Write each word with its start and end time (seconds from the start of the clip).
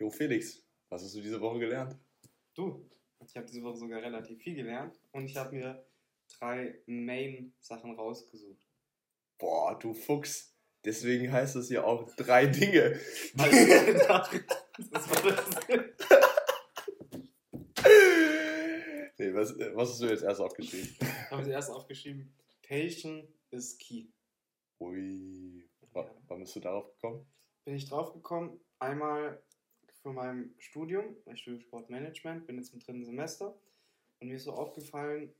Jo, 0.00 0.10
Felix, 0.10 0.60
was 0.88 1.04
hast 1.04 1.14
du 1.14 1.20
diese 1.20 1.40
Woche 1.40 1.60
gelernt? 1.60 1.96
Du, 2.54 2.90
ich 3.24 3.36
habe 3.36 3.46
diese 3.46 3.62
Woche 3.62 3.76
sogar 3.76 4.02
relativ 4.02 4.42
viel 4.42 4.56
gelernt 4.56 5.00
und 5.12 5.26
ich 5.26 5.36
habe 5.36 5.54
mir 5.54 5.86
drei 6.38 6.82
Main-Sachen 6.86 7.94
rausgesucht. 7.94 8.58
Boah, 9.38 9.78
du 9.78 9.94
Fuchs. 9.94 10.52
Deswegen 10.84 11.30
heißt 11.32 11.54
es 11.56 11.70
ja 11.70 11.82
auch 11.84 12.14
drei 12.16 12.46
Dinge. 12.46 13.00
das 13.34 13.50
das. 14.90 15.08
nee, 19.18 19.32
was, 19.32 19.56
was 19.74 19.90
hast 19.90 20.02
du 20.02 20.06
jetzt 20.06 20.24
erst 20.24 20.40
aufgeschrieben? 20.40 20.96
Ich 21.00 21.30
habe 21.30 21.42
jetzt 21.42 21.50
erst 21.50 21.70
aufgeschrieben, 21.70 22.34
Patient 22.66 23.28
is 23.50 23.78
key. 23.78 24.08
Ui, 24.80 25.70
wann 25.92 26.40
bist 26.40 26.56
du 26.56 26.60
darauf 26.60 26.90
gekommen? 26.94 27.26
Bin 27.64 27.76
ich 27.76 27.88
drauf 27.88 28.12
gekommen, 28.12 28.60
einmal 28.78 29.42
für 30.04 30.12
mein 30.12 30.54
Studium, 30.58 31.16
ich 31.32 31.40
studiere 31.40 31.62
Sportmanagement, 31.62 32.46
bin 32.46 32.58
jetzt 32.58 32.74
im 32.74 32.80
dritten 32.80 33.06
Semester 33.06 33.58
und 34.20 34.28
mir 34.28 34.36
ist 34.36 34.44
so 34.44 34.52
aufgefallen, 34.52 35.32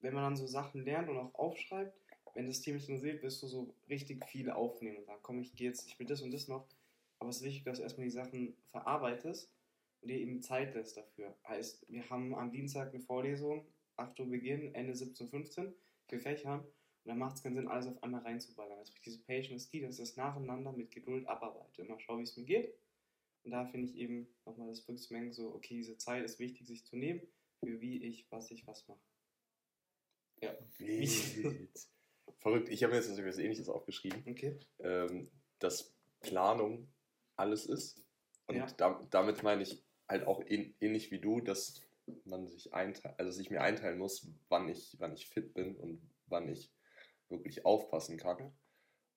wenn 0.00 0.14
man 0.14 0.22
dann 0.22 0.36
so 0.36 0.46
Sachen 0.46 0.84
lernt 0.84 1.08
und 1.08 1.18
auch 1.18 1.34
aufschreibt, 1.34 1.92
wenn 2.34 2.46
das 2.46 2.60
Team 2.60 2.78
dich 2.78 2.88
interessiert, 2.88 3.24
wirst 3.24 3.42
du 3.42 3.48
so 3.48 3.74
richtig 3.88 4.24
viel 4.26 4.50
aufnehmen 4.50 4.98
und 4.98 5.06
sagen, 5.06 5.18
komm, 5.22 5.40
ich 5.40 5.52
gehe 5.56 5.68
jetzt, 5.68 5.84
ich 5.88 5.98
will 5.98 6.06
das 6.06 6.22
und 6.22 6.30
das 6.30 6.46
noch. 6.46 6.64
Aber 7.18 7.30
es 7.30 7.38
ist 7.38 7.42
wichtig, 7.42 7.64
dass 7.64 7.78
du 7.78 7.82
erstmal 7.82 8.06
die 8.06 8.12
Sachen 8.12 8.56
verarbeitest 8.70 9.52
und 10.00 10.08
dir 10.08 10.18
eben 10.18 10.40
Zeit 10.42 10.74
lässt 10.76 10.96
dafür. 10.96 11.36
Heißt, 11.48 11.84
wir 11.88 12.08
haben 12.08 12.36
am 12.36 12.52
Dienstag 12.52 12.94
eine 12.94 13.02
Vorlesung, 13.02 13.66
8 13.96 14.18
Uhr 14.20 14.30
Beginn, 14.30 14.72
Ende 14.76 14.92
17.15 14.92 15.58
Uhr, 15.58 15.74
für 16.06 16.20
Fächern. 16.20 16.60
Und 16.60 17.08
dann 17.08 17.18
macht 17.18 17.34
es 17.34 17.42
keinen 17.42 17.56
Sinn, 17.56 17.66
alles 17.66 17.88
auf 17.88 18.00
einmal 18.02 18.22
reinzuballern. 18.22 18.78
Also 18.78 18.92
diese 19.04 19.20
Patient 19.22 19.56
ist 19.56 19.72
die, 19.72 19.80
dass 19.80 19.98
ich 19.98 20.04
das 20.04 20.16
nacheinander 20.16 20.70
mit 20.72 20.92
Geduld 20.92 21.26
abarbeite. 21.26 21.82
Immer 21.82 21.98
schaue, 21.98 22.20
wie 22.20 22.22
es 22.22 22.36
mir 22.36 22.44
geht. 22.44 22.72
Und 23.44 23.50
da 23.50 23.66
finde 23.66 23.88
ich 23.88 23.96
eben 23.96 24.28
nochmal 24.46 24.68
das 24.68 24.86
Rückzumengen 24.88 25.32
so, 25.32 25.54
okay, 25.54 25.74
diese 25.74 25.96
Zeit 25.96 26.24
ist 26.24 26.38
wichtig, 26.38 26.66
sich 26.66 26.84
zu 26.84 26.96
nehmen, 26.96 27.20
für 27.60 27.80
wie 27.80 28.02
ich, 28.04 28.26
was 28.30 28.50
ich, 28.50 28.66
was 28.66 28.86
mache. 28.86 29.00
Ja. 30.40 30.56
Wild. 30.78 31.10
Verrückt. 32.38 32.68
Ich 32.68 32.82
habe 32.82 32.92
mir 32.92 33.00
jetzt 33.00 33.10
etwas 33.16 33.38
Ähnliches 33.38 33.68
aufgeschrieben. 33.68 34.22
Okay. 34.26 34.58
Ähm, 34.80 35.30
dass 35.58 35.94
Planung 36.20 36.88
alles 37.36 37.66
ist. 37.66 38.04
Und 38.46 38.56
ja. 38.56 38.66
da, 38.76 39.06
damit 39.10 39.42
meine 39.42 39.62
ich 39.62 39.82
halt 40.08 40.26
auch 40.26 40.42
ähnlich 40.46 41.10
wie 41.10 41.20
du, 41.20 41.40
dass 41.40 41.80
man 42.24 42.46
sich 42.46 42.74
einteilt, 42.74 43.18
also 43.18 43.30
sich 43.30 43.50
mir 43.50 43.62
einteilen 43.62 43.98
muss, 43.98 44.28
wann 44.48 44.68
ich, 44.68 44.96
wann 44.98 45.14
ich 45.14 45.28
fit 45.28 45.54
bin 45.54 45.76
und 45.76 46.00
wann 46.26 46.48
ich 46.48 46.72
wirklich 47.28 47.64
aufpassen 47.64 48.18
kann. 48.18 48.52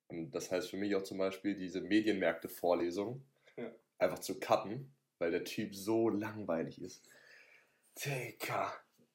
Und 0.07 0.31
das 0.31 0.51
heißt 0.51 0.69
für 0.69 0.77
mich 0.77 0.95
auch 0.95 1.03
zum 1.03 1.17
Beispiel 1.17 1.55
diese 1.55 1.81
Medienmärkte-Vorlesung 1.81 3.25
ja. 3.57 3.71
Einfach 3.97 4.19
zu 4.19 4.39
cutten, 4.39 4.93
weil 5.19 5.31
der 5.31 5.43
Typ 5.43 5.75
so 5.75 6.09
langweilig 6.09 6.81
ist. 6.81 7.07
Digga. 8.03 8.73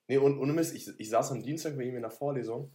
Nee, 0.08 0.18
und 0.18 0.38
ohne 0.38 0.52
Mist, 0.52 0.74
ich, 0.74 0.88
ich 0.98 1.10
saß 1.10 1.30
am 1.30 1.42
Dienstag 1.42 1.76
bei 1.76 1.84
ihm 1.84 1.96
in 1.96 2.02
der 2.02 2.10
Vorlesung 2.10 2.72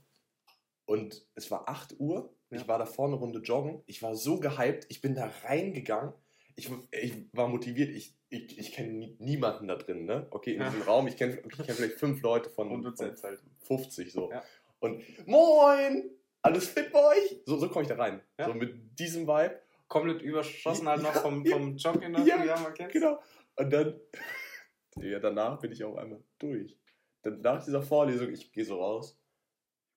und 0.86 1.26
es 1.36 1.50
war 1.52 1.67
8 1.67 2.00
Uhr. 2.00 2.33
Ja. 2.50 2.61
Ich 2.61 2.67
war 2.67 2.78
da 2.78 2.86
vorne 2.86 3.16
Runde 3.16 3.39
joggen. 3.39 3.81
Ich 3.88 4.02
war 4.02 4.16
so 4.16 4.39
gehypt. 4.39 4.86
Ich 4.89 5.02
bin 5.02 5.16
da 5.16 5.31
reingegangen. 5.44 6.14
Ich, 6.56 6.70
ich 6.92 7.14
war 7.33 7.48
motiviert. 7.48 7.89
Ich, 7.89 8.16
ich, 8.30 8.58
ich 8.58 8.72
kenne 8.72 9.16
niemanden 9.20 9.67
da 9.67 9.76
drin. 9.76 10.06
Ne? 10.06 10.28
Okay, 10.30 10.53
in 10.53 10.61
ja. 10.61 10.70
diesem 10.70 10.83
Raum. 10.83 11.08
Ich 11.08 11.17
kenne 11.17 11.42
ich 11.45 11.58
kenn 11.58 11.76
vielleicht 11.76 12.00
fünf 12.00 12.22
Leute 12.22 12.50
von, 12.50 12.70
von 12.83 12.95
halt 12.98 13.39
50 13.64 14.11
so. 14.14 14.31
Ja. 14.31 14.44
Und 14.80 15.03
Moin! 15.28 16.11
Alles 16.42 16.70
fit 16.70 16.92
bei 16.94 17.03
euch? 17.03 17.42
So, 17.45 17.58
so 17.58 17.67
komme 17.70 17.81
ich 17.81 17.89
da 17.89 17.95
rein. 17.95 18.22
So 18.38 18.53
mit 18.53 19.00
diesem 19.00 19.28
Vibe. 19.28 19.59
Komplett 19.88 20.22
überschossen 20.22 20.88
halt 20.88 21.03
noch 21.03 21.14
vom, 21.14 21.45
vom 21.45 21.75
Joggen, 21.78 22.14
das 22.14 22.28
ja, 22.28 22.44
ja. 22.44 22.55
Genau. 22.88 23.19
Und 23.55 23.72
dann, 23.72 24.00
ja, 24.97 25.19
danach 25.19 25.59
bin 25.59 25.72
ich 25.72 25.83
auch 25.83 25.95
einmal 25.97 26.23
durch. 26.39 26.77
Dann 27.22 27.42
nach 27.42 27.64
dieser 27.64 27.81
Vorlesung, 27.81 28.30
ich 28.31 28.52
gehe 28.52 28.66
so 28.66 28.80
raus 28.80 29.19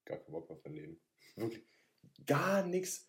gar 0.08 0.18
keinen 0.18 0.32
Bock 0.32 0.48
mehr 0.48 0.58
von 0.58 0.74
denen. 0.74 1.00
Wirklich 1.36 1.64
gar 2.26 2.64
nichts. 2.64 3.08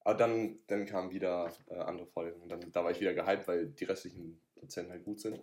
Aber 0.00 0.14
dann, 0.14 0.58
dann 0.66 0.86
kamen 0.86 1.10
wieder 1.10 1.52
äh, 1.66 1.76
andere. 1.76 2.34
Und 2.34 2.48
dann, 2.48 2.72
da 2.72 2.84
war 2.84 2.90
ich 2.90 3.00
wieder 3.00 3.14
gehypt, 3.14 3.46
weil 3.48 3.68
die 3.68 3.84
restlichen 3.84 4.40
Dozenten 4.56 4.92
halt 4.92 5.04
gut 5.04 5.20
sind. 5.20 5.40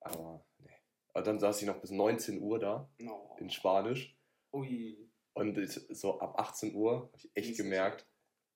Aber 0.00 0.44
nee. 0.58 0.70
Aber 1.12 1.22
dann 1.22 1.38
saß 1.38 1.60
ich 1.60 1.66
noch 1.66 1.80
bis 1.80 1.90
19 1.90 2.40
Uhr 2.40 2.58
da 2.58 2.88
no. 2.98 3.36
in 3.38 3.50
Spanisch. 3.50 4.16
Ui. 4.52 5.10
Und 5.32 5.58
ich, 5.58 5.72
so 5.72 6.20
ab 6.20 6.38
18 6.38 6.74
Uhr 6.74 7.02
habe 7.02 7.16
ich 7.16 7.30
echt 7.34 7.56
gemerkt, 7.56 8.06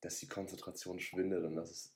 dass 0.04 0.18
die 0.18 0.28
Konzentration 0.28 1.00
schwindet 1.00 1.44
und 1.44 1.56
dass, 1.56 1.70
es, 1.70 1.94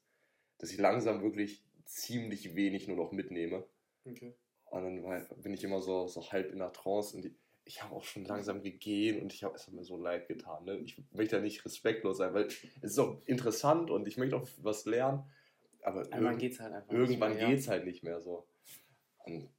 dass 0.57 0.73
ich 0.73 0.79
langsam 0.79 1.23
wirklich 1.23 1.63
ziemlich 1.85 2.55
wenig 2.55 2.89
nur 2.89 2.97
noch 2.97 3.13
mitnehme. 3.13 3.65
Okay. 4.05 4.35
Und 4.71 4.83
dann 4.83 5.03
war, 5.03 5.21
bin 5.37 5.53
ich 5.53 5.63
immer 5.63 5.81
so, 5.83 6.07
so 6.07 6.33
halb 6.33 6.53
in 6.53 6.59
der 6.59 6.73
Trance 6.73 7.17
und 7.17 7.25
die, 7.25 7.35
ich 7.65 7.83
habe 7.83 7.95
auch 7.95 8.05
schon 8.05 8.25
langsam 8.25 8.63
gegehen 8.63 9.21
und 9.21 9.33
ich 9.35 9.45
habe 9.45 9.55
es 9.57 9.69
mir 9.69 9.85
so 9.85 9.99
leid 9.99 10.27
getan. 10.27 10.65
Ne? 10.65 10.79
Ich 10.79 11.03
möchte 11.13 11.37
ja 11.37 11.43
nicht 11.43 11.65
respektlos 11.67 12.17
sein, 12.17 12.33
weil 12.33 12.47
es 12.47 12.65
ist 12.81 12.99
auch 12.99 13.21
interessant 13.27 13.91
und 13.91 14.09
ich 14.09 14.17
möchte 14.17 14.37
auch 14.37 14.49
was 14.63 14.87
lernen. 14.87 15.31
Aber 15.83 16.05
irgendwann 16.07 16.39
geht 16.39 16.53
es 16.53 16.61
halt 16.61 16.73
einfach 16.73 16.93
Irgendwann 16.93 17.37
geht 17.37 17.59
es 17.59 17.69
halt 17.69 17.85
nicht 17.85 18.03
mehr 18.03 18.21
so. 18.21 18.47
Und, 19.25 19.51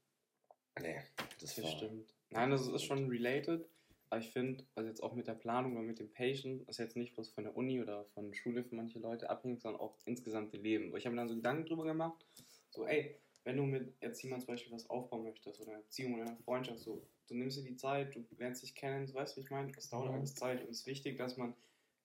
nee, 0.82 1.00
das, 1.40 1.56
das 1.56 1.72
stimmt. 1.72 2.16
Nein, 2.32 2.50
das 2.50 2.68
ist 2.68 2.84
schon 2.84 3.10
related. 3.10 3.68
Aber 4.10 4.22
ich 4.22 4.32
finde, 4.32 4.66
also 4.76 4.90
jetzt 4.90 5.04
auch 5.04 5.14
mit 5.14 5.28
der 5.28 5.36
Planung 5.36 5.74
oder 5.74 5.84
mit 5.84 6.00
dem 6.00 6.12
Patient, 6.12 6.68
ist 6.68 6.80
jetzt 6.80 6.96
nicht 6.96 7.14
bloß 7.14 7.30
von 7.30 7.44
der 7.44 7.56
Uni 7.56 7.80
oder 7.82 8.06
von 8.06 8.34
Schule 8.34 8.64
für 8.64 8.76
manche 8.76 9.00
Leute 9.00 9.30
abhängig, 9.30 9.62
sondern 9.62 9.82
auch 9.82 9.98
insgesamt 10.06 10.54
im 10.54 10.64
Leben. 10.64 10.96
Ich 10.98 11.06
habe 11.06 11.16
mir 11.16 11.22
dann 11.22 11.30
so 11.30 11.36
Gedanken 11.36 11.66
drüber 11.66 11.86
gemacht, 11.86 12.26
so, 12.72 12.86
ey, 12.88 13.16
wenn 13.44 13.58
du 13.58 13.64
mit 13.64 13.94
jetzt 14.02 14.22
jemand 14.24 14.42
zum 14.44 14.54
Beispiel 14.54 14.74
was 14.74 14.90
aufbauen 14.90 15.24
möchtest 15.24 15.62
oder 15.62 15.74
eine 15.74 15.82
Beziehung 15.84 16.16
oder 16.16 16.26
eine 16.26 16.38
Freundschaft, 16.38 16.80
so, 16.80 17.04
du 17.28 17.36
nimmst 17.36 17.58
dir 17.58 17.64
die 17.64 17.76
Zeit, 17.76 18.16
du 18.16 18.26
lernst 18.38 18.64
dich 18.64 18.76
kennen, 18.76 19.06
du 19.06 19.14
weißt, 19.14 19.38
wie 19.38 19.42
ich 19.42 19.52
meine, 19.52 19.72
das 19.72 19.90
dauert 19.90 20.10
mhm. 20.10 20.16
alles 20.16 20.36
Zeit 20.36 20.62
und 20.62 20.70
es 20.70 20.82
ist 20.82 20.88
wichtig, 20.88 21.18
dass 21.18 21.38
man, 21.38 21.54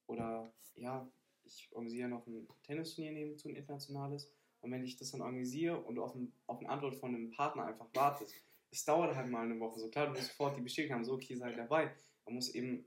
oder 0.07 0.53
ja, 0.75 1.11
ich 1.45 1.71
organisiere 1.73 2.09
noch 2.09 2.27
ein 2.27 2.47
Tennisturnier 2.63 3.13
nebenzu, 3.13 3.49
ein 3.49 3.57
internationales, 3.57 4.31
und 4.61 4.73
wenn 4.73 4.85
ich 4.85 4.97
das 4.97 5.11
dann 5.11 5.21
organisiere 5.21 5.79
und 5.79 5.99
auf, 5.99 6.15
ein, 6.15 6.33
auf 6.47 6.59
eine 6.59 6.71
Antwort 6.71 6.95
von 6.95 7.15
einem 7.15 7.31
Partner 7.31 7.67
einfach 7.67 7.87
wartest, 7.93 8.35
es 8.75 8.85
dauert 8.85 9.15
halt 9.15 9.31
mal 9.31 9.45
eine 9.45 9.59
Woche, 9.61 9.79
so 9.79 9.89
klar, 9.89 10.07
du 10.07 10.13
musst 10.13 10.29
sofort 10.29 10.57
die 10.57 10.63
Bestätigung 10.63 10.97
haben, 10.97 11.05
so, 11.05 11.15
okay, 11.15 11.37
sei 11.37 11.53
dabei, 11.53 11.95
man 12.25 12.35
muss 12.35 12.55
eben, 12.55 12.85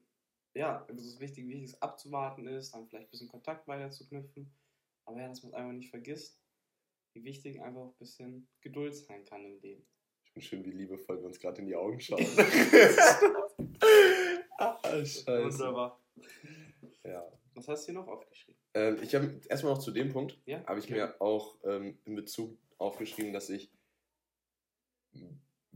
ja, 0.53 0.85
es 0.89 1.05
ist 1.05 1.19
wichtig, 1.19 1.47
wie 1.47 1.63
es 1.63 1.81
abzuwarten 1.81 2.47
ist, 2.47 2.73
dann 2.73 2.87
vielleicht 2.87 3.07
ein 3.07 3.11
bisschen 3.11 3.29
Kontakt 3.29 3.67
weiter 3.67 3.89
zu 3.89 4.07
knüpfen, 4.07 4.51
aber 5.05 5.21
ja, 5.21 5.29
dass 5.29 5.43
man 5.43 5.51
es 5.51 5.57
einfach 5.57 5.73
nicht 5.73 5.89
vergisst, 5.89 6.41
wie 7.13 7.23
wichtig 7.23 7.61
einfach 7.61 7.85
ein 7.85 7.95
bisschen 7.97 8.47
Geduld 8.61 8.95
sein 8.95 9.23
kann 9.25 9.45
im 9.45 9.59
Leben. 9.61 9.85
Ich 10.25 10.33
bin 10.33 10.43
schön, 10.43 10.65
wie 10.65 10.71
liebevoll 10.71 11.19
wir 11.19 11.25
uns 11.25 11.39
gerade 11.39 11.61
in 11.61 11.67
die 11.67 11.75
Augen 11.75 11.99
schauen. 11.99 12.19
ah, 14.57 14.77
scheiße. 14.83 15.25
Wunderbar. 15.25 16.03
Ja. 17.03 17.31
Was 17.55 17.67
hast 17.67 17.87
du 17.87 17.91
hier 17.91 18.01
noch 18.01 18.07
aufgeschrieben? 18.07 18.59
Ähm, 18.75 18.99
ich 19.01 19.15
habe 19.15 19.41
erstmal 19.49 19.73
noch 19.73 19.79
zu 19.79 19.91
dem 19.91 20.09
Punkt, 20.09 20.39
ja? 20.45 20.63
habe 20.67 20.79
ich 20.79 20.85
okay. 20.85 20.95
mir 20.95 21.21
auch 21.21 21.57
ähm, 21.63 21.97
in 22.05 22.15
Bezug 22.15 22.55
aufgeschrieben, 22.77 23.33
dass 23.33 23.49
ich 23.49 23.71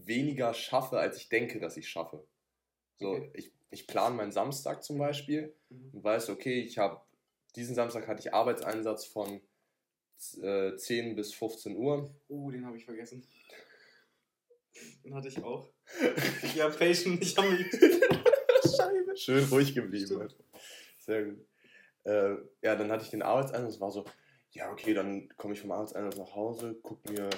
weniger 0.05 0.53
schaffe, 0.53 0.99
als 0.99 1.17
ich 1.17 1.29
denke, 1.29 1.59
dass 1.59 1.77
ich 1.77 1.89
schaffe. 1.89 2.25
So, 2.97 3.11
okay. 3.11 3.31
ich, 3.33 3.51
ich 3.69 3.87
plane 3.87 4.15
meinen 4.15 4.31
Samstag 4.31 4.83
zum 4.83 4.97
Beispiel 4.97 5.55
mhm. 5.69 5.89
und 5.93 6.03
weiß, 6.03 6.29
okay, 6.29 6.61
ich 6.61 6.77
habe 6.77 7.01
diesen 7.55 7.75
Samstag 7.75 8.07
hatte 8.07 8.21
ich 8.21 8.33
Arbeitseinsatz 8.33 9.05
von 9.05 9.41
äh, 10.41 10.75
10 10.75 11.15
bis 11.15 11.33
15 11.33 11.75
Uhr. 11.75 12.13
Uh, 12.29 12.51
den 12.51 12.65
habe 12.65 12.77
ich 12.77 12.85
vergessen. 12.85 13.25
Den 15.03 15.13
hatte 15.13 15.27
ich 15.27 15.43
auch. 15.43 15.69
ja, 16.55 16.69
Patient, 16.69 17.21
ich 17.21 17.37
habe 17.37 17.51
mich. 17.51 17.67
Scheibe. 18.75 19.17
Schön 19.17 19.43
ruhig 19.45 19.75
geblieben. 19.75 20.29
Sehr 20.99 21.25
gut. 21.25 21.45
Äh, 22.03 22.35
ja, 22.61 22.75
dann 22.75 22.91
hatte 22.91 23.03
ich 23.03 23.09
den 23.09 23.21
Arbeitseinsatz. 23.21 23.79
War 23.79 23.91
so, 23.91 24.05
ja, 24.51 24.71
okay, 24.71 24.93
dann 24.93 25.29
komme 25.37 25.53
ich 25.53 25.61
vom 25.61 25.71
Arbeitseinsatz 25.71 26.17
nach 26.17 26.35
Hause, 26.35 26.75
gucke 26.81 27.11
mir 27.11 27.29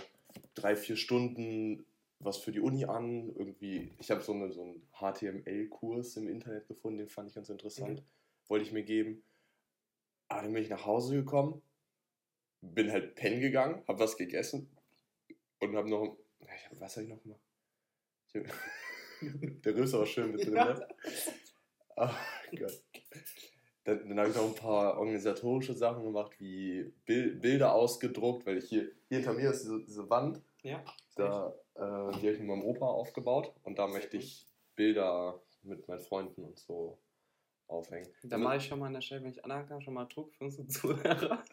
drei, 0.53 0.75
vier 0.75 0.95
Stunden 0.95 1.85
was 2.25 2.37
für 2.37 2.51
die 2.51 2.59
Uni 2.59 2.85
an. 2.85 3.29
Irgendwie, 3.35 3.93
ich 3.99 4.11
habe 4.11 4.21
so, 4.21 4.33
eine, 4.33 4.51
so 4.51 4.63
einen 4.63 4.87
HTML-Kurs 4.93 6.17
im 6.17 6.27
Internet 6.27 6.67
gefunden, 6.67 6.99
den 6.99 7.09
fand 7.09 7.29
ich 7.29 7.35
ganz 7.35 7.49
interessant. 7.49 8.01
Mhm. 8.01 8.05
Wollte 8.47 8.65
ich 8.65 8.71
mir 8.71 8.83
geben. 8.83 9.23
Aber 10.27 10.43
dann 10.43 10.53
bin 10.53 10.63
ich 10.63 10.69
nach 10.69 10.85
Hause 10.85 11.15
gekommen 11.15 11.61
bin 12.63 12.91
halt 12.91 13.15
pennen 13.15 13.41
gegangen, 13.41 13.83
hab 13.87 13.99
was 13.99 14.17
gegessen 14.17 14.69
und 15.59 15.75
hab 15.75 15.85
noch. 15.85 16.17
Was 16.79 16.95
habe 16.95 17.05
ich 17.05 17.09
noch 17.09 17.21
gemacht? 17.21 17.39
der 19.63 19.75
Rüst 19.75 19.93
war 19.93 20.05
schön 20.05 20.31
mit 20.31 20.45
drin, 20.45 20.55
ja. 20.55 20.73
ne? 20.73 20.87
Oh 21.95 22.09
Gott. 22.57 22.83
Dann, 23.83 24.09
dann 24.09 24.19
habe 24.19 24.29
ich 24.29 24.35
noch 24.35 24.47
ein 24.47 24.55
paar 24.55 24.97
organisatorische 24.97 25.73
Sachen 25.73 26.03
gemacht, 26.03 26.39
wie 26.39 26.91
Bil 27.05 27.35
Bilder 27.35 27.73
ausgedruckt, 27.73 28.45
weil 28.45 28.57
ich 28.57 28.65
hier, 28.65 28.91
hier 29.07 29.17
hinter 29.17 29.33
mir 29.33 29.51
ist 29.51 29.63
diese, 29.63 29.83
diese 29.83 30.09
Wand. 30.09 30.41
Ja. 30.63 30.83
Da, 31.15 31.53
äh, 31.75 31.79
die 31.79 32.27
habe 32.27 32.31
ich 32.31 32.39
mit 32.39 32.47
meinem 32.47 32.63
Opa 32.63 32.85
aufgebaut 32.85 33.53
und 33.63 33.77
da 33.79 33.87
möchte 33.87 34.17
ich 34.17 34.45
Bilder 34.75 35.41
mit 35.63 35.87
meinen 35.87 36.01
Freunden 36.01 36.43
und 36.43 36.59
so 36.59 36.99
aufhängen. 37.67 38.07
Da 38.23 38.37
mache 38.37 38.57
ich 38.57 38.65
schon 38.65 38.79
mal 38.79 38.87
an 38.87 38.93
der 38.93 39.01
Stelle, 39.01 39.23
wenn 39.23 39.31
ich 39.31 39.43
anerkann, 39.43 39.81
schon 39.81 39.93
mal 39.93 40.05
Druck 40.05 40.33
für 40.33 40.45
unsere 40.45 40.67
Zuhörer. 40.67 41.43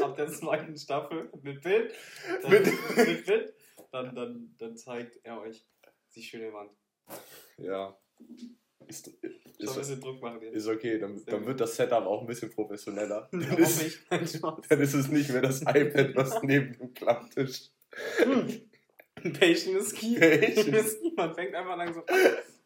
ab 0.00 0.16
der 0.16 0.28
zweiten 0.28 0.76
Staffel 0.76 1.30
mit 1.42 1.62
Bild, 1.62 1.94
dann, 2.42 2.50
mit 2.50 3.26
Bild, 3.26 3.54
dann, 3.90 4.14
dann, 4.14 4.54
dann 4.58 4.76
zeigt 4.76 5.20
er 5.24 5.40
euch 5.40 5.64
die 6.14 6.22
schöne 6.22 6.52
Wand. 6.52 6.72
Ja. 7.58 7.96
Ist, 8.88 9.08
ist, 9.08 9.70
ein 9.70 9.78
bisschen 9.78 10.00
Druck 10.00 10.20
machen 10.20 10.40
jetzt. 10.42 10.54
Ist 10.54 10.68
okay, 10.68 10.98
dann, 10.98 11.22
dann 11.24 11.46
wird 11.46 11.60
das 11.60 11.76
Setup 11.76 12.04
auch 12.04 12.20
ein 12.20 12.26
bisschen 12.26 12.50
professioneller. 12.50 13.28
Dann, 13.32 13.58
ist, 13.58 14.04
dann 14.68 14.80
ist 14.80 14.94
es 14.94 15.08
nicht 15.08 15.30
mehr 15.30 15.42
das 15.42 15.62
iPad, 15.62 16.14
was 16.14 16.42
neben 16.42 16.76
dem 16.76 16.94
Klapptisch. 16.94 17.70
Hm. 18.18 18.70
Patient 19.14 19.76
ist 19.76 19.94
key. 19.94 20.18
Patient 20.18 20.76
ist 20.76 21.00
key. 21.00 21.12
Man 21.16 21.34
fängt 21.34 21.54
einfach 21.54 21.76
langsam 21.76 22.02
an. 22.06 22.16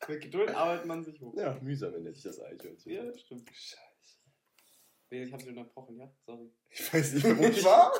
Mit 0.09 0.23
Geduld 0.23 0.55
arbeitet 0.55 0.87
man 0.87 1.05
sich 1.05 1.21
hoch. 1.21 1.35
Ja, 1.37 1.59
mühsam 1.61 1.93
nennt 2.03 2.15
sich 2.15 2.25
das 2.25 2.41
Eichhörnchen. 2.41 2.93
Ja, 2.93 3.19
stimmt. 3.19 3.49
Scheiße. 3.51 3.87
Ich 5.11 5.33
hab 5.33 5.43
sie 5.43 5.51
unterbrochen, 5.51 5.99
ja? 5.99 6.11
Sorry. 6.25 6.51
Ich 6.71 6.93
weiß 6.93 7.15
nicht, 7.15 7.39
wo 7.39 7.45
ich 7.45 7.65
war. 7.65 7.93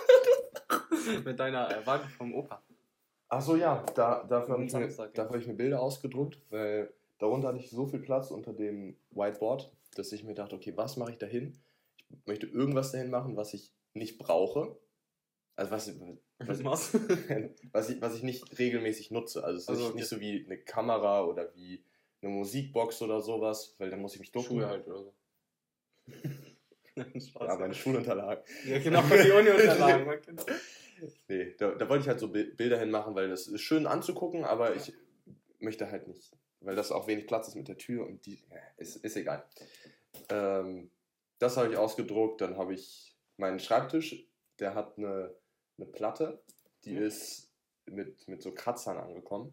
Mit 1.25 1.39
deiner 1.39 1.71
äh, 1.71 1.87
Wand 1.87 2.11
vom 2.13 2.35
Opa. 2.35 2.63
Achso, 3.29 3.57
ja, 3.57 3.85
da, 3.95 4.25
dafür 4.25 4.55
habe 4.55 4.65
ich, 4.65 4.73
mir, 4.73 4.89
hab 4.89 5.35
ich 5.35 5.47
mir 5.47 5.55
Bilder 5.55 5.81
ausgedruckt, 5.81 6.39
weil 6.51 6.93
darunter 7.19 7.49
hatte 7.49 7.59
ich 7.59 7.71
so 7.71 7.87
viel 7.87 8.01
Platz 8.01 8.31
unter 8.31 8.53
dem 8.53 8.97
Whiteboard, 9.11 9.73
dass 9.95 10.13
ich 10.13 10.25
mir 10.25 10.35
dachte, 10.35 10.57
okay, 10.57 10.73
was 10.77 10.97
mache 10.97 11.13
ich 11.13 11.19
dahin? 11.19 11.59
Ich 12.11 12.27
möchte 12.27 12.47
irgendwas 12.47 12.93
dahin 12.93 13.11
machen, 13.11 13.37
was 13.37 13.55
ich 13.55 13.73
nicht 13.95 14.19
brauche. 14.19 14.77
Also 15.57 15.71
was, 15.71 15.93
was, 16.39 16.65
was, 16.65 16.95
was, 17.73 17.91
ich, 17.91 18.01
was 18.01 18.15
ich 18.15 18.23
nicht 18.23 18.59
regelmäßig 18.59 19.11
nutze. 19.11 19.43
Also 19.43 19.57
es 19.57 19.63
ist 19.65 19.69
also, 19.71 19.95
nicht, 19.95 20.07
so 20.07 20.21
wie 20.21 20.45
eine 20.45 20.59
Kamera 20.59 21.25
oder 21.25 21.55
wie 21.55 21.83
eine 22.21 22.31
Musikbox 22.31 23.03
oder 23.03 23.21
sowas, 23.21 23.75
weil 23.79 23.91
dann 23.91 24.01
muss 24.01 24.15
ich 24.15 24.21
mich 24.21 24.33
ducken. 24.33 24.49
Schuhe 24.49 24.67
halt 24.67 24.87
oder 24.87 25.03
so. 25.03 25.15
ja, 26.97 27.57
meine 27.59 27.75
Schulunterlagen. 27.75 28.45
Ja, 28.67 28.79
genau, 28.79 29.03
die 29.03 29.31
Uni-Unterlagen. 29.31 30.21
nee, 31.29 31.55
da, 31.59 31.75
da 31.75 31.89
wollte 31.89 32.03
ich 32.03 32.09
halt 32.09 32.21
so 32.21 32.29
Bilder 32.29 32.79
hinmachen, 32.79 33.15
weil 33.15 33.29
das 33.29 33.47
ist 33.47 33.63
schön 33.63 33.87
anzugucken, 33.87 34.45
aber 34.45 34.71
ja. 34.71 34.77
ich 34.77 34.93
möchte 35.59 35.91
halt 35.91 36.07
nicht, 36.09 36.37
weil 36.67 36.77
das 36.77 36.93
auch 36.93 37.07
wenig 37.07 37.27
Platz 37.27 37.49
ist 37.49 37.55
mit 37.55 37.69
der 37.69 37.79
Tür 37.79 38.07
und 38.07 38.27
die, 38.27 38.39
ist, 38.77 38.97
ist 38.97 39.17
egal. 39.17 39.45
Ähm, 40.29 40.91
das 41.39 41.57
habe 41.57 41.71
ich 41.71 41.77
ausgedruckt, 41.77 42.41
dann 42.41 42.57
habe 42.57 42.75
ich 42.75 43.17
meinen 43.37 43.61
Schreibtisch, 43.61 44.27
der 44.59 44.75
hat 44.75 44.99
eine 44.99 45.35
eine 45.79 45.87
Platte, 45.87 46.43
die 46.85 46.95
mhm. 46.95 47.03
ist 47.03 47.53
mit, 47.87 48.27
mit 48.29 48.43
so 48.43 48.53
Kratzern 48.53 48.99
angekommen. 48.99 49.53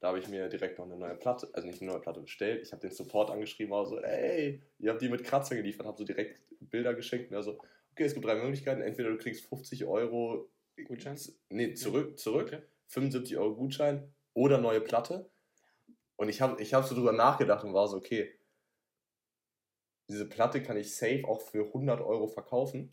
Da 0.00 0.08
habe 0.08 0.18
ich 0.18 0.28
mir 0.28 0.48
direkt 0.48 0.78
noch 0.78 0.86
eine 0.86 0.96
neue 0.96 1.14
Platte, 1.14 1.48
also 1.52 1.66
nicht 1.66 1.82
eine 1.82 1.90
neue 1.90 2.00
Platte 2.00 2.20
bestellt. 2.20 2.62
Ich 2.62 2.72
habe 2.72 2.80
den 2.80 2.90
Support 2.90 3.30
angeschrieben, 3.30 3.70
war 3.70 3.84
so, 3.84 3.98
ey, 3.98 4.62
ihr 4.78 4.90
habt 4.90 5.02
die 5.02 5.10
mit 5.10 5.24
Kratzern 5.24 5.58
geliefert, 5.58 5.86
habe 5.86 5.98
so 5.98 6.04
direkt 6.04 6.40
Bilder 6.60 6.94
geschenkt. 6.94 7.30
Und 7.30 7.36
er 7.36 7.42
so, 7.42 7.58
okay, 7.92 8.04
es 8.04 8.14
gibt 8.14 8.24
drei 8.24 8.36
Möglichkeiten. 8.36 8.80
Entweder 8.80 9.10
du 9.10 9.18
kriegst 9.18 9.44
50 9.46 9.84
Euro 9.84 10.48
Gutschein? 10.86 11.18
Nee, 11.50 11.74
zurück, 11.74 12.18
zurück. 12.18 12.46
Okay. 12.46 12.62
75 12.86 13.36
Euro 13.36 13.54
Gutschein 13.54 14.10
oder 14.32 14.58
neue 14.58 14.80
Platte. 14.80 15.28
Und 16.20 16.28
ich 16.28 16.42
habe 16.42 16.60
ich 16.60 16.74
hab 16.74 16.84
so 16.84 16.94
drüber 16.94 17.12
nachgedacht 17.12 17.64
und 17.64 17.72
war 17.72 17.88
so, 17.88 17.96
okay, 17.96 18.30
diese 20.10 20.28
Platte 20.28 20.62
kann 20.62 20.76
ich 20.76 20.94
safe 20.94 21.22
auch 21.26 21.40
für 21.40 21.64
100 21.64 22.02
Euro 22.02 22.26
verkaufen. 22.26 22.90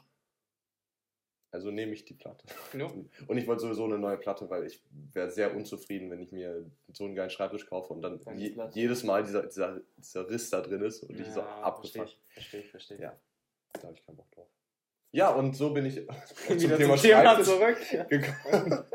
Also 1.51 1.69
nehme 1.69 1.91
ich 1.91 2.05
die 2.05 2.13
Platte. 2.13 2.47
Ja. 2.77 2.85
Und 3.27 3.37
ich 3.37 3.47
wollte 3.47 3.63
sowieso 3.63 3.83
eine 3.83 3.97
neue 3.97 4.17
Platte, 4.17 4.49
weil 4.49 4.65
ich 4.65 4.81
wäre 5.13 5.29
sehr 5.29 5.53
unzufrieden, 5.55 6.09
wenn 6.09 6.21
ich 6.21 6.31
mir 6.31 6.71
so 6.93 7.03
einen 7.03 7.15
geilen 7.15 7.29
Schreibtisch 7.29 7.65
kaufe 7.65 7.93
und 7.93 8.01
dann 8.01 8.21
je, 8.37 8.55
jedes 8.71 9.03
Mal 9.03 9.23
dieser, 9.23 9.43
dieser, 9.43 9.81
dieser 9.97 10.29
Riss 10.29 10.49
da 10.49 10.61
drin 10.61 10.81
ist 10.81 11.03
und 11.03 11.17
ja, 11.17 11.25
ich 11.25 11.33
so 11.33 11.41
abgefuckt. 11.41 12.17
Verstehe 12.29 12.61
ich, 12.61 12.69
verstehe 12.69 12.97
ich. 12.97 13.03
Ja, 13.03 13.19
da 13.73 13.83
habe 13.83 13.93
ich 13.93 14.05
keinen 14.05 14.17
Bock 14.17 14.31
drauf. 14.31 14.49
Ja, 15.11 15.31
und 15.31 15.53
so 15.55 15.73
bin 15.73 15.85
ich 15.85 15.95
zum 16.47 16.57
Thema, 16.59 16.95
Thema 16.95 17.43
zurück 17.43 17.77
gekommen. 18.09 18.85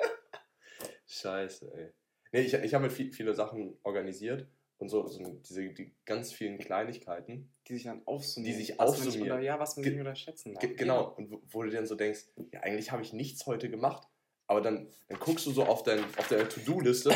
Scheiße, 1.06 1.72
ey. 1.74 1.92
Nee, 2.32 2.40
ich, 2.40 2.54
ich 2.54 2.74
habe 2.74 2.84
mir 2.84 2.90
viel, 2.90 3.12
viele 3.12 3.34
Sachen 3.34 3.76
organisiert 3.82 4.46
und 4.78 4.88
so, 4.88 5.06
so 5.06 5.22
diese 5.48 5.68
die 5.68 5.92
ganz 6.04 6.32
vielen 6.32 6.58
Kleinigkeiten. 6.58 7.50
Die 7.68 7.74
sich 7.74 7.84
dann 7.84 8.02
aufsummieren. 8.06 8.58
Die 8.58 8.64
sich 8.64 8.80
aufsummieren. 8.80 9.32
Oder, 9.32 9.40
ja, 9.40 9.58
was 9.58 9.76
man 9.76 9.86
nicht 9.86 9.98
unterschätzen 9.98 10.54
darf. 10.54 10.76
Genau, 10.76 11.14
und 11.16 11.30
wo, 11.30 11.42
wo, 11.50 11.62
du 11.62 11.70
dann 11.70 11.86
so 11.86 11.94
denkst, 11.94 12.24
ja, 12.52 12.60
eigentlich 12.60 12.90
habe 12.90 13.02
ich 13.02 13.12
nichts 13.12 13.46
heute 13.46 13.70
gemacht. 13.70 14.08
Aber 14.48 14.60
dann, 14.60 14.88
dann 15.08 15.18
guckst 15.20 15.46
du 15.46 15.52
so 15.52 15.64
auf, 15.64 15.82
dein, 15.82 16.00
auf 16.18 16.28
deine 16.28 16.48
To-Do-Liste 16.48 17.10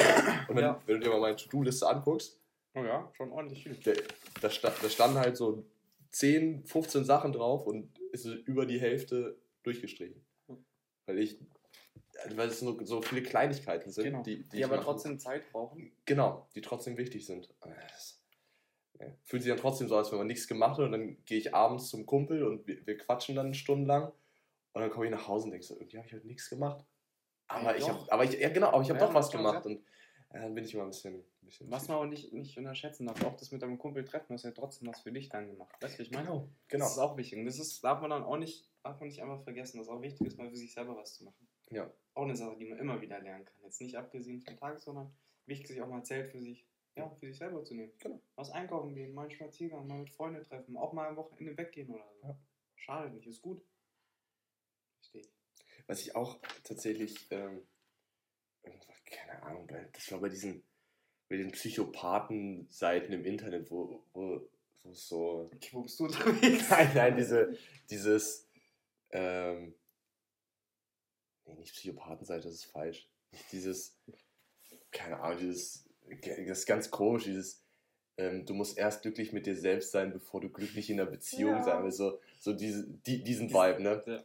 und 0.48 0.56
dann, 0.56 0.64
ja. 0.64 0.82
wenn 0.86 1.00
du 1.00 1.06
dir 1.06 1.10
mal 1.10 1.20
meine 1.20 1.36
To-Do-Liste 1.36 1.88
anguckst. 1.88 2.38
Oh 2.74 2.84
ja, 2.84 3.10
schon 3.14 3.32
ordentlich 3.32 3.64
viel. 3.64 3.74
Da, 3.84 3.92
da, 4.40 4.50
stand, 4.50 4.76
da 4.82 4.88
standen 4.88 5.19
halt 5.19 5.36
so 5.36 5.64
10, 6.12 6.64
15 6.66 7.04
Sachen 7.04 7.32
drauf 7.32 7.66
und 7.66 7.98
ist 8.12 8.26
über 8.26 8.64
die 8.64 8.80
Hälfte 8.80 9.36
durchgestrichen. 9.64 10.24
Weil 11.06 11.19
ich 11.19 11.38
weil 12.34 12.48
es 12.48 12.62
nur 12.62 12.84
so 12.84 13.02
viele 13.02 13.22
Kleinigkeiten 13.22 13.90
sind, 13.90 14.04
genau. 14.04 14.22
die, 14.22 14.42
die, 14.42 14.56
die 14.56 14.64
aber 14.64 14.80
trotzdem 14.80 15.18
Zeit 15.18 15.50
brauchen. 15.52 15.92
Genau, 16.04 16.48
die 16.54 16.60
trotzdem 16.60 16.96
wichtig 16.96 17.26
sind. 17.26 17.52
Das, 17.60 18.20
ja, 18.98 19.06
fühlt 19.24 19.42
sich 19.42 19.50
dann 19.50 19.60
trotzdem 19.60 19.88
so, 19.88 19.96
als 19.96 20.10
wenn 20.10 20.18
man 20.18 20.26
nichts 20.26 20.48
gemacht 20.48 20.78
hat 20.78 20.86
und 20.86 20.92
dann 20.92 21.24
gehe 21.24 21.38
ich 21.38 21.54
abends 21.54 21.88
zum 21.88 22.06
Kumpel 22.06 22.42
und 22.44 22.66
wir, 22.66 22.86
wir 22.86 22.96
quatschen 22.96 23.36
dann 23.36 23.54
stundenlang 23.54 24.12
und 24.72 24.80
dann 24.80 24.90
komme 24.90 25.06
ich 25.06 25.12
nach 25.12 25.28
Hause 25.28 25.46
und 25.46 25.50
denke 25.50 25.66
so, 25.66 25.74
irgendwie 25.74 25.98
habe 25.98 26.06
ich 26.06 26.14
heute 26.14 26.26
nichts 26.26 26.48
gemacht. 26.48 26.84
Aber 27.48 27.72
ja, 27.72 27.76
ich 27.76 27.88
habe, 27.88 28.12
aber 28.12 28.24
ich, 28.24 28.32
ja 28.38 28.48
genau, 28.48 28.69
aber 28.69 28.82
ich 28.82 28.90
habe 28.90 28.98
ja, 28.98 29.06
doch 29.06 29.14
was 29.14 29.30
gemacht 29.30 29.66
und 29.66 29.84
dann 30.30 30.54
bin 30.54 30.64
ich 30.64 30.74
immer 30.74 30.84
ein 30.84 30.90
bisschen. 30.90 31.14
Ein 31.14 31.46
bisschen 31.46 31.70
was 31.70 31.88
man 31.88 31.98
aber 31.98 32.06
nicht, 32.06 32.32
nicht 32.32 32.58
unterschätzen 32.58 33.06
darf, 33.06 33.22
auch 33.24 33.36
das 33.36 33.52
mit 33.52 33.62
deinem 33.62 33.78
Kumpel 33.78 34.04
treffen, 34.04 34.34
hast 34.34 34.44
ja 34.44 34.50
trotzdem 34.50 34.88
was 34.88 35.00
für 35.00 35.12
dich 35.12 35.28
dann 35.28 35.46
gemacht. 35.46 35.74
Weißt 35.80 35.94
du, 35.94 35.98
wie 35.98 36.02
ich 36.02 36.10
meine? 36.10 36.26
Genau, 36.26 36.48
genau. 36.69 36.84
Das 36.84 36.92
ist 36.92 36.98
auch 36.98 37.16
wichtig. 37.16 37.38
Und 37.38 37.44
das 37.44 37.58
ist, 37.58 37.82
darf 37.84 38.00
man 38.00 38.10
dann 38.10 38.24
auch 38.24 38.36
nicht, 38.36 38.69
darf 38.82 38.98
man 38.98 39.08
nicht 39.08 39.22
einfach 39.22 39.42
vergessen, 39.42 39.78
dass 39.78 39.86
es 39.86 39.92
auch 39.92 40.02
wichtig 40.02 40.26
ist, 40.26 40.38
mal 40.38 40.50
für 40.50 40.56
sich 40.56 40.72
selber 40.72 40.96
was 40.96 41.14
zu 41.14 41.24
machen. 41.24 41.46
Ja. 41.70 41.92
Auch 42.14 42.24
eine 42.24 42.36
Sache, 42.36 42.56
die 42.56 42.66
man 42.66 42.78
immer 42.78 43.00
wieder 43.00 43.20
lernen 43.20 43.44
kann. 43.44 43.54
Jetzt 43.62 43.80
nicht 43.80 43.96
abgesehen 43.96 44.40
vom 44.40 44.56
Tag, 44.56 44.80
sondern 44.80 45.12
wichtig, 45.46 45.68
sich 45.68 45.82
auch 45.82 45.88
mal 45.88 46.04
Zeit 46.04 46.30
für 46.30 46.40
sich, 46.40 46.66
ja, 46.96 47.10
für 47.10 47.26
sich 47.26 47.36
selber 47.36 47.64
zu 47.64 47.74
nehmen. 47.74 47.92
Genau. 47.98 48.20
Was 48.36 48.50
einkaufen 48.50 48.94
gehen, 48.94 49.14
mal 49.14 49.22
einen 49.22 49.30
Spaziergang, 49.30 49.86
mal 49.86 49.98
mit 49.98 50.10
Freunden 50.10 50.42
treffen, 50.44 50.76
auch 50.76 50.92
mal 50.92 51.08
am 51.08 51.16
Wochenende 51.16 51.56
weggehen 51.56 51.90
oder 51.90 52.04
so. 52.20 52.28
Ja. 52.28 52.38
Schadet 52.76 53.14
nicht, 53.14 53.26
ist 53.26 53.42
gut. 53.42 53.62
Verstehe 54.98 55.22
ich. 55.22 55.32
Was 55.86 56.00
ich 56.00 56.16
auch 56.16 56.40
tatsächlich, 56.64 57.30
ähm, 57.30 57.62
keine 59.04 59.42
Ahnung, 59.42 59.69
das 59.92 60.10
war 60.10 60.20
bei 60.20 60.28
diesen, 60.28 60.62
bei 61.28 61.36
den 61.36 61.52
Psychopathen-Seiten 61.52 63.12
im 63.12 63.24
Internet, 63.24 63.70
wo, 63.70 64.04
wo, 64.12 64.48
wo 64.82 64.92
so. 64.92 65.50
Okay, 65.54 65.70
wo 65.72 65.82
bist 65.82 65.98
du 66.00 66.04
unterwegs? 66.04 66.64
nein, 66.70 66.90
nein, 66.94 67.16
diese, 67.16 67.56
dieses, 67.90 68.48
ähm, 69.10 69.74
nee, 71.46 71.54
nicht 71.54 71.75
Psychopathenseite, 71.75 72.44
das 72.44 72.55
ist 72.55 72.65
falsch. 72.67 73.08
Nicht 73.32 73.53
dieses, 73.53 73.96
keine 74.91 75.20
Ahnung, 75.20 75.38
dieses, 75.38 75.84
das 76.22 76.38
ist 76.38 76.67
ganz 76.67 76.91
komisch, 76.91 77.24
dieses, 77.24 77.62
ähm, 78.19 78.46
du 78.46 78.55
musst 78.55 78.79
erst 78.79 79.03
glücklich 79.03 79.32
mit 79.32 79.46
dir 79.46 79.56
selbst 79.56 79.93
sein, 79.93 80.12
bevor 80.12 80.41
du 80.41 80.48
glücklich 80.48 80.88
in 80.91 80.96
der 80.96 81.06
Beziehung 81.06 81.56
ja. 81.56 81.62
sein 81.62 81.84
willst. 81.84 81.98
So, 81.98 82.19
so 82.38 82.53
diese, 82.53 82.86
die, 82.88 83.22
diesen 83.22 83.50
Vibe, 83.50 83.82
ne? 83.82 84.03
Ja. 84.06 84.24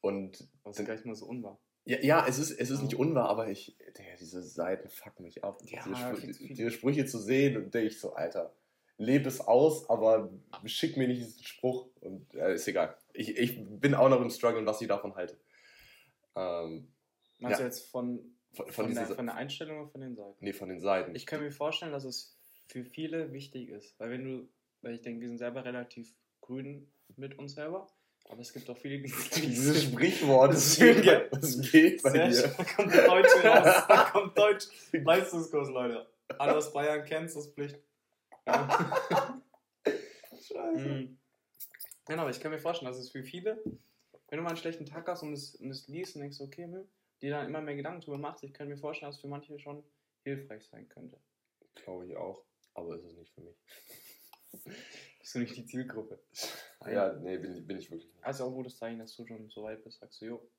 Und. 0.00 0.48
Das 0.64 0.78
ist 0.78 0.86
gar 0.86 0.94
nicht 0.94 1.06
mal 1.06 1.14
so 1.14 1.26
unwahr. 1.26 1.58
Ja, 1.84 1.98
ja 2.00 2.26
es 2.26 2.38
ist, 2.38 2.50
es 2.50 2.70
ist 2.70 2.82
nicht 2.82 2.96
unwahr, 2.96 3.28
aber 3.28 3.48
ich, 3.48 3.76
der, 3.96 4.16
diese 4.18 4.42
Seiten 4.42 4.88
fucken 4.88 5.22
mich 5.24 5.42
ab. 5.42 5.60
Ja, 5.64 5.82
diese, 5.84 5.96
Sprüche, 5.96 6.54
diese 6.54 6.70
Sprüche 6.70 7.06
zu 7.06 7.18
sehen 7.18 7.56
und 7.56 7.74
denke 7.74 7.88
ich 7.88 7.98
so, 7.98 8.12
Alter, 8.12 8.52
lebe 8.98 9.28
es 9.28 9.40
aus, 9.40 9.88
aber 9.88 10.30
schick 10.66 10.98
mir 10.98 11.08
nicht 11.08 11.22
diesen 11.22 11.42
Spruch 11.42 11.88
und 12.00 12.34
äh, 12.34 12.54
ist 12.54 12.68
egal. 12.68 12.94
Ich, 13.14 13.36
ich 13.38 13.58
bin 13.66 13.94
auch 13.94 14.10
noch 14.10 14.20
im 14.20 14.28
Struggle, 14.28 14.64
was 14.66 14.82
ich 14.82 14.88
davon 14.88 15.14
halte. 15.14 15.38
Ähm, 16.40 16.92
Meinst 17.38 17.58
ja. 17.58 17.64
du 17.64 17.70
jetzt 17.70 17.90
von, 17.90 18.36
von, 18.52 18.70
von, 18.70 18.94
der, 18.94 19.06
von, 19.06 19.26
der, 19.26 19.34
Einstellung 19.34 19.80
oder 19.80 19.88
von 19.88 20.00
den 20.00 20.14
Seiten? 20.14 20.36
Nee, 20.40 20.52
von 20.52 20.68
den 20.68 20.80
Seiten. 20.80 21.14
Ich 21.14 21.26
kann 21.26 21.42
mir 21.42 21.50
vorstellen, 21.50 21.92
dass 21.92 22.04
es 22.04 22.36
für 22.68 22.84
viele 22.84 23.32
wichtig 23.32 23.68
ist. 23.68 23.98
Weil 23.98 24.10
wenn 24.10 24.24
du, 24.24 24.48
weil 24.82 24.94
ich 24.94 25.00
denke, 25.00 25.20
wir 25.22 25.28
sind 25.28 25.38
selber 25.38 25.64
relativ 25.64 26.14
grün 26.40 26.92
mit 27.16 27.38
uns 27.38 27.54
selber. 27.54 27.88
Aber 28.28 28.40
es 28.42 28.52
gibt 28.52 28.68
auch 28.70 28.76
viele, 28.76 28.98
die 28.98 29.12
Dieses 29.36 29.84
Sprichwort, 29.84 30.52
das 30.52 30.76
geht, 30.78 31.32
das 31.32 31.60
geht 31.72 32.02
bei 32.02 32.10
dir. 32.28 32.54
Da 32.56 32.64
kommt 32.76 32.94
Deutsch 32.94 33.44
raus. 33.44 33.84
Da 33.88 34.10
kommt 34.12 34.38
Deutsch. 34.38 34.66
Leistungskurs, 34.92 35.70
Leute. 35.70 36.06
Alle 36.38 36.56
aus 36.56 36.72
Bayern 36.72 37.04
kennst 37.04 37.36
das 37.36 37.48
Pflicht. 37.48 37.78
Scheiße. 40.46 40.88
Mhm. 40.88 41.18
Genau, 42.06 42.28
ich 42.28 42.40
kann 42.40 42.52
mir 42.52 42.58
vorstellen, 42.58 42.90
dass 42.90 43.00
es 43.00 43.10
für 43.10 43.24
viele 43.24 43.62
wenn 44.30 44.38
du 44.38 44.42
mal 44.44 44.50
einen 44.50 44.58
schlechten 44.58 44.86
Tag 44.86 45.08
hast 45.08 45.22
und 45.22 45.32
es, 45.32 45.56
und 45.56 45.70
es 45.70 45.88
liest 45.88 46.14
und 46.14 46.22
denkst, 46.22 46.40
okay, 46.40 46.66
ne, 46.66 46.88
dir 47.20 47.30
dann 47.30 47.46
immer 47.46 47.60
mehr 47.60 47.76
Gedanken 47.76 48.00
darüber 48.00 48.18
machst, 48.18 48.44
ich 48.44 48.54
kann 48.54 48.68
mir 48.68 48.76
vorstellen, 48.76 49.08
dass 49.08 49.16
es 49.16 49.20
für 49.20 49.28
manche 49.28 49.58
schon 49.58 49.84
hilfreich 50.22 50.64
sein 50.66 50.88
könnte. 50.88 51.20
Glaube 51.74 52.06
ich 52.06 52.16
auch, 52.16 52.44
aber 52.74 52.96
ist 52.96 53.04
es 53.04 53.16
nicht 53.16 53.34
für 53.34 53.40
mich. 53.42 53.56
bist 55.18 55.34
du 55.34 55.38
nicht 55.40 55.56
die 55.56 55.66
Zielgruppe? 55.66 56.20
ja, 56.86 57.12
nee, 57.14 57.38
bin, 57.38 57.66
bin 57.66 57.78
ich 57.78 57.90
wirklich 57.90 58.12
nicht. 58.12 58.24
Also 58.24 58.44
auch 58.44 58.52
gutes 58.52 58.78
Zeichen, 58.78 59.00
dass 59.00 59.14
du 59.16 59.26
schon 59.26 59.50
so 59.50 59.64
weit 59.64 59.82
bist, 59.82 59.98
sagst 59.98 60.22
du, 60.22 60.26
jo. 60.26 60.50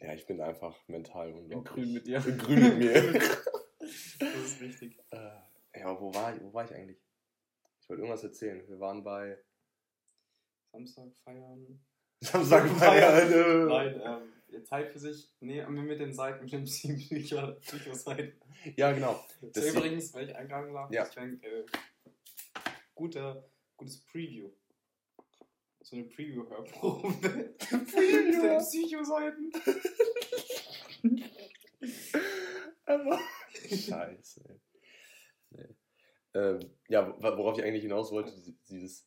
Ja, 0.00 0.12
ich 0.14 0.26
bin 0.26 0.40
einfach 0.40 0.76
mental 0.88 1.32
unglaublich. 1.32 1.52
Im 1.52 1.64
Grün 1.64 1.92
mit 1.92 2.06
dir. 2.06 2.24
Im 2.24 2.38
Grün 2.38 2.60
mit 2.60 2.78
mir. 2.78 3.12
das 3.80 4.36
ist 4.36 4.60
wichtig. 4.60 4.98
Äh, 5.10 5.40
ja, 5.74 6.00
wo 6.00 6.14
war, 6.14 6.36
ich, 6.36 6.42
wo 6.42 6.52
war 6.52 6.64
ich 6.64 6.74
eigentlich? 6.74 7.00
Ich 7.80 7.88
wollte 7.88 8.02
irgendwas 8.02 8.24
erzählen. 8.24 8.66
Wir 8.68 8.78
waren 8.80 9.02
bei... 9.02 9.38
Samstag 10.70 11.10
feiern. 11.24 11.80
Samstagfeier. 12.20 13.66
Nein, 13.66 14.00
ähm, 14.04 14.64
Zeit 14.64 14.90
für 14.90 14.98
sich. 14.98 15.30
Nee, 15.40 15.64
mit 15.66 16.00
den 16.00 16.12
Seiten, 16.12 16.44
mit 16.44 16.52
den 16.52 16.64
Psycho-Seiten. 17.60 18.32
Ja, 18.76 18.92
genau. 18.92 19.24
Das 19.40 19.64
ist 19.64 19.74
übrigens, 19.74 20.12
wenn 20.14 20.28
ich 20.28 20.36
eingegangen 20.36 20.76
habe, 20.76 20.94
ja. 20.94 21.06
ich 21.06 21.14
denke, 21.14 21.46
äh, 21.46 21.64
guter, 22.94 23.48
gutes 23.76 24.00
Preview. 24.04 24.50
So 25.80 25.96
eine 25.96 26.04
Preview-Hörprobe. 26.04 27.08
Preview 27.58 28.42
der 28.42 28.58
Psycho-Seiten. 28.58 29.52
Scheiße, 33.68 34.44
ey. 34.48 34.60
Nee. 35.50 35.74
Ähm, 36.34 36.60
ja, 36.88 37.16
worauf 37.20 37.58
ich 37.58 37.64
eigentlich 37.64 37.82
hinaus 37.82 38.10
wollte, 38.10 38.32
dieses, 38.68 39.06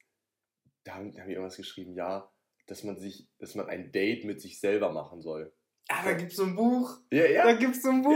da 0.84 0.96
haben, 0.96 1.12
da 1.12 1.22
haben 1.22 1.28
die 1.28 1.36
irgendwas 1.36 1.58
geschrieben, 1.58 1.94
ja, 1.94 2.31
dass 2.72 2.86
man 2.86 2.98
sich, 2.98 3.28
dass 3.38 3.54
man 3.56 3.68
ein 3.68 3.92
Date 3.92 4.24
mit 4.24 4.40
sich 4.40 4.62
selber 4.62 4.94
machen 4.94 5.22
soll. 5.22 5.52
Ah, 5.90 6.06
da 6.06 6.14
gibt's 6.14 6.38
so 6.38 6.46
ein 6.46 6.56
Buch. 6.56 7.02
Ja, 7.12 7.26
ja. 7.26 7.44
Da 7.44 7.54
gibt's 7.56 7.82
so 7.82 7.90
ein 7.90 8.02
Buch. 8.02 8.14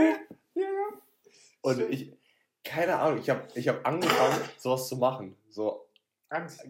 Ja. 0.54 0.62
ja. 0.62 0.88
Und 1.60 1.80
ich, 1.90 2.16
keine 2.64 2.98
Ahnung, 2.98 3.18
ich 3.18 3.28
habe 3.28 3.46
ich 3.54 3.68
hab 3.68 3.86
angefangen, 3.86 4.40
sowas 4.56 4.88
zu 4.88 4.96
machen. 4.96 5.36
So. 5.50 5.86
Angst. 6.30 6.66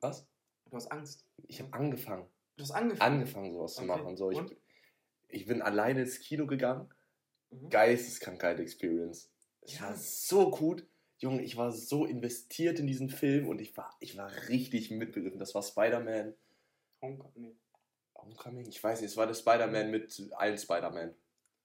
Was? 0.00 0.28
Du 0.70 0.76
hast 0.76 0.92
Angst. 0.92 1.26
Ich 1.48 1.60
habe 1.60 1.72
angefangen. 1.72 2.24
Du 2.56 2.62
hast 2.62 2.70
angefangen? 2.70 3.14
Angefangen, 3.14 3.52
sowas 3.52 3.76
okay. 3.76 3.80
zu 3.80 3.86
machen. 3.88 4.16
So, 4.16 4.30
ich, 4.30 4.40
ich 5.26 5.46
bin 5.46 5.60
alleine 5.60 6.02
ins 6.02 6.20
Kino 6.20 6.46
gegangen. 6.46 6.88
Mhm. 7.50 7.68
Geisteskrankheit-Experience. 7.70 9.28
Es 9.62 9.82
war 9.82 9.96
so 9.96 10.52
gut. 10.52 10.86
Junge, 11.18 11.42
ich 11.42 11.56
war 11.56 11.72
so 11.72 12.04
investiert 12.04 12.78
in 12.78 12.86
diesen 12.86 13.10
Film 13.10 13.48
und 13.48 13.60
ich 13.60 13.76
war, 13.76 13.96
ich 13.98 14.16
war 14.16 14.30
richtig 14.48 14.92
mitbegriffen. 14.92 15.40
Das 15.40 15.56
war 15.56 15.64
Spider-Man. 15.64 16.36
Homecoming. 17.00 17.58
Homecoming? 18.14 18.66
Ich 18.68 18.82
weiß 18.82 19.00
nicht, 19.00 19.10
es 19.10 19.16
war 19.16 19.26
der 19.26 19.34
Spider-Man 19.34 19.90
mit 19.90 20.30
allen 20.32 20.58
Spider-Man. 20.58 21.14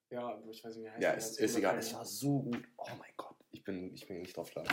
Ja, 0.09 0.27
aber 0.27 0.47
ich 0.49 0.63
weiß 0.63 0.75
nicht, 0.75 0.85
wie 0.85 0.89
heißt 0.91 1.01
Ja, 1.01 1.11
ist, 1.11 1.39
ist 1.39 1.57
egal. 1.57 1.77
Es 1.77 1.93
war 1.93 2.05
so 2.05 2.43
gut. 2.43 2.63
Oh 2.77 2.89
mein 2.99 3.11
Gott, 3.17 3.35
ich 3.51 3.63
bin, 3.63 3.93
ich 3.93 4.07
bin 4.07 4.21
nicht 4.21 4.37
drauf 4.37 4.51
klar. 4.51 4.65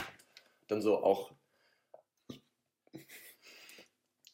Dann 0.69 0.83
so 0.83 0.99
auch. 0.99 1.33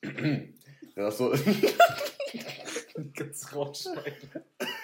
ja, 0.96 1.10
so. 1.10 1.32
Ganz 3.14 3.54
rausschneiden. 3.54 4.44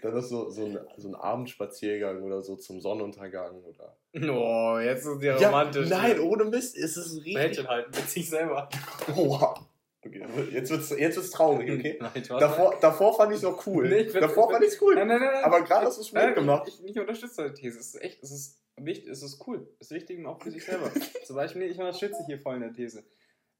Dann 0.00 0.16
ist 0.16 0.28
so, 0.28 0.50
so, 0.50 0.64
ein, 0.64 0.78
so 0.96 1.08
ein 1.08 1.14
Abendspaziergang 1.14 2.22
oder 2.22 2.42
so 2.42 2.56
zum 2.56 2.80
Sonnenuntergang 2.80 3.62
oder. 3.64 3.96
Oh, 4.14 4.78
jetzt 4.78 5.06
ist 5.06 5.22
ja 5.22 5.36
romantisch. 5.36 5.88
Nein, 5.88 6.20
ohne 6.20 6.44
Mist, 6.44 6.76
ist 6.76 6.96
es 6.96 7.16
richtig. 7.16 7.34
Mädchen 7.34 7.68
halten 7.68 7.90
mit 7.94 8.08
sich 8.08 8.28
selber. 8.28 8.68
Wow. 9.08 9.66
Okay, 10.04 10.24
jetzt 10.50 10.70
wird's, 10.70 10.90
jetzt 10.90 11.16
wird's 11.16 11.30
traurig, 11.30 11.70
okay? 11.70 11.96
Nein, 12.00 12.24
davor, 12.28 12.76
davor 12.80 13.16
fand 13.16 13.30
ich 13.30 13.36
es 13.36 13.42
noch 13.44 13.64
cool. 13.66 13.88
Nee, 13.88 14.04
davor 14.04 14.50
fand 14.50 14.64
ich 14.64 14.72
es 14.72 14.82
cool. 14.82 14.96
Nein, 14.96 15.06
nein, 15.06 15.20
nein, 15.20 15.44
Aber 15.44 15.62
gerade 15.62 15.86
hast 15.86 15.98
du 15.98 16.02
es 16.02 16.10
gut 16.10 16.34
gemacht. 16.34 16.66
Ich, 16.66 16.84
ich, 16.84 16.98
unterstütze 16.98 17.42
deine 17.42 17.54
These. 17.54 17.78
Es 17.78 17.94
ist 17.94 18.02
echt, 18.02 18.22
es 18.22 18.32
ist 18.32 18.60
wichtig, 18.76 19.08
es 19.08 19.22
ist 19.22 19.46
cool. 19.46 19.68
Es 19.78 19.90
ist 19.90 19.94
wichtig 19.94 20.26
auch 20.26 20.42
für 20.42 20.50
sich 20.50 20.64
selber. 20.64 20.90
Zum 21.24 21.36
Beispiel, 21.36 21.62
ich 21.62 21.78
unterstütze 21.78 22.24
hier 22.26 22.40
voll 22.40 22.56
in 22.56 22.62
der 22.62 22.72
These. 22.72 23.04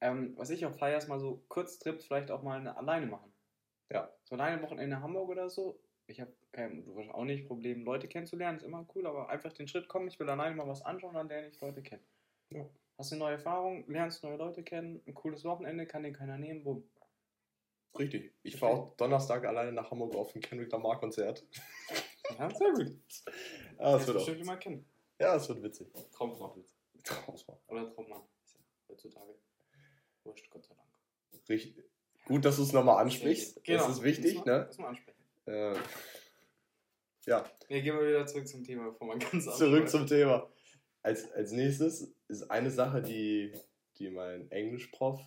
Ähm, 0.01 0.35
was 0.37 0.51
ich 0.51 0.67
auf 0.67 0.77
Flyers 0.77 1.07
mal 1.07 1.21
so 1.21 1.45
Kurztrips 1.47 2.07
vielleicht 2.07 2.33
auch 2.33 2.43
mal 2.43 2.59
eine, 2.59 2.77
alleine 2.77 3.07
machen. 3.07 3.33
Ja. 3.93 4.11
So 4.25 4.35
alleine 4.35 4.61
Wochenende 4.63 4.97
in 4.97 5.03
Hamburg 5.03 5.29
oder 5.29 5.49
so. 5.49 5.79
Ich 6.07 6.21
habe 6.21 6.33
kein, 6.53 6.85
du 6.85 6.99
hast 6.99 7.11
auch 7.11 7.25
nicht 7.25 7.47
Problem, 7.47 7.85
Leute 7.85 8.09
kennenzulernen, 8.09 8.59
ist 8.59 8.65
immer 8.65 8.87
cool, 8.95 9.07
aber 9.07 9.29
einfach 9.29 9.53
den 9.53 9.69
Schritt 9.69 9.89
kommen, 9.89 10.09
ich 10.09 10.19
will 10.19 10.29
alleine 10.29 10.55
mal 10.57 10.69
was 10.69 10.83
anschauen, 10.83 11.17
an 11.17 11.29
der 11.29 11.49
ich 11.49 11.61
Leute 11.61 11.83
kenne. 11.83 12.03
Ja. 12.51 12.69
Hast 12.99 13.13
eine 13.13 13.21
neue 13.21 13.35
Erfahrung, 13.35 13.89
lernst 13.89 14.23
neue 14.23 14.37
Leute 14.37 14.63
kennen, 14.63 15.01
ein 15.07 15.15
cooles 15.15 15.45
Wochenende, 15.45 15.87
kann 15.87 16.03
dir 16.03 16.13
keiner 16.13 16.39
nehmen, 16.39 16.65
bumm. 16.65 16.85
Richtig. 17.99 18.33
Ich 18.43 18.57
fahre 18.57 18.73
auch 18.73 18.97
Donnerstag 18.97 19.45
alleine 19.45 19.73
nach 19.73 19.91
Hamburg 19.91 20.15
auf 20.15 20.35
ein 20.35 20.41
Kendrick 20.41 20.73
Lamar 20.73 20.99
Konzert. 20.99 21.45
Ja, 22.39 22.49
sehr 22.49 22.73
gut. 22.73 22.87
Ja, 23.79 23.93
das, 23.93 24.07
wird 24.07 24.17
bestimmt 24.17 24.39
jemand 24.39 24.61
kennen. 24.61 24.87
Ja, 25.19 25.35
das 25.35 25.49
wird 25.49 25.63
witzig. 25.63 25.93
Traumfrau. 26.13 26.57
Traumfrau. 27.03 27.61
Oder 27.67 27.93
Traummann. 27.93 28.23
Ist 28.45 28.55
ja 28.55 28.61
heutzutage. 28.89 29.35
Wurscht, 30.25 30.49
Gott 30.49 30.65
sei 30.65 30.75
Dank. 30.75 30.89
Richtig. 31.49 31.85
Gut, 32.25 32.45
dass 32.45 32.57
du 32.57 32.63
es 32.63 32.73
nochmal 32.73 33.03
ansprichst. 33.03 33.63
Genau. 33.65 33.87
Das 33.87 33.97
ist 33.97 34.03
wichtig, 34.03 34.37
das 34.37 34.47
mal, 34.47 34.59
ne? 34.59 34.65
Das 34.67 34.79
mal 34.79 34.89
ansprechen. 34.89 35.22
Äh, 35.47 35.75
ja. 37.27 37.45
Ja, 37.69 37.81
gehen 37.81 37.99
wir 37.99 38.07
wieder 38.07 38.27
zurück 38.27 38.49
zum 38.49 38.65
Thema, 38.65 38.91
bevor 38.91 39.09
man 39.09 39.19
ganz 39.19 39.45
Zurück 39.57 39.89
zum 39.89 40.07
Thema. 40.07 40.49
Als, 41.03 41.31
als 41.33 41.53
nächstes 41.53 42.15
ist 42.29 42.51
eine 42.51 42.71
Sache, 42.71 43.03
die, 43.03 43.53
die 43.99 44.11
mein 44.11 44.51
Englischprof 44.51 45.21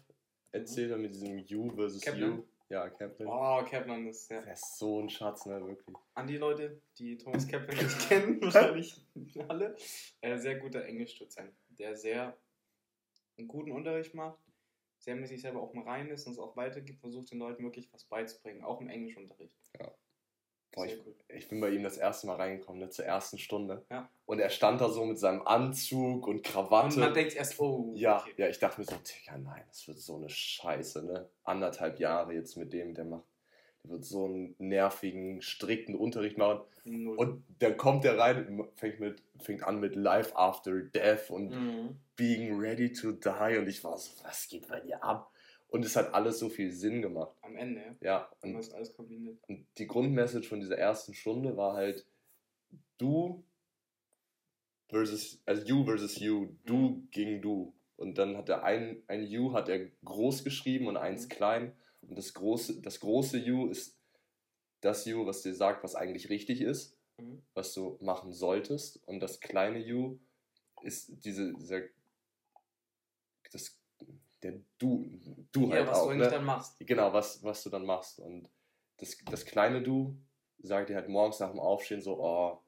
erzählt 0.51 0.91
hat 0.91 1.00
mit 1.00 1.13
diesem 1.13 1.39
You 1.39 1.69
versus 1.72 2.01
Kaplan? 2.01 2.38
You. 2.38 2.43
Ja, 2.69 2.89
Kaplan. 2.89 3.27
Oh, 3.27 3.63
Kaplan 3.69 4.07
ist 4.07 4.29
ja. 4.31 4.41
Der 4.41 4.53
ist 4.53 4.77
so 4.79 5.00
ein 5.00 5.10
Schatz, 5.10 5.45
ne, 5.45 5.65
wirklich. 5.65 5.95
An 6.15 6.27
die 6.27 6.38
Leute, 6.38 6.81
die 6.98 7.17
Thomas 7.17 7.48
Kaplan 7.48 7.77
nicht 7.77 8.10
kennen, 8.10 8.41
wahrscheinlich 8.41 9.00
alle, 9.48 9.75
äh, 10.22 10.38
sehr 10.38 10.60
guter 10.60 10.84
Englischdozent, 10.84 11.53
der 11.69 11.95
sehr 11.95 12.36
einen 13.38 13.48
guten 13.48 13.72
Unterricht 13.72 14.15
macht, 14.15 14.39
sehr 14.98 15.15
mit 15.15 15.27
sich 15.27 15.41
selber 15.41 15.62
auch 15.62 15.74
mal 15.74 15.84
rein 15.84 16.10
ist 16.10 16.25
und 16.25 16.34
es 16.34 16.39
auch 16.39 16.55
weitergibt, 16.55 17.01
versucht 17.01 17.31
den 17.31 17.39
Leuten 17.39 17.63
wirklich 17.63 17.91
was 17.93 18.05
beizubringen, 18.05 18.63
auch 18.63 18.81
im 18.81 18.89
Englischunterricht. 18.89 19.57
Ja. 19.79 19.93
Boah, 20.75 20.86
ich, 20.86 20.98
ich, 21.29 21.48
bin 21.48 21.62
bei 21.62 21.70
ihm 21.70 21.84
das 21.84 21.98
erste 21.98 22.27
Mal 22.27 22.36
reingekommen, 22.36 22.82
ne, 22.82 22.89
zur 22.89 23.05
ersten 23.05 23.38
Stunde. 23.38 23.86
Ja. 23.89 24.10
Und 24.25 24.39
er 24.39 24.50
stand 24.50 24.82
da 24.82 24.89
so 24.89 25.05
mit 25.05 25.17
seinem 25.17 25.41
Anzug 25.48 26.27
und 26.27 26.44
Krawatte. 26.44 26.96
Und 26.96 26.98
man 26.98 27.13
denkt 27.13 27.34
erst, 27.36 27.60
oh. 27.60 27.94
Ja, 27.96 28.17
okay. 28.17 28.34
ja, 28.38 28.50
ich 28.50 28.60
dachte 28.60 28.82
mir 28.82 28.86
so, 28.86 28.96
Digga, 28.96 29.38
nein, 29.38 29.63
das 29.70 29.88
wird 29.88 30.00
so 30.00 30.17
eine 30.17 30.29
Scheiße, 30.29 31.05
ne? 31.05 31.29
Anderthalb 31.46 32.00
Jahre 32.00 32.34
jetzt 32.34 32.58
mit 32.58 32.74
dem, 32.74 32.94
der 32.94 33.05
macht, 33.05 33.24
der 33.84 33.91
wird 33.91 34.05
so 34.05 34.25
einen 34.25 34.55
nervigen, 34.58 35.41
strikten 35.41 35.96
Unterricht 35.96 36.38
machen. 36.38 36.62
Null. 36.84 37.17
Und 37.17 37.44
dann 37.60 37.77
kommt 37.77 38.03
der 38.03 38.17
rein, 38.17 38.67
fängt, 38.75 39.00
mit, 39.00 39.24
fängt 39.39 39.63
an 39.63 39.79
mit 39.79 39.96
Life 39.96 40.36
After 40.36 40.82
Death 40.82 41.29
und 41.29 41.51
mhm. 41.51 42.00
Being 42.17 42.60
Ready 42.60 42.91
to 42.91 43.13
Die. 43.13 43.58
Und 43.58 43.67
ich 43.67 43.84
war 43.84 43.98
so, 43.98 44.12
was 44.24 44.48
geht 44.50 44.67
bei 44.67 44.82
dir 44.82 45.01
ab? 45.03 45.32
Und 45.67 45.84
es 45.84 45.95
hat 45.95 46.13
alles 46.13 46.39
so 46.39 46.50
viel 46.50 46.72
Sinn 46.72 47.01
gemacht. 47.01 47.36
Am 47.41 47.55
Ende, 47.55 47.81
ja. 47.81 47.95
Ja. 48.01 48.31
Und, 48.41 48.55
und 48.55 48.74
alles 48.74 48.93
kombiniert. 48.93 49.38
Und 49.48 49.65
die 49.77 49.88
Grundmessage 49.88 50.48
von 50.48 50.60
dieser 50.60 50.77
ersten 50.77 51.13
Stunde 51.13 51.57
war 51.57 51.74
halt, 51.74 52.05
du 52.98 53.43
versus, 54.89 55.41
also 55.45 55.65
you 55.65 55.84
versus 55.84 56.19
you, 56.19 56.55
du 56.65 56.77
mhm. 56.77 57.07
gegen 57.12 57.41
du. 57.41 57.74
Und 57.98 58.17
dann 58.17 58.36
hat 58.38 58.50
er 58.50 58.63
ein, 58.63 59.03
ein 59.07 59.24
You 59.24 59.53
hat 59.53 59.69
er 59.69 59.88
groß 60.03 60.43
geschrieben 60.43 60.88
und 60.88 60.98
eins 60.98 61.25
mhm. 61.25 61.29
klein. 61.29 61.75
Und 62.01 62.17
das 62.17 62.34
große, 62.34 62.81
das 62.81 63.00
große 63.00 63.38
You 63.38 63.67
ist 63.67 63.98
das 64.81 65.05
You, 65.05 65.25
was 65.25 65.41
dir 65.41 65.55
sagt, 65.55 65.84
was 65.84 65.95
eigentlich 65.95 66.29
richtig 66.29 66.62
ist, 66.62 66.98
mhm. 67.17 67.41
was 67.53 67.74
du 67.74 67.98
machen 68.01 68.34
solltest. 68.34 69.01
Und 69.07 69.22
das 69.22 69.39
kleine 69.39 69.79
You 69.79 70.19
ist 70.84 71.25
diese, 71.25 71.53
dieser, 71.53 71.81
das 73.51 73.79
der 74.44 74.62
du, 74.77 75.10
du 75.51 75.68
ja, 75.68 75.75
halt 75.75 75.88
was 75.88 76.00
auch. 76.00 76.10
Du 76.10 76.18
ne? 76.18 76.30
dann 76.30 76.46
machst. 76.46 76.80
Genau, 76.80 77.13
was, 77.13 77.44
was 77.44 77.63
du 77.63 77.70
dann 77.70 77.86
machst. 77.86 78.20
Und 78.20 78.50
das, 78.98 79.18
das 79.30 79.46
kleine 79.46 79.82
Du 79.82 80.18
sagt 80.60 80.89
dir 80.89 80.96
halt 80.96 81.10
morgens 81.10 81.39
nach 81.39 81.51
dem 81.51 81.60
Aufstehen 81.60 82.01
so, 82.01 82.20
oh, 82.20 82.60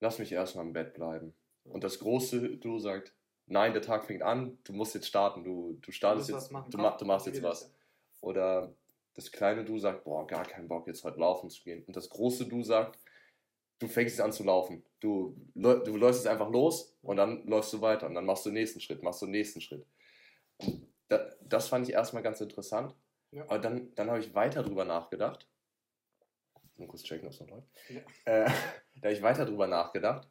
lass 0.00 0.18
mich 0.18 0.32
erstmal 0.32 0.66
im 0.66 0.72
Bett 0.72 0.94
bleiben. 0.94 1.34
Und 1.64 1.84
das 1.84 1.98
große 1.98 2.56
Du 2.58 2.78
sagt, 2.78 3.14
nein, 3.46 3.72
der 3.72 3.82
Tag 3.82 4.04
fängt 4.04 4.22
an, 4.22 4.58
du 4.64 4.72
musst 4.72 4.94
jetzt 4.94 5.08
starten, 5.08 5.44
du, 5.44 5.78
du 5.80 5.92
startest 5.92 6.28
du 6.28 6.34
jetzt, 6.34 6.50
du, 6.50 6.78
ma 6.78 6.96
du 6.96 7.04
machst 7.04 7.26
jetzt 7.26 7.42
was. 7.42 7.72
Oder 8.20 8.74
das 9.14 9.30
kleine 9.30 9.64
Du 9.64 9.78
sagt, 9.78 10.04
boah, 10.04 10.26
gar 10.26 10.44
keinen 10.44 10.68
Bock, 10.68 10.86
jetzt 10.86 11.04
heute 11.04 11.20
laufen 11.20 11.50
zu 11.50 11.62
gehen. 11.62 11.84
Und 11.84 11.96
das 11.96 12.08
große 12.08 12.46
Du 12.46 12.62
sagt, 12.62 12.98
du 13.78 13.88
fängst 13.88 14.16
jetzt 14.16 14.24
an 14.24 14.32
zu 14.32 14.44
laufen. 14.44 14.84
Du, 15.00 15.36
du 15.54 15.96
läufst 15.96 16.24
jetzt 16.24 16.30
einfach 16.30 16.50
los 16.50 16.96
und 17.02 17.16
dann 17.16 17.46
läufst 17.46 17.72
du 17.72 17.80
weiter 17.80 18.06
und 18.06 18.14
dann 18.14 18.24
machst 18.24 18.46
du 18.46 18.50
den 18.50 18.54
nächsten 18.54 18.80
Schritt, 18.80 19.02
machst 19.02 19.22
du 19.22 19.26
den 19.26 19.32
nächsten 19.32 19.60
Schritt 19.60 19.84
das 21.52 21.68
fand 21.68 21.88
ich 21.88 21.94
erstmal 21.94 22.22
ganz 22.22 22.40
interessant. 22.40 22.94
Ja. 23.30 23.44
Aber 23.44 23.58
dann, 23.58 23.94
dann 23.94 24.08
habe 24.08 24.20
ich 24.20 24.34
weiter 24.34 24.62
drüber 24.62 24.84
nachgedacht. 24.84 25.48
Mal 26.76 26.88
kurz 26.88 27.02
checken, 27.02 27.26
ob 27.26 27.32
es 27.32 27.40
noch 27.40 27.48
läuft. 27.48 27.68
Ja. 27.88 28.00
Äh, 28.24 28.50
da 28.96 29.08
habe 29.08 29.12
ich 29.12 29.22
weiter 29.22 29.44
drüber 29.44 29.66
nachgedacht 29.66 30.28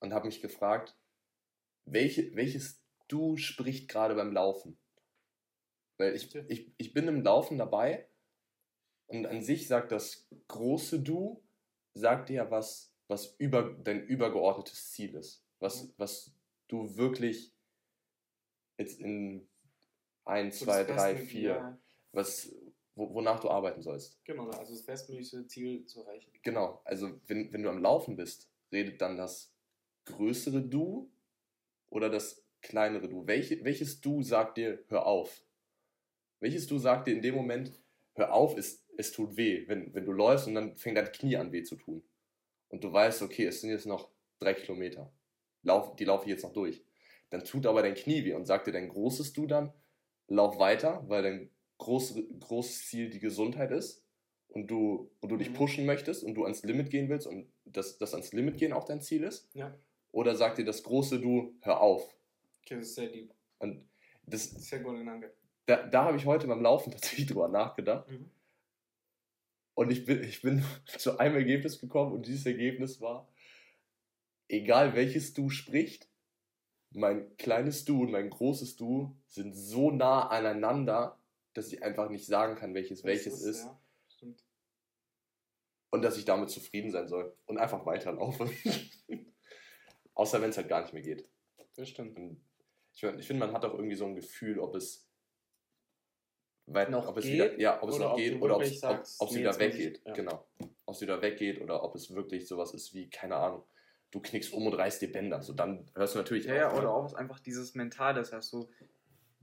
und 0.00 0.12
habe 0.12 0.26
mich 0.26 0.40
gefragt, 0.40 0.96
welche, 1.84 2.34
welches 2.34 2.80
Du 3.08 3.36
spricht 3.36 3.88
gerade 3.88 4.14
beim 4.14 4.32
Laufen? 4.32 4.78
Weil 5.98 6.14
ich, 6.14 6.34
ich, 6.48 6.72
ich 6.78 6.94
bin 6.94 7.08
im 7.08 7.22
Laufen 7.22 7.58
dabei 7.58 8.08
und 9.06 9.26
an 9.26 9.42
sich 9.42 9.68
sagt 9.68 9.92
das 9.92 10.26
große 10.48 11.00
Du, 11.00 11.44
sagt 11.92 12.30
dir 12.30 12.36
ja 12.36 12.50
was, 12.50 12.94
was 13.08 13.34
über 13.36 13.74
dein 13.74 14.02
übergeordnetes 14.02 14.92
Ziel 14.92 15.14
ist. 15.14 15.44
Was, 15.58 15.92
was 15.98 16.34
du 16.68 16.96
wirklich 16.96 17.54
jetzt 18.78 18.98
in 18.98 19.48
1, 20.24 20.58
2, 20.60 20.84
3, 20.84 21.16
4, 21.16 21.78
was, 22.12 22.54
wonach 22.94 23.40
du 23.40 23.50
arbeiten 23.50 23.82
sollst. 23.82 24.22
Genau, 24.24 24.48
also 24.50 24.72
das 24.72 24.84
bestmögliche 24.84 25.46
Ziel 25.46 25.84
zu 25.86 26.00
erreichen. 26.00 26.30
Genau, 26.42 26.80
also 26.84 27.20
wenn, 27.26 27.52
wenn 27.52 27.62
du 27.62 27.70
am 27.70 27.78
Laufen 27.78 28.16
bist, 28.16 28.48
redet 28.70 29.00
dann 29.00 29.16
das 29.16 29.52
größere 30.04 30.62
Du 30.62 31.10
oder 31.90 32.10
das 32.10 32.44
kleinere 32.60 33.08
Du? 33.08 33.26
Welche, 33.26 33.64
welches 33.64 34.00
Du 34.00 34.22
sagt 34.22 34.58
dir, 34.58 34.84
hör 34.88 35.06
auf? 35.06 35.44
Welches 36.40 36.66
Du 36.66 36.78
sagt 36.78 37.06
dir 37.06 37.14
in 37.14 37.22
dem 37.22 37.34
Moment, 37.34 37.72
hör 38.14 38.32
auf, 38.32 38.56
es, 38.56 38.84
es 38.96 39.12
tut 39.12 39.36
weh, 39.36 39.66
wenn, 39.68 39.94
wenn 39.94 40.04
du 40.04 40.12
läufst 40.12 40.46
und 40.46 40.54
dann 40.54 40.76
fängt 40.76 40.96
dein 40.96 41.12
Knie 41.12 41.36
an 41.36 41.52
weh 41.52 41.62
zu 41.62 41.76
tun. 41.76 42.02
Und 42.68 42.84
du 42.84 42.92
weißt, 42.92 43.22
okay, 43.22 43.46
es 43.46 43.60
sind 43.60 43.70
jetzt 43.70 43.86
noch 43.86 44.10
drei 44.38 44.54
Kilometer. 44.54 45.12
Lauf, 45.62 45.94
die 45.96 46.04
laufe 46.04 46.24
ich 46.24 46.30
jetzt 46.30 46.42
noch 46.42 46.52
durch. 46.52 46.84
Dann 47.30 47.44
tut 47.44 47.66
aber 47.66 47.82
dein 47.82 47.94
Knie 47.94 48.24
weh 48.24 48.34
und 48.34 48.46
sagt 48.46 48.66
dir 48.66 48.72
dein 48.72 48.88
großes 48.88 49.32
Du 49.32 49.46
dann, 49.46 49.72
lauf 50.34 50.58
weiter, 50.58 51.04
weil 51.08 51.22
dein 51.22 51.50
groß, 51.78 52.14
großes 52.40 52.86
Ziel 52.88 53.10
die 53.10 53.18
Gesundheit 53.18 53.70
ist 53.70 54.04
und 54.48 54.70
du, 54.70 55.10
und 55.20 55.30
du 55.30 55.36
dich 55.36 55.50
mhm. 55.50 55.54
pushen 55.54 55.86
möchtest 55.86 56.24
und 56.24 56.34
du 56.34 56.44
ans 56.44 56.62
Limit 56.62 56.90
gehen 56.90 57.08
willst 57.08 57.26
und 57.26 57.50
dass 57.64 57.98
das 57.98 58.14
ans 58.14 58.32
Limit 58.32 58.58
gehen 58.58 58.72
auch 58.72 58.84
dein 58.84 59.00
Ziel 59.00 59.24
ist? 59.24 59.48
Ja. 59.54 59.74
Oder 60.12 60.36
sagt 60.36 60.58
dir 60.58 60.64
das 60.64 60.82
große 60.82 61.20
Du, 61.20 61.54
hör 61.62 61.80
auf? 61.80 62.14
Okay, 62.62 62.76
das 62.76 62.88
ist 62.88 62.94
sehr 62.94 63.10
lieb. 63.10 63.32
Und 63.58 63.88
das, 64.26 64.50
sehr 64.50 64.80
gut, 64.80 64.96
danke. 65.06 65.32
Da, 65.66 65.86
da 65.86 66.04
habe 66.04 66.16
ich 66.16 66.26
heute 66.26 66.46
beim 66.46 66.62
Laufen 66.62 66.90
tatsächlich 66.92 67.26
drüber 67.26 67.48
nachgedacht. 67.48 68.10
Mhm. 68.10 68.30
Und 69.74 69.90
ich 69.90 70.04
bin, 70.04 70.22
ich 70.22 70.42
bin 70.42 70.64
zu 70.86 71.18
einem 71.18 71.36
Ergebnis 71.36 71.80
gekommen 71.80 72.12
und 72.12 72.26
dieses 72.26 72.46
Ergebnis 72.46 73.00
war, 73.00 73.28
egal 74.48 74.94
welches 74.94 75.32
Du 75.32 75.48
spricht, 75.48 76.08
mein 76.94 77.36
kleines 77.36 77.84
Du 77.84 78.02
und 78.02 78.10
mein 78.10 78.30
großes 78.30 78.76
Du 78.76 79.16
sind 79.28 79.54
so 79.54 79.90
nah 79.90 80.28
aneinander, 80.28 81.18
dass 81.54 81.72
ich 81.72 81.82
einfach 81.82 82.08
nicht 82.08 82.26
sagen 82.26 82.56
kann, 82.56 82.74
welches 82.74 83.04
welches 83.04 83.42
ist. 83.42 83.44
ist. 83.44 83.64
Ja. 83.64 84.28
Und 85.90 86.02
dass 86.02 86.16
ich 86.16 86.24
damit 86.24 86.50
zufrieden 86.50 86.90
sein 86.90 87.06
soll 87.06 87.36
und 87.46 87.58
einfach 87.58 87.84
weiterlaufen. 87.84 88.50
Außer 90.14 90.40
wenn 90.40 90.50
es 90.50 90.56
halt 90.56 90.68
gar 90.68 90.82
nicht 90.82 90.94
mehr 90.94 91.02
geht. 91.02 91.28
Das 91.74 91.88
stimmt. 91.88 92.18
Und 92.18 92.40
ich, 92.94 93.02
ich 93.02 93.26
finde, 93.26 93.46
man 93.46 93.54
hat 93.54 93.64
auch 93.64 93.74
irgendwie 93.74 93.96
so 93.96 94.06
ein 94.06 94.14
Gefühl, 94.14 94.58
ob 94.58 94.74
es 94.74 95.06
weit, 96.66 96.90
noch 96.90 97.06
ob 97.06 97.18
es 97.18 97.24
geht, 97.24 97.34
wieder, 97.34 97.60
ja, 97.60 97.82
ob 97.82 97.90
es 97.90 97.98
noch 97.98 98.16
geht 98.16 98.40
oder 98.40 98.56
ob 98.56 98.62
es 98.62 98.80
nee, 98.82 99.40
wieder 99.40 99.58
weggeht. 99.58 100.02
Ja. 100.04 100.12
Genau. 100.12 100.46
Ob 100.86 100.94
es 100.94 101.00
wieder 101.00 101.20
weggeht 101.20 101.60
oder 101.60 101.82
ob 101.82 101.94
es 101.94 102.14
wirklich 102.14 102.46
sowas 102.46 102.72
ist 102.74 102.94
wie, 102.94 103.08
keine 103.10 103.36
Ahnung, 103.36 103.64
du 104.12 104.20
knickst 104.20 104.52
um 104.52 104.66
und 104.66 104.74
reißt 104.74 105.02
dir 105.02 105.10
Bänder. 105.10 105.42
So, 105.42 105.52
dann 105.52 105.90
hörst 105.94 106.14
du 106.14 106.18
natürlich 106.18 106.44
ja, 106.44 106.68
auf. 106.68 106.74
Ja, 106.74 106.78
oder 106.78 106.94
auch 106.94 107.12
einfach 107.14 107.40
dieses 107.40 107.74
Mental, 107.74 108.14
das 108.14 108.32
heißt 108.32 108.48
so, 108.48 108.68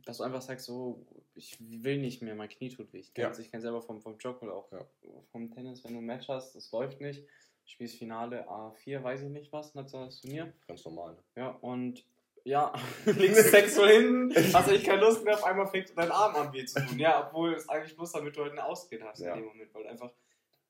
dass 0.06 0.18
du 0.18 0.24
einfach 0.24 0.42
sagst, 0.42 0.66
so, 0.66 1.06
ich 1.36 1.58
will 1.60 2.00
nicht 2.00 2.22
mehr, 2.22 2.36
mein 2.36 2.50
Knie 2.50 2.70
tut 2.70 2.94
weh. 2.94 3.00
Ich 3.00 3.14
kenne 3.14 3.36
ja. 3.36 3.60
selber 3.60 3.82
vom, 3.82 4.02
vom 4.02 4.18
Joggen 4.18 4.48
oder 4.48 4.58
auch 4.58 4.72
ja. 4.72 4.86
vom 5.32 5.52
Tennis, 5.52 5.84
wenn 5.84 5.94
du 5.94 6.00
ein 6.00 6.06
Match 6.06 6.28
hast, 6.30 6.56
das 6.56 6.72
läuft 6.72 7.02
nicht, 7.02 7.28
spielst 7.66 7.98
Finale 7.98 8.48
A4, 8.48 9.04
weiß 9.04 9.24
ich 9.24 9.30
nicht 9.30 9.52
was, 9.52 9.76
nationales 9.76 10.22
Turnier. 10.22 10.54
Ganz 10.68 10.86
normal. 10.86 11.14
Ne? 11.14 11.24
Ja, 11.36 11.50
und 11.50 12.06
ja, 12.46 12.74
links 13.06 13.52
sechs 13.52 13.76
so 13.76 13.86
hinten, 13.86 14.34
hast 14.54 14.70
du 14.70 14.80
keine 14.82 15.02
Lust 15.02 15.24
mehr, 15.26 15.34
auf 15.34 15.44
einmal 15.44 15.68
fängt 15.68 15.96
dein 15.98 16.12
Arm 16.12 16.36
an 16.36 16.54
weh 16.54 16.66
zu 16.66 16.80
tun. 16.86 16.98
Ja, 16.98 17.28
obwohl 17.28 17.54
es 17.54 17.68
eigentlich 17.68 17.96
bloß 17.96 18.14
damit 18.14 18.36
du 18.36 18.44
halt 18.44 18.54
eine 18.54 18.66
Ausrede 18.66 19.04
hast 19.06 19.20
ja. 19.20 19.34
in 19.34 19.42
dem 19.42 19.48
Moment, 19.48 19.74
weil 19.74 19.84
du 19.84 19.90
einfach 19.90 20.12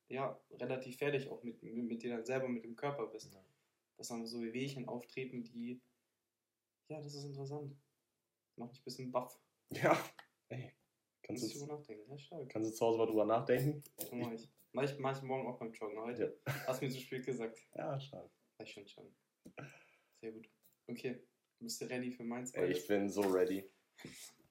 ja, 0.07 0.37
relativ 0.59 0.97
fertig 0.97 1.29
auch 1.29 1.43
mit, 1.43 1.61
mit 1.61 2.01
dir 2.01 2.15
dann 2.15 2.25
selber, 2.25 2.47
mit 2.47 2.63
dem 2.63 2.75
Körper 2.75 3.05
bist. 3.07 3.33
Ja. 3.33 3.39
Dass 3.99 4.07
dann 4.07 4.25
so 4.25 4.41
wie 4.41 4.53
Wehchen 4.53 4.87
auftreten, 4.87 5.43
die, 5.43 5.81
ja, 6.87 7.01
das 7.01 7.13
ist 7.13 7.25
interessant. 7.25 7.77
Macht 8.55 8.71
mich 8.71 8.79
ein 8.79 8.83
bisschen 8.85 9.11
baff. 9.11 9.37
Ja, 9.71 10.01
ey. 10.47 10.73
Kannst 11.21 11.43
du 11.43 11.59
drüber 11.59 11.77
nachdenken, 11.77 12.09
ja, 12.09 12.17
stark. 12.17 12.49
Kannst 12.49 12.71
du 12.71 12.75
zu 12.75 12.85
Hause 12.85 12.97
mal 12.97 13.05
drüber 13.05 13.25
nachdenken? 13.25 13.83
Das 13.97 14.11
mach 14.13 14.31
ich. 14.31 14.49
Mach 14.71 14.83
ich, 14.83 14.97
mach 14.99 15.17
ich 15.17 15.23
morgen 15.23 15.47
auch 15.47 15.59
beim 15.59 15.73
Joggen. 15.73 15.99
Heute 15.99 16.41
ja. 16.47 16.53
hast 16.65 16.81
du 16.81 16.85
mir 16.85 16.91
zu 16.91 16.99
spät 17.01 17.25
gesagt. 17.25 17.59
Ja, 17.75 17.99
stark. 17.99 18.31
Ich 18.63 18.71
schon 18.71 18.87
schon. 18.87 19.13
Sehr 20.21 20.31
gut. 20.31 20.49
Okay. 20.87 21.21
Bist 21.59 21.81
du 21.81 21.85
ready 21.85 22.09
für 22.09 22.23
meins? 22.23 22.51
Ey, 22.53 22.71
ich 22.71 22.87
bin 22.87 23.09
so 23.09 23.21
ready. 23.21 23.69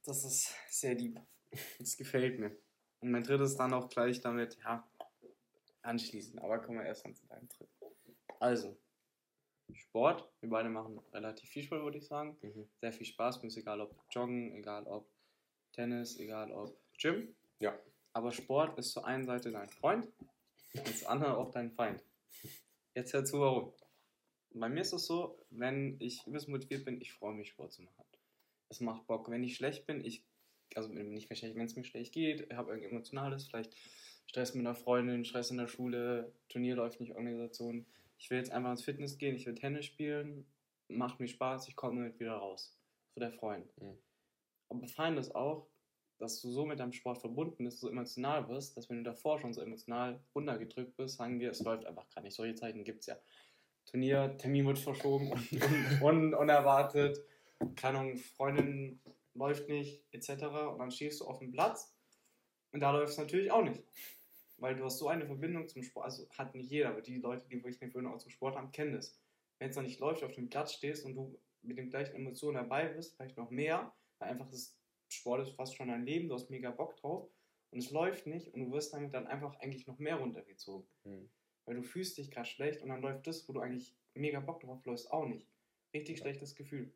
Das 0.04 0.24
ist 0.24 0.54
sehr 0.68 0.94
lieb. 0.94 1.18
Das 1.78 1.96
gefällt 1.96 2.38
mir. 2.38 2.54
Und 3.00 3.12
mein 3.12 3.22
drittes 3.22 3.56
dann 3.56 3.72
auch 3.72 3.88
gleich 3.88 4.20
damit, 4.20 4.58
ja, 4.58 4.86
anschließen. 5.82 6.38
Aber 6.38 6.60
kommen 6.60 6.78
wir 6.78 6.84
erst 6.84 7.06
mal 7.06 7.14
zu 7.14 7.26
deinem 7.26 7.48
dritten. 7.48 7.72
Also, 8.40 8.78
Sport. 9.74 10.28
Wir 10.40 10.48
beide 10.48 10.68
machen 10.68 10.98
relativ 11.12 11.48
viel 11.50 11.62
Sport, 11.62 11.82
würde 11.82 11.98
ich 11.98 12.06
sagen. 12.06 12.36
Mhm. 12.42 12.68
Sehr 12.80 12.92
viel 12.92 13.06
Spaß. 13.06 13.42
Mir 13.42 13.48
ist 13.48 13.56
egal, 13.56 13.80
ob 13.80 13.94
Joggen, 14.10 14.54
egal 14.54 14.86
ob 14.86 15.08
Tennis, 15.72 16.18
egal 16.18 16.52
ob 16.52 16.76
Gym. 16.96 17.34
Ja. 17.60 17.78
Aber 18.12 18.32
Sport 18.32 18.78
ist 18.78 18.92
zur 18.92 19.06
einen 19.06 19.26
Seite 19.26 19.52
dein 19.52 19.68
Freund 19.68 20.06
und 20.74 20.96
zur 20.96 21.10
anderen 21.10 21.34
auch 21.34 21.50
dein 21.50 21.70
Feind. 21.70 22.02
Jetzt 22.94 23.12
hör 23.12 23.24
zu, 23.24 23.40
warum 23.40 23.72
bei 24.54 24.68
mir 24.68 24.80
ist 24.80 24.92
es 24.92 25.06
so, 25.06 25.38
wenn 25.50 25.96
ich 26.00 26.26
übelst 26.26 26.48
motiviert 26.48 26.84
bin, 26.84 27.00
ich 27.00 27.12
freue 27.12 27.34
mich, 27.34 27.48
Sport 27.48 27.72
zu 27.72 27.82
machen. 27.82 28.04
Es 28.68 28.80
macht 28.80 29.06
Bock. 29.06 29.30
Wenn 29.30 29.44
ich 29.44 29.56
schlecht 29.56 29.86
bin, 29.86 30.04
ich, 30.04 30.24
also 30.74 30.88
nicht 30.88 31.30
mehr 31.30 31.36
schlecht, 31.36 31.54
wenn 31.54 31.66
es 31.66 31.76
mir 31.76 31.84
schlecht 31.84 32.12
geht, 32.12 32.52
habe 32.52 32.70
irgendwas 32.70 32.90
Emotionales, 32.90 33.46
vielleicht 33.46 33.74
Stress 34.26 34.54
mit 34.54 34.66
einer 34.66 34.74
Freundin, 34.74 35.24
Stress 35.24 35.50
in 35.50 35.56
der 35.56 35.68
Schule, 35.68 36.32
Turnier 36.48 36.76
läuft 36.76 37.00
nicht, 37.00 37.14
Organisation. 37.14 37.86
Ich 38.18 38.30
will 38.30 38.38
jetzt 38.38 38.50
einfach 38.50 38.70
ins 38.70 38.84
Fitness 38.84 39.18
gehen, 39.18 39.36
ich 39.36 39.46
will 39.46 39.54
Tennis 39.54 39.86
spielen, 39.86 40.46
macht 40.88 41.20
mir 41.20 41.28
Spaß, 41.28 41.68
ich 41.68 41.76
komme 41.76 42.00
damit 42.00 42.20
wieder 42.20 42.34
raus. 42.34 42.76
So 43.14 43.20
der 43.20 43.32
Freund. 43.32 43.66
Mhm. 43.80 43.98
Aber 44.68 44.80
befreiend 44.80 45.18
ist 45.18 45.34
auch, 45.34 45.68
dass 46.18 46.40
du 46.40 46.50
so 46.50 46.66
mit 46.66 46.80
deinem 46.80 46.92
Sport 46.92 47.18
verbunden 47.18 47.64
bist, 47.64 47.80
so 47.80 47.88
emotional 47.88 48.44
bist, 48.44 48.76
dass 48.76 48.90
wenn 48.90 48.98
du 48.98 49.02
davor 49.04 49.38
schon 49.38 49.54
so 49.54 49.60
emotional 49.60 50.20
runtergedrückt 50.34 50.96
bist, 50.96 51.16
sagen 51.16 51.38
wir, 51.38 51.50
es 51.50 51.60
läuft 51.60 51.86
einfach 51.86 52.08
gar 52.10 52.22
nicht. 52.22 52.34
Solche 52.34 52.56
Zeiten 52.56 52.84
gibt 52.84 53.00
es 53.00 53.06
ja. 53.06 53.16
Turnier, 53.86 54.36
Termin 54.36 54.66
wird 54.66 54.78
verschoben 54.78 55.30
und, 55.30 55.52
und, 56.02 56.02
und 56.02 56.34
unerwartet, 56.34 57.18
keine 57.76 57.98
Ahnung, 57.98 58.16
Freundin 58.16 59.00
läuft 59.34 59.68
nicht, 59.68 60.04
etc. 60.12 60.44
Und 60.72 60.78
dann 60.78 60.90
stehst 60.90 61.20
du 61.20 61.26
auf 61.26 61.38
dem 61.38 61.52
Platz 61.52 61.94
und 62.72 62.80
da 62.80 62.90
läuft 62.90 63.12
es 63.12 63.18
natürlich 63.18 63.50
auch 63.50 63.62
nicht. 63.62 63.82
Weil 64.58 64.76
du 64.76 64.84
hast 64.84 64.98
so 64.98 65.08
eine 65.08 65.26
Verbindung 65.26 65.68
zum 65.68 65.82
Sport, 65.82 66.06
also 66.06 66.28
hat 66.30 66.54
nicht 66.54 66.70
jeder, 66.70 66.90
aber 66.90 67.00
die 67.00 67.18
Leute, 67.18 67.46
die 67.48 67.56
wirklich 67.56 67.80
eine 67.80 67.90
Verbindung 67.90 68.18
zum 68.18 68.30
Sport 68.30 68.56
haben, 68.56 68.72
kennen 68.72 68.92
das. 68.92 69.18
Wenn 69.58 69.70
es 69.70 69.76
dann 69.76 69.84
nicht 69.84 70.00
läuft, 70.00 70.22
auf 70.22 70.32
dem 70.32 70.50
Platz 70.50 70.72
stehst 70.72 71.04
und 71.04 71.14
du 71.14 71.40
mit 71.62 71.78
den 71.78 71.90
gleichen 71.90 72.14
Emotionen 72.14 72.56
dabei 72.56 72.88
bist, 72.88 73.16
vielleicht 73.16 73.36
noch 73.36 73.50
mehr, 73.50 73.92
weil 74.18 74.30
einfach 74.30 74.48
das 74.48 74.76
Sport 75.08 75.42
ist 75.42 75.54
fast 75.54 75.76
schon 75.76 75.88
dein 75.88 76.04
Leben, 76.04 76.28
du 76.28 76.34
hast 76.34 76.50
mega 76.50 76.70
Bock 76.70 76.96
drauf 76.96 77.28
und 77.70 77.78
es 77.78 77.90
läuft 77.90 78.26
nicht 78.26 78.52
und 78.52 78.60
du 78.60 78.72
wirst 78.72 78.92
damit 78.92 79.14
dann 79.14 79.26
einfach 79.26 79.56
eigentlich 79.60 79.86
noch 79.86 79.98
mehr 79.98 80.16
runtergezogen. 80.16 80.88
Mhm 81.04 81.30
weil 81.68 81.76
du 81.76 81.82
fühlst 81.82 82.16
dich 82.16 82.30
gerade 82.30 82.48
schlecht 82.48 82.82
und 82.82 82.88
dann 82.88 83.02
läuft 83.02 83.26
das, 83.26 83.46
wo 83.46 83.52
du 83.52 83.60
eigentlich 83.60 83.94
mega 84.14 84.40
Bock 84.40 84.60
drauf 84.60 84.82
läufst, 84.86 85.12
auch 85.12 85.26
nicht. 85.26 85.46
Richtig 85.92 86.16
ja. 86.16 86.22
schlechtes 86.22 86.54
Gefühl. 86.54 86.94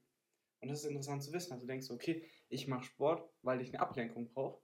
Und 0.61 0.69
das 0.69 0.81
ist 0.81 0.87
interessant 0.87 1.23
zu 1.23 1.33
wissen. 1.33 1.53
Also 1.53 1.67
du 1.67 1.71
denkst, 1.71 1.91
okay, 1.91 2.25
ich 2.49 2.69
mache 2.69 2.85
Sport, 2.85 3.29
weil 3.43 3.61
ich 3.61 3.69
eine 3.69 3.81
Ablenkung 3.81 4.33
brauche. 4.33 4.63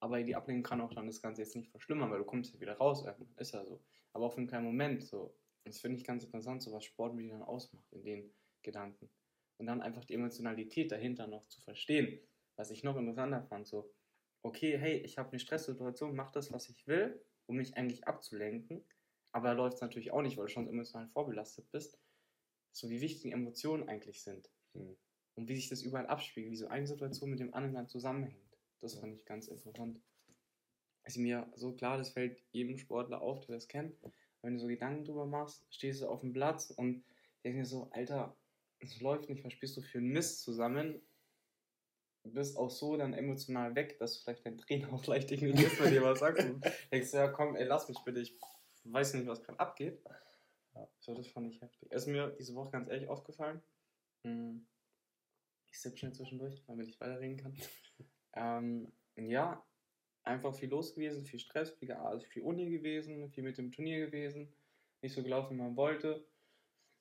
Aber 0.00 0.22
die 0.22 0.36
Ablenkung 0.36 0.62
kann 0.62 0.80
auch 0.80 0.92
dann 0.92 1.06
das 1.06 1.22
Ganze 1.22 1.42
jetzt 1.42 1.56
nicht 1.56 1.70
verschlimmern, 1.70 2.10
weil 2.10 2.18
du 2.18 2.24
kommst 2.24 2.52
ja 2.54 2.60
wieder 2.60 2.76
raus. 2.76 3.06
Ist 3.36 3.52
ja 3.52 3.64
so. 3.64 3.82
Aber 4.12 4.26
auf 4.26 4.36
einen 4.36 4.46
kleinen 4.46 4.66
Moment 4.66 5.02
so. 5.04 5.34
Das 5.64 5.80
finde 5.80 5.96
ich 5.98 6.04
ganz 6.04 6.24
interessant, 6.24 6.62
so 6.62 6.72
was 6.72 6.84
Sport 6.84 7.16
wie 7.16 7.28
dann 7.28 7.42
ausmacht 7.42 7.92
in 7.92 8.02
den 8.02 8.34
Gedanken. 8.62 9.10
Und 9.58 9.66
dann 9.66 9.82
einfach 9.82 10.04
die 10.04 10.14
Emotionalität 10.14 10.92
dahinter 10.92 11.26
noch 11.26 11.46
zu 11.48 11.60
verstehen. 11.60 12.20
Was 12.56 12.70
ich 12.70 12.84
noch 12.84 12.96
interessanter 12.96 13.42
fand, 13.42 13.66
so, 13.66 13.90
okay, 14.42 14.78
hey, 14.78 14.98
ich 14.98 15.18
habe 15.18 15.30
eine 15.30 15.38
Stresssituation, 15.38 16.14
mach 16.14 16.30
das, 16.30 16.52
was 16.52 16.68
ich 16.68 16.86
will, 16.86 17.20
um 17.46 17.56
mich 17.56 17.76
eigentlich 17.76 18.06
abzulenken. 18.06 18.84
Aber 19.32 19.48
da 19.48 19.54
läuft 19.54 19.76
es 19.76 19.80
natürlich 19.80 20.12
auch 20.12 20.22
nicht, 20.22 20.36
weil 20.36 20.46
du 20.46 20.52
schon 20.52 20.68
emotional 20.68 21.08
vorbelastet 21.08 21.70
bist. 21.70 21.98
So 22.72 22.88
wie 22.90 23.00
wichtig 23.00 23.32
Emotionen 23.32 23.88
eigentlich 23.88 24.22
sind. 24.22 24.50
Mhm. 24.74 24.96
Und 25.34 25.48
wie 25.48 25.56
sich 25.56 25.68
das 25.68 25.82
überall 25.82 26.06
abspiegelt, 26.06 26.52
wie 26.52 26.56
so 26.56 26.68
eine 26.68 26.86
Situation 26.86 27.30
mit 27.30 27.40
dem 27.40 27.52
anderen 27.52 27.74
dann 27.74 27.88
zusammenhängt. 27.88 28.45
Das 28.80 28.94
fand 28.94 29.14
ich 29.14 29.24
ganz 29.24 29.48
interessant. 29.48 30.00
Ist 31.04 31.18
mir 31.18 31.50
so 31.54 31.72
klar, 31.72 31.98
das 31.98 32.10
fällt 32.10 32.42
jedem 32.50 32.78
Sportler 32.78 33.22
auf, 33.22 33.46
der 33.46 33.54
das 33.54 33.68
kennt. 33.68 33.96
Wenn 34.42 34.54
du 34.54 34.60
so 34.60 34.66
Gedanken 34.66 35.04
drüber 35.04 35.26
machst, 35.26 35.64
stehst 35.70 36.02
du 36.02 36.08
auf 36.08 36.20
dem 36.20 36.32
Platz 36.32 36.70
und 36.70 37.04
denkst 37.44 37.58
dir 37.58 37.64
so, 37.64 37.90
Alter, 37.92 38.36
es 38.80 39.00
läuft 39.00 39.28
nicht, 39.28 39.44
was 39.44 39.52
spielst 39.52 39.76
du 39.76 39.82
für 39.82 39.98
einen 39.98 40.08
Mist 40.08 40.42
zusammen? 40.42 41.00
Du 42.24 42.32
bist 42.32 42.56
auch 42.56 42.70
so 42.70 42.96
dann 42.96 43.14
emotional 43.14 43.74
weg, 43.76 43.98
dass 43.98 44.18
vielleicht 44.18 44.44
dein 44.44 44.58
Trainer 44.58 44.92
auch 44.92 45.06
leicht 45.06 45.30
ignorierst, 45.30 45.80
wenn 45.80 45.92
dir 45.92 46.02
was 46.02 46.18
sagt. 46.18 46.40
Und 46.44 46.64
denkst 46.92 47.12
ja, 47.12 47.28
komm, 47.28 47.56
ey, 47.56 47.64
lass 47.64 47.88
mich 47.88 47.98
bitte, 48.04 48.20
ich 48.20 48.36
weiß 48.84 49.14
nicht, 49.14 49.26
was 49.26 49.42
gerade 49.42 49.60
abgeht. 49.60 50.02
Ja. 50.74 50.88
So, 50.98 51.14
das 51.14 51.28
fand 51.28 51.52
ich 51.52 51.60
heftig. 51.62 51.90
ist 51.90 52.06
mir 52.06 52.34
diese 52.38 52.54
Woche 52.54 52.72
ganz 52.72 52.88
ehrlich 52.88 53.08
aufgefallen. 53.08 53.62
Hm. 54.22 54.66
Ich 55.70 55.80
sitze 55.80 55.98
schnell 55.98 56.12
zwischendurch, 56.12 56.64
damit 56.66 56.88
ich 56.88 57.00
weiterreden 57.00 57.36
kann. 57.36 57.56
Ähm, 58.36 58.92
ja, 59.16 59.64
einfach 60.24 60.54
viel 60.54 60.68
los 60.68 60.94
gewesen, 60.94 61.24
viel 61.24 61.40
Stress, 61.40 61.70
viel, 61.70 61.92
also 61.92 62.26
viel 62.26 62.42
Uni 62.42 62.68
gewesen, 62.70 63.30
viel 63.30 63.44
mit 63.44 63.58
dem 63.58 63.72
Turnier 63.72 64.06
gewesen, 64.06 64.52
nicht 65.02 65.14
so 65.14 65.22
gelaufen, 65.22 65.56
wie 65.56 65.62
man 65.62 65.76
wollte. 65.76 66.26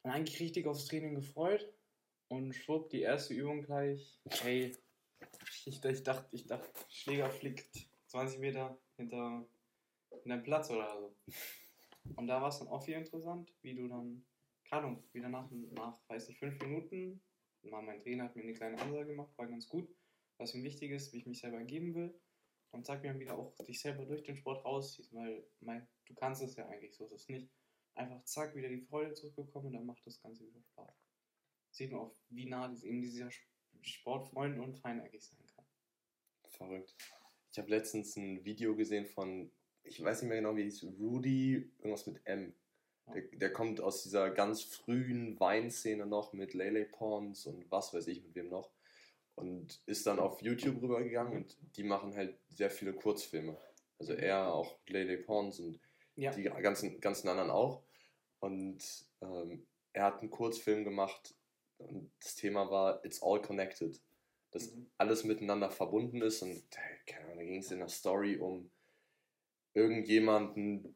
Und 0.04 0.12
eigentlich 0.12 0.39
richtig 0.39 0.67
aufs 0.67 0.86
Training 0.86 1.15
gefreut. 1.15 1.71
Und 2.28 2.54
schwupp, 2.54 2.89
die 2.89 3.02
erste 3.02 3.34
Übung 3.34 3.62
gleich. 3.62 4.19
Hey, 4.41 4.76
ich, 5.65 5.84
ich 5.84 6.04
dachte, 6.04 6.28
ich 6.32 6.48
dachte, 6.48 6.67
Schläger 6.89 7.30
fliegt 7.30 7.88
20 8.08 8.39
Meter 8.39 8.78
hinter, 8.98 9.45
hinter 10.24 10.38
Platz 10.39 10.69
oder 10.69 11.00
so. 11.00 11.15
Und 12.15 12.28
da 12.28 12.41
war 12.41 12.50
es 12.50 12.60
dann 12.60 12.67
auch 12.67 12.84
viel 12.84 12.95
interessant, 12.95 13.52
wie 13.62 13.76
du 13.76 13.88
dann, 13.88 14.24
keine 14.69 14.84
Ahnung, 14.84 15.04
wieder 15.12 15.30
nach, 15.30 15.50
nach, 15.71 15.98
weiß 16.08 16.30
ich, 16.30 16.38
fünf 16.38 16.60
Minuten, 16.62 17.21
mein 17.63 18.00
Trainer 18.02 18.26
hat 18.26 18.36
mir 18.36 18.43
eine 18.43 18.54
kleine 18.54 18.80
Ansage 18.80 19.08
gemacht, 19.08 19.36
war 19.38 19.48
ganz 19.48 19.67
gut, 19.67 19.89
was 20.38 20.54
ihm 20.54 20.63
wichtig 20.63 20.91
ist, 20.91 21.13
wie 21.13 21.17
ich 21.17 21.26
mich 21.26 21.39
selber 21.39 21.63
geben 21.63 21.95
will. 21.95 22.13
und 22.71 22.86
sag 22.86 23.04
mir 23.04 23.17
wieder 23.17 23.38
auch 23.38 23.56
dich 23.65 23.80
selber 23.80 24.06
durch 24.06 24.24
den 24.24 24.36
Sport 24.36 24.65
rausziehst, 24.65 25.13
weil 25.13 25.48
mein, 25.62 25.88
du 26.06 26.13
kannst 26.13 26.41
es 26.41 26.56
ja 26.58 26.67
eigentlich, 26.67 26.93
so 26.93 27.06
ist 27.06 27.13
es 27.13 27.30
nicht. 27.30 27.50
Einfach 27.93 28.21
zack, 28.26 28.54
wieder 28.54 28.67
die 28.67 28.82
Freude 28.82 29.13
zurückbekommen 29.13 29.67
und 29.67 29.74
dann 29.74 29.86
macht 29.86 30.06
das 30.06 30.21
Ganze 30.21 30.45
wieder 30.45 30.62
Spaß. 30.62 30.93
Sieht 31.71 31.91
man 31.91 32.02
auch, 32.02 32.15
wie 32.30 32.45
nah 32.45 32.67
das 32.67 32.84
eben 32.84 33.02
dieser 33.02 33.30
Sportfreund 33.82 34.60
und 34.60 34.78
Feind 34.78 35.02
eigentlich 35.02 35.24
sein 35.24 35.45
kann. 35.56 35.65
Verrückt. 36.50 36.95
Ich 37.52 37.60
habe 37.60 37.69
letztens 37.69 38.17
ein 38.17 38.43
Video 38.43 38.76
gesehen 38.76 39.06
von, 39.06 39.50
ich 39.84 40.04
weiß 40.04 40.21
nicht 40.21 40.30
mehr 40.30 40.39
genau, 40.39 40.58
wie 40.58 40.63
hieß, 40.63 40.84
Rudy, 41.00 41.71
irgendwas 41.78 42.08
mit 42.08 42.26
M. 42.26 42.54
Der, 43.13 43.21
der, 43.21 43.54
kommt 43.54 43.80
aus 43.80 44.04
dieser 44.04 44.32
ganz 44.32 44.63
frühen 44.63 45.39
Weinszene 45.39 46.06
noch 46.06 46.34
mit 46.34 46.54
Lele 46.54 46.86
Pons 46.86 47.45
und 47.45 47.69
was 47.71 47.93
weiß 47.93 48.08
ich 48.08 48.24
mit 48.24 48.36
wem 48.36 48.50
noch. 48.50 48.75
Und 49.36 49.82
ist 49.86 50.08
dann 50.08 50.19
auf 50.19 50.41
YouTube 50.41 50.82
rübergegangen 50.82 51.36
und 51.36 51.58
die 51.76 51.84
machen 51.84 52.15
halt 52.15 52.38
sehr 52.50 52.69
viele 52.69 52.93
Kurzfilme. 52.93 53.58
Also 54.00 54.13
mhm. 54.13 54.19
er, 54.19 54.54
auch 54.54 54.78
Lele 54.88 55.17
Pons 55.17 55.60
und 55.60 55.80
ja. 56.15 56.32
die 56.32 56.43
ganzen, 56.43 57.00
ganzen 57.02 57.28
anderen 57.28 57.52
auch. 57.52 57.84
Und 58.39 58.84
ähm, 59.21 59.65
er 59.93 60.04
hat 60.06 60.21
einen 60.21 60.30
Kurzfilm 60.30 60.84
gemacht 60.84 61.36
und 61.78 62.12
das 62.21 62.36
Thema 62.36 62.69
war 62.69 63.04
It's 63.04 63.21
All 63.21 63.41
Connected. 63.41 64.00
Dass 64.52 64.74
mhm. 64.74 64.88
alles 64.98 65.26
miteinander 65.26 65.69
verbunden 65.69 66.21
ist 66.21 66.41
und 66.41 66.63
keine 67.06 67.26
Ahnung, 67.26 67.38
da 67.38 67.43
ging 67.43 67.60
es 67.60 67.71
in 67.71 67.80
der 67.80 67.89
Story 67.89 68.38
um 68.38 68.69
irgendjemanden, 69.74 70.95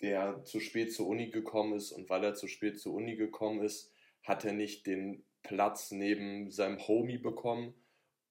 der 0.00 0.42
zu 0.44 0.60
spät 0.60 0.92
zur 0.92 1.06
Uni 1.06 1.30
gekommen 1.30 1.74
ist 1.74 1.92
und 1.92 2.08
weil 2.08 2.24
er 2.24 2.34
zu 2.34 2.48
spät 2.48 2.80
zur 2.80 2.94
Uni 2.94 3.16
gekommen 3.16 3.62
ist, 3.62 3.92
hat 4.22 4.44
er 4.44 4.52
nicht 4.52 4.86
den 4.86 5.24
Platz 5.44 5.92
neben 5.92 6.50
seinem 6.50 6.78
Homie 6.88 7.18
bekommen 7.18 7.74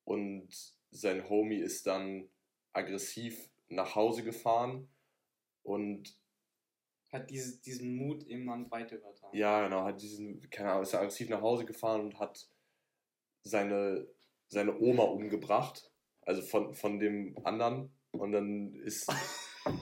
und 0.03 0.49
sein 0.91 1.29
Homie 1.29 1.59
ist 1.59 1.87
dann 1.87 2.27
aggressiv 2.73 3.49
nach 3.69 3.95
Hause 3.95 4.23
gefahren 4.23 4.89
und 5.63 6.17
hat 7.11 7.29
diese, 7.29 7.61
diesen 7.61 7.95
Mut 7.95 8.23
ihm 8.27 8.47
dann 8.47 8.69
weiter 8.71 8.97
übertragen. 8.97 9.37
Ja, 9.37 9.63
genau, 9.63 9.85
hat 9.85 10.01
diesen, 10.01 10.49
keine 10.49 10.71
Ahnung, 10.71 10.83
ist 10.83 10.95
aggressiv 10.95 11.29
nach 11.29 11.41
Hause 11.41 11.63
gefahren 11.65 12.01
und 12.01 12.19
hat 12.19 12.49
seine, 13.43 14.07
seine 14.47 14.77
Oma 14.79 15.03
umgebracht, 15.03 15.91
also 16.21 16.41
von, 16.41 16.73
von 16.73 16.99
dem 16.99 17.37
anderen 17.45 17.93
und 18.11 18.31
dann 18.31 18.75
ist 18.75 19.07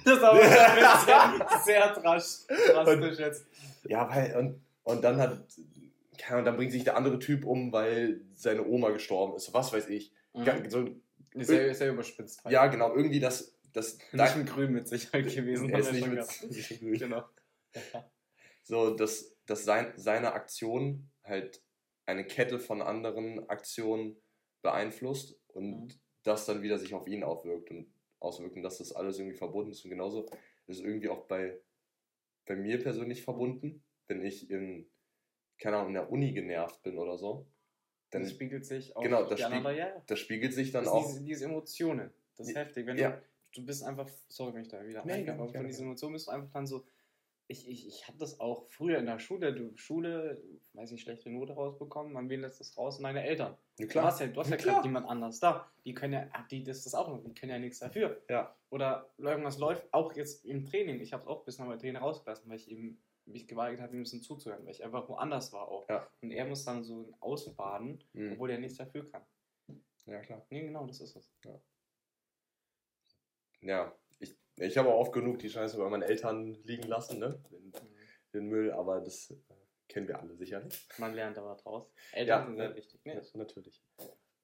Das 0.06 0.18
ist 0.18 0.24
aber 0.24 0.42
sehr, 0.44 1.48
sehr 1.64 1.94
drastisch 1.94 3.20
jetzt. 3.20 3.48
Ja, 3.84 4.08
weil, 4.10 4.36
und, 4.36 4.62
und 4.84 5.04
dann 5.04 5.18
hat, 5.18 5.44
und 6.30 6.46
dann 6.46 6.56
bringt 6.56 6.72
sich 6.72 6.84
der 6.84 6.98
andere 6.98 7.20
Typ 7.20 7.46
um, 7.46 7.72
weil 7.72 8.22
seine 8.34 8.66
Oma 8.66 8.90
gestorben 8.92 9.36
ist. 9.36 9.54
Was 9.54 9.74
weiß 9.74 9.90
ich. 9.90 10.14
Mhm. 10.34 10.70
So, 10.70 10.88
sehr, 11.36 11.74
sehr 11.74 11.92
überspitzt. 11.92 12.44
Halt. 12.44 12.54
Ja, 12.54 12.68
genau, 12.68 12.96
irgendwie 12.96 13.20
das. 13.20 13.58
das 13.74 13.98
nicht 14.12 14.38
mit 14.38 14.48
Grün 14.48 14.74
mit 14.74 14.88
Sicherheit 14.88 15.34
gewesen. 15.34 15.70
Er 15.74 15.80
ist 15.80 15.94
nicht 15.94 16.08
mit 16.08 16.20
Grün. 16.80 16.98
Genau. 16.98 17.24
So, 18.64 18.96
dass, 18.96 19.36
dass 19.46 19.64
sein, 19.64 19.94
seine 19.96 20.34
Aktion 20.34 21.10
halt 21.24 21.64
eine 22.06 22.26
Kette 22.26 22.60
von 22.60 22.82
anderen 22.82 23.48
Aktionen 23.50 24.18
beeinflusst 24.62 25.40
und 25.48 25.86
mhm. 25.86 25.94
das 26.24 26.46
dann 26.46 26.62
wieder 26.62 26.78
sich 26.78 26.94
auf 26.94 27.08
ihn 27.08 27.24
aufwirkt. 27.24 27.72
Und 27.72 27.92
auswirken, 28.22 28.62
dass 28.62 28.78
das 28.78 28.94
alles 28.94 29.18
irgendwie 29.18 29.38
verbunden 29.38 29.72
ist. 29.72 29.84
Und 29.84 29.92
genauso 29.92 30.26
ist 30.68 30.78
es 30.78 30.80
irgendwie 30.80 31.10
auch 31.10 31.26
bei, 31.26 31.60
bei 32.46 32.56
mir 32.56 32.82
persönlich 32.82 33.24
verbunden, 33.24 33.84
wenn 34.08 34.24
ich 34.24 34.50
in, 34.50 34.90
keine 35.62 35.78
Ahnung, 35.78 35.90
in 35.90 35.94
der 35.94 36.12
Uni 36.12 36.34
genervt 36.34 36.82
bin 36.84 36.98
oder 36.98 37.18
so. 37.18 37.46
Dann 38.10 38.24
das 38.24 38.32
spiegelt 38.32 38.66
sich 38.66 38.96
auch 38.96 39.02
genau, 39.02 39.24
das, 39.24 39.40
spieg 39.40 39.64
ja. 39.78 40.04
das 40.06 40.20
spiegelt 40.20 40.54
sich 40.54 40.72
dann 40.72 40.84
das 40.84 40.92
auch. 40.92 41.06
Diese, 41.06 41.24
diese 41.24 41.46
Emotionen, 41.46 42.12
das 42.36 42.50
ist 42.50 42.56
heftig. 42.58 42.86
Wenn 42.86 42.98
ja. 42.98 43.12
du, 43.12 43.62
du 43.62 43.66
bist 43.66 43.84
einfach, 43.84 44.10
sorry, 44.28 44.54
wenn 44.54 44.64
ich 44.64 44.68
da 44.68 44.86
wieder 44.86 45.06
nee, 45.06 45.14
eingehe, 45.14 45.34
aber 45.34 45.48
von 45.48 45.66
diesen 45.66 45.86
Emotionen 45.86 46.14
bist 46.14 46.28
du 46.28 46.32
einfach 46.32 46.52
dann 46.52 46.68
so, 46.68 46.84
ich, 47.48 47.70
ich, 47.70 47.88
ich 47.88 48.08
hatte 48.08 48.18
das 48.18 48.40
auch 48.40 48.66
früher 48.70 48.98
in 48.98 49.06
der 49.06 49.20
Schule, 49.20 49.54
du 49.54 49.76
Schule, 49.78 50.42
weiß 50.74 50.92
nicht, 50.92 51.02
schlechte 51.02 51.30
Note 51.30 51.54
rausbekommen, 51.54 52.18
an 52.18 52.30
wen 52.30 52.42
lässt 52.42 52.60
das 52.60 52.78
raus? 52.78 53.00
Deine 53.00 53.24
Eltern. 53.24 53.56
Ja, 53.78 53.88
klar. 53.88 54.04
Du 54.04 54.08
hast 54.08 54.20
ja, 54.20 54.28
du 54.28 54.40
hast 54.40 54.50
ja, 54.50 54.56
ja 54.56 54.62
klar 54.62 54.82
niemand 54.82 55.08
anders 55.08 55.40
da. 55.40 55.70
Die 55.86 55.94
können 55.94 56.14
ja, 56.14 56.28
die 56.50 56.64
das, 56.64 56.84
das 56.84 56.96
auch 56.96 57.08
noch, 57.08 57.24
die 57.24 57.34
können 57.34 57.52
ja 57.52 57.60
nichts 57.60 57.80
dafür. 57.80 58.22
Ja. 58.30 58.56
Oder 58.70 59.10
irgendwas 59.18 59.58
läuft, 59.58 59.94
auch 59.94 60.14
jetzt 60.16 60.46
im 60.46 60.66
Training, 60.66 61.00
ich 61.02 61.14
habe 61.14 61.24
es 61.24 61.28
auch 61.28 61.44
bis 61.46 61.60
nach 61.60 61.68
meinem 61.68 61.80
Training 61.80 62.02
rausgelassen, 62.02 62.50
weil 62.50 62.58
ich 62.58 62.70
eben 62.70 63.02
mich 63.26 63.48
geweigert 63.48 63.82
habe, 63.82 63.94
ihm 63.94 64.00
ein 64.00 64.04
bisschen 64.04 64.22
zuzuhören, 64.22 64.66
weil 64.66 64.72
ich 64.72 64.84
einfach 64.84 65.08
woanders 65.08 65.54
war 65.54 65.68
auch. 65.68 65.88
Ja. 65.90 66.08
Und 66.22 66.32
er 66.32 66.46
muss 66.46 66.66
dann 66.66 66.84
so 66.84 67.14
ausbaden, 67.20 68.04
mhm. 68.14 68.34
obwohl 68.34 68.52
er 68.52 68.60
nichts 68.60 68.78
dafür 68.78 69.10
kann. 69.10 69.26
Ja, 70.06 70.20
klar. 70.20 70.46
Nee, 70.50 70.64
genau, 70.64 70.86
das 70.86 71.00
ist 71.00 71.16
es. 71.16 71.32
Ja. 71.46 71.62
Ja, 73.62 73.96
ich 74.58 74.78
habe 74.78 74.90
auch 74.90 75.00
oft 75.00 75.14
genug 75.14 75.40
die 75.40 75.50
Scheiße 75.50 75.78
bei 75.78 75.90
meinen 75.90 76.04
Eltern 76.04 76.56
liegen 76.64 76.88
lassen, 76.88 77.20
ne? 77.20 77.42
Den, 77.52 77.66
mhm. 77.66 77.74
den 78.34 78.46
Müll, 78.48 78.72
aber 78.72 79.02
das 79.02 79.32
äh, 79.32 79.36
kennen 79.88 80.08
wir 80.08 80.20
alle 80.20 80.36
sicherlich. 80.36 80.88
Man 80.98 81.14
lernt 81.14 81.38
aber 81.38 81.56
draus. 81.56 81.92
Eltern 82.12 82.40
ja, 82.40 82.46
sind 82.46 82.58
sehr 82.58 82.76
wichtig. 82.76 83.06
Ne? 83.06 83.16
Ja, 83.16 83.22
natürlich. 83.36 83.82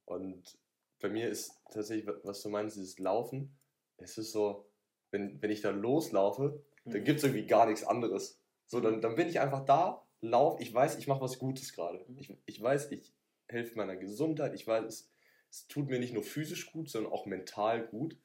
Und 0.05 0.57
bei 0.99 1.09
mir 1.09 1.29
ist 1.29 1.51
tatsächlich, 1.71 2.07
was 2.23 2.41
du 2.41 2.49
meinst, 2.49 2.77
dieses 2.77 2.97
Laufen, 2.99 3.57
es 3.97 4.17
ist 4.17 4.31
so, 4.31 4.69
wenn, 5.11 5.41
wenn 5.41 5.51
ich 5.51 5.61
da 5.61 5.69
loslaufe, 5.69 6.63
mhm. 6.83 6.91
dann 6.91 7.03
gibt 7.03 7.19
es 7.19 7.23
irgendwie 7.23 7.45
gar 7.45 7.65
nichts 7.65 7.83
anderes. 7.83 8.41
So, 8.67 8.79
dann, 8.79 9.01
dann 9.01 9.15
bin 9.15 9.27
ich 9.27 9.39
einfach 9.39 9.65
da, 9.65 10.05
lauf, 10.21 10.59
ich 10.59 10.73
weiß, 10.73 10.97
ich 10.97 11.07
mache 11.07 11.21
was 11.21 11.39
Gutes 11.39 11.73
gerade. 11.73 12.05
Mhm. 12.07 12.19
Ich, 12.19 12.37
ich 12.45 12.61
weiß, 12.61 12.91
ich 12.91 13.15
helfe 13.47 13.75
meiner 13.75 13.95
Gesundheit, 13.95 14.53
ich 14.53 14.67
weiß, 14.67 14.85
es, 14.85 15.11
es 15.49 15.67
tut 15.67 15.89
mir 15.89 15.99
nicht 15.99 16.13
nur 16.13 16.23
physisch 16.23 16.71
gut, 16.71 16.89
sondern 16.89 17.11
auch 17.11 17.25
mental 17.25 17.87
gut 17.87 18.17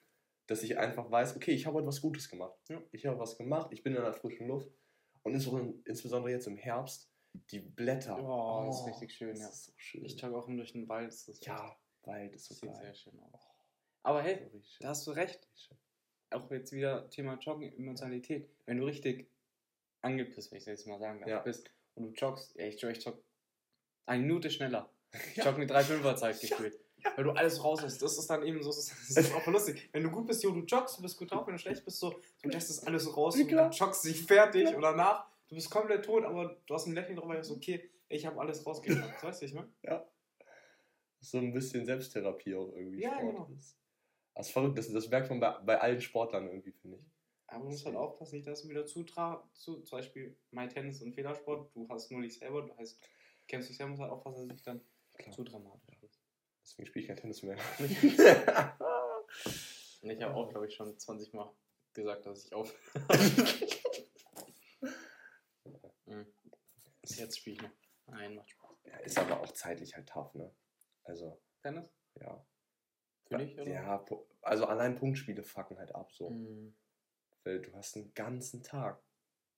dass 0.46 0.62
ich 0.62 0.78
einfach 0.78 1.10
weiß, 1.10 1.36
okay, 1.36 1.52
ich 1.52 1.66
habe 1.66 1.76
heute 1.76 1.86
was 1.86 2.00
Gutes 2.00 2.28
gemacht. 2.28 2.54
Ja. 2.68 2.82
Ich 2.92 3.06
habe 3.06 3.18
was 3.18 3.36
gemacht, 3.36 3.68
ich 3.72 3.82
bin 3.82 3.94
in 3.94 4.02
der 4.02 4.12
frischen 4.12 4.48
Luft. 4.48 4.70
Und 5.22 5.34
insbesondere 5.34 6.30
jetzt 6.30 6.46
im 6.46 6.56
Herbst, 6.56 7.10
die 7.50 7.60
Blätter. 7.60 8.18
Oh, 8.18 8.66
das 8.66 8.76
ist 8.76 8.82
oh, 8.82 8.86
richtig 8.86 9.14
schön, 9.14 9.36
ja. 9.36 9.50
So 9.50 9.72
schön. 9.76 10.04
Ich 10.04 10.20
jogge 10.20 10.36
auch 10.36 10.48
immer 10.48 10.58
durch 10.58 10.72
den 10.72 10.88
Wald. 10.88 11.14
ja, 11.40 11.76
Wald 12.02 12.34
ist 12.34 12.46
so 12.46 12.54
Sieht 12.54 12.70
geil. 12.70 12.80
sehr 12.82 12.94
schön 12.94 13.18
aus. 13.20 13.40
Aber 14.02 14.22
hey, 14.22 14.50
da 14.80 14.88
hast 14.88 15.06
du 15.06 15.12
recht. 15.12 15.48
Auch 16.30 16.50
jetzt 16.50 16.72
wieder 16.72 17.08
Thema 17.08 17.38
Joggen, 17.38 17.72
Emotionalität. 17.72 18.50
Wenn 18.66 18.78
du 18.78 18.84
richtig 18.84 19.30
angepisst, 20.02 20.50
wenn 20.50 20.58
ich 20.58 20.64
das 20.64 20.78
jetzt 20.80 20.86
mal 20.86 20.98
sagen 20.98 21.20
darf, 21.20 21.28
ja. 21.28 21.38
bist 21.40 21.70
und 21.94 22.04
du 22.04 22.10
joggst, 22.10 22.54
ja, 22.56 22.66
ich 22.66 22.80
jogge, 22.80 22.96
ich 22.96 23.04
jogge 23.04 23.22
eine 24.06 24.22
Minute 24.22 24.50
schneller. 24.50 24.90
Ich 25.34 25.44
jogge 25.44 25.58
mit 25.58 25.70
3,5er 25.70 26.16
Zeit 26.16 26.40
gefühlt 26.40 26.78
weil 27.16 27.24
du 27.24 27.30
alles 27.32 27.62
raus 27.62 27.82
hast. 27.82 28.00
Das 28.00 28.18
ist 28.18 28.28
dann 28.28 28.42
eben 28.42 28.62
so, 28.62 28.70
das 28.70 28.92
ist, 29.08 29.34
auch 29.34 29.46
lustig. 29.46 29.88
Wenn 29.92 30.02
du 30.02 30.10
gut 30.10 30.26
bist, 30.26 30.42
jo, 30.42 30.50
du 30.50 30.60
joggst, 30.60 30.98
du 30.98 31.02
bist 31.02 31.18
gut 31.18 31.30
drauf, 31.30 31.46
wenn 31.46 31.54
du 31.54 31.58
schlecht 31.58 31.84
bist, 31.84 31.98
so, 31.98 32.14
du 32.42 32.48
lässt 32.48 32.70
das 32.70 32.86
alles 32.86 33.16
raus, 33.16 33.38
ja, 33.38 33.44
du 33.44 33.76
joggst 33.76 34.04
dich 34.04 34.22
fertig 34.22 34.70
ja. 34.70 34.76
oder 34.76 34.94
nach, 34.94 35.26
du 35.48 35.54
bist 35.54 35.70
komplett 35.70 36.04
tot, 36.04 36.24
aber 36.24 36.56
du 36.66 36.74
hast 36.74 36.86
ein 36.86 36.94
Lächeln 36.94 37.16
drauf, 37.16 37.28
weil 37.28 37.38
du 37.38 37.44
sagst, 37.44 37.56
okay, 37.56 37.90
ich 38.08 38.26
habe 38.26 38.40
alles 38.40 38.66
rausgebracht. 38.66 39.14
Das 39.14 39.22
weißt 39.22 39.42
du, 39.42 39.46
ich 39.46 39.54
ne? 39.54 39.68
Ja. 39.82 40.06
So 41.20 41.38
ein 41.38 41.52
bisschen 41.52 41.84
Selbsttherapie 41.84 42.54
auch 42.54 42.72
irgendwie. 42.74 43.00
Ja, 43.00 43.12
Sport. 43.18 43.32
genau. 43.32 43.48
Das, 43.54 43.76
das 44.34 44.46
ist 44.46 44.52
verrückt, 44.52 44.78
das, 44.78 44.92
das 44.92 45.08
merkt 45.08 45.30
man 45.30 45.40
bei, 45.40 45.58
bei 45.64 45.80
allen 45.80 46.00
Sportlern 46.00 46.46
irgendwie, 46.46 46.72
finde 46.72 46.98
ich. 46.98 47.11
Aber 47.52 47.64
man 47.64 47.72
muss 47.72 47.84
halt 47.84 47.96
aufpassen, 47.96 48.36
nicht, 48.36 48.46
dass 48.46 48.62
du 48.62 48.70
wieder 48.70 48.86
zutra 48.86 49.46
zu, 49.52 49.82
zum 49.82 49.98
Beispiel 49.98 50.34
mein 50.52 50.70
Tennis 50.70 51.02
und 51.02 51.12
Federsport, 51.12 51.70
du 51.74 51.86
hast 51.90 52.10
nur 52.10 52.22
dich 52.22 52.38
selber, 52.38 52.62
du 52.62 52.74
heißt, 52.78 52.98
kennst 53.46 53.68
dich 53.68 53.76
selber, 53.76 53.90
muss 53.90 54.00
halt 54.00 54.10
aufpassen, 54.10 54.48
dass 54.48 54.58
es 54.58 54.64
dann 54.64 54.80
Klar. 55.18 55.34
zu 55.34 55.44
dramatisch 55.44 55.98
Deswegen 56.62 56.86
spiele 56.86 57.02
ich 57.02 57.08
kein 57.08 57.18
Tennis 57.18 57.42
mehr. 57.42 57.58
ich 60.02 60.22
habe 60.22 60.34
auch, 60.34 60.48
glaube 60.48 60.66
ich, 60.66 60.74
schon 60.74 60.98
20 60.98 61.34
Mal 61.34 61.54
gesagt, 61.92 62.24
dass 62.24 62.46
ich 62.46 62.54
auf. 62.54 62.74
mhm. 66.06 66.26
Jetzt 67.04 67.36
spiele 67.38 67.56
ich 67.56 67.62
noch. 67.62 67.70
Nein, 68.06 68.34
macht 68.34 68.48
Spaß. 68.48 68.76
Ja, 68.84 68.96
ist 68.98 69.18
aber 69.18 69.40
auch 69.40 69.52
zeitlich 69.52 69.94
halt 69.94 70.08
tough, 70.08 70.34
ne? 70.34 70.54
Also. 71.04 71.38
Tennis? 71.60 71.92
Ja. 72.18 72.46
Für 73.26 73.36
dich, 73.36 73.58
oder? 73.58 73.70
Ja, 73.70 74.02
also 74.40 74.64
allein 74.64 74.96
Punktspiele 74.96 75.42
fucken 75.42 75.76
halt 75.78 75.94
ab 75.94 76.10
so. 76.12 76.30
Mhm. 76.30 76.74
Weil 77.44 77.60
du 77.60 77.72
hast 77.74 77.96
einen 77.96 78.12
ganzen 78.14 78.62
Tag. 78.62 79.02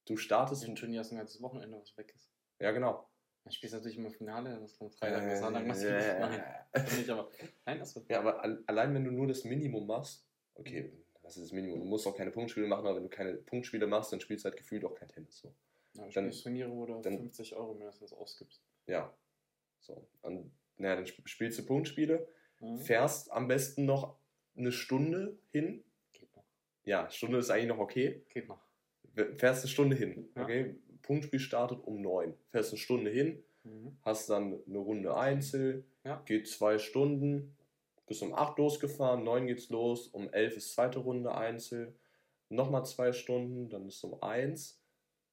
Du 0.06 0.16
startest. 0.16 0.64
Ein 0.64 0.76
Turnier 0.76 1.00
hast 1.00 1.12
ein 1.12 1.18
ganzes 1.18 1.40
Wochenende, 1.40 1.78
was 1.78 1.96
weg 1.96 2.12
ist. 2.16 2.30
Ja, 2.58 2.72
genau. 2.72 3.08
Dann 3.44 3.52
spielst 3.52 3.74
du 3.74 3.78
natürlich 3.78 3.98
immer 3.98 4.10
Finale, 4.10 4.58
das 4.58 4.78
kommt 4.78 4.94
Freitag, 4.94 5.22
äh, 5.22 5.36
Sonntag, 5.36 5.68
was 5.68 5.82
äh, 5.82 6.18
Nein, 6.18 6.54
nicht, 6.96 7.10
aber. 7.10 7.30
Nein, 7.66 7.80
achso. 7.80 8.02
Ja, 8.08 8.20
aber 8.20 8.42
allein 8.42 8.94
wenn 8.94 9.04
du 9.04 9.10
nur 9.10 9.26
das 9.26 9.44
Minimum 9.44 9.86
machst, 9.86 10.26
okay, 10.54 10.92
was 11.22 11.36
ist 11.36 11.44
das 11.44 11.52
Minimum? 11.52 11.80
Du 11.80 11.84
musst 11.84 12.06
auch 12.06 12.16
keine 12.16 12.30
Punktspiele 12.30 12.66
machen, 12.66 12.86
aber 12.86 12.96
wenn 12.96 13.02
du 13.02 13.10
keine 13.10 13.34
Punktspiele 13.34 13.86
machst, 13.86 14.12
dann 14.12 14.20
spielst 14.20 14.44
du 14.44 14.48
halt 14.48 14.56
gefühlt 14.56 14.84
auch 14.84 14.94
kein 14.94 15.08
Tennis. 15.08 15.38
So. 15.38 15.54
Ja, 15.94 16.08
dann 16.08 16.30
Turniere, 16.30 16.70
wo 16.70 16.86
du 16.86 17.00
dann, 17.02 17.18
50 17.18 17.54
Euro 17.54 17.74
mindestens 17.74 18.12
ausgibst. 18.12 18.62
Ja. 18.86 19.14
So. 19.80 20.06
Und, 20.22 20.50
naja, 20.76 20.96
dann 20.96 21.06
spielst 21.06 21.58
du 21.58 21.66
Punktspiele, 21.66 22.26
mhm. 22.60 22.78
fährst 22.78 23.30
am 23.30 23.46
besten 23.46 23.84
noch 23.84 24.16
eine 24.56 24.72
Stunde 24.72 25.38
hin. 25.50 25.84
Ja, 26.84 27.10
Stunde 27.10 27.38
ist 27.38 27.50
eigentlich 27.50 27.68
noch 27.68 27.78
okay. 27.78 28.22
Geht 28.28 28.48
noch. 28.48 28.60
Fährst 29.36 29.62
eine 29.62 29.70
Stunde 29.70 29.96
hin, 29.96 30.28
ja. 30.34 30.42
okay? 30.42 30.74
Punktspiel 31.02 31.40
startet 31.40 31.80
um 31.84 32.00
9. 32.00 32.34
Fährst 32.50 32.72
eine 32.72 32.78
Stunde 32.78 33.10
hin, 33.10 33.42
mhm. 33.62 33.96
hast 34.02 34.28
dann 34.30 34.60
eine 34.66 34.78
Runde 34.78 35.16
Einzel, 35.16 35.84
ja. 36.04 36.20
geht 36.26 36.48
zwei 36.48 36.78
Stunden, 36.78 37.56
Bist 38.06 38.22
um 38.22 38.34
8 38.34 38.58
losgefahren, 38.58 39.24
9 39.24 39.46
geht's 39.46 39.70
los, 39.70 40.08
um 40.08 40.30
11 40.32 40.56
ist 40.56 40.74
zweite 40.74 40.98
Runde 40.98 41.34
Einzel, 41.34 41.94
nochmal 42.48 42.84
zwei 42.84 43.12
Stunden, 43.12 43.70
dann 43.70 43.86
ist 43.86 44.02
um 44.04 44.22
1, 44.22 44.80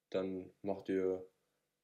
dann 0.09 0.49
macht 0.61 0.89
ihr, 0.89 1.25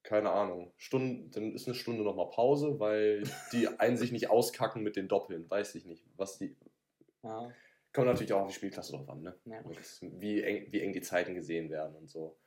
keine 0.02 0.30
Ahnung, 0.30 0.72
Stunden, 0.76 1.30
dann 1.30 1.52
ist 1.52 1.66
eine 1.66 1.74
Stunde 1.74 2.04
nochmal 2.04 2.30
Pause, 2.30 2.78
weil 2.78 3.24
die 3.52 3.68
einen 3.78 3.96
sich 3.96 4.12
nicht 4.12 4.30
auskacken 4.30 4.82
mit 4.82 4.96
den 4.96 5.08
Doppeln, 5.08 5.48
weiß 5.50 5.74
ich 5.74 5.84
nicht, 5.84 6.04
was 6.16 6.38
die. 6.38 6.56
Ja. 7.22 7.52
Kommt 7.98 8.12
natürlich 8.12 8.32
auch 8.32 8.42
auf 8.42 8.48
die 8.48 8.54
Spielklasse 8.54 8.92
drauf 8.92 9.08
an, 9.08 9.22
ne? 9.22 9.34
Ja. 9.44 9.62
Wie, 10.00 10.42
eng, 10.42 10.66
wie 10.70 10.80
eng 10.80 10.92
die 10.92 11.00
Zeiten 11.00 11.34
gesehen 11.34 11.70
werden 11.70 11.96
und 11.96 12.08
so. 12.08 12.38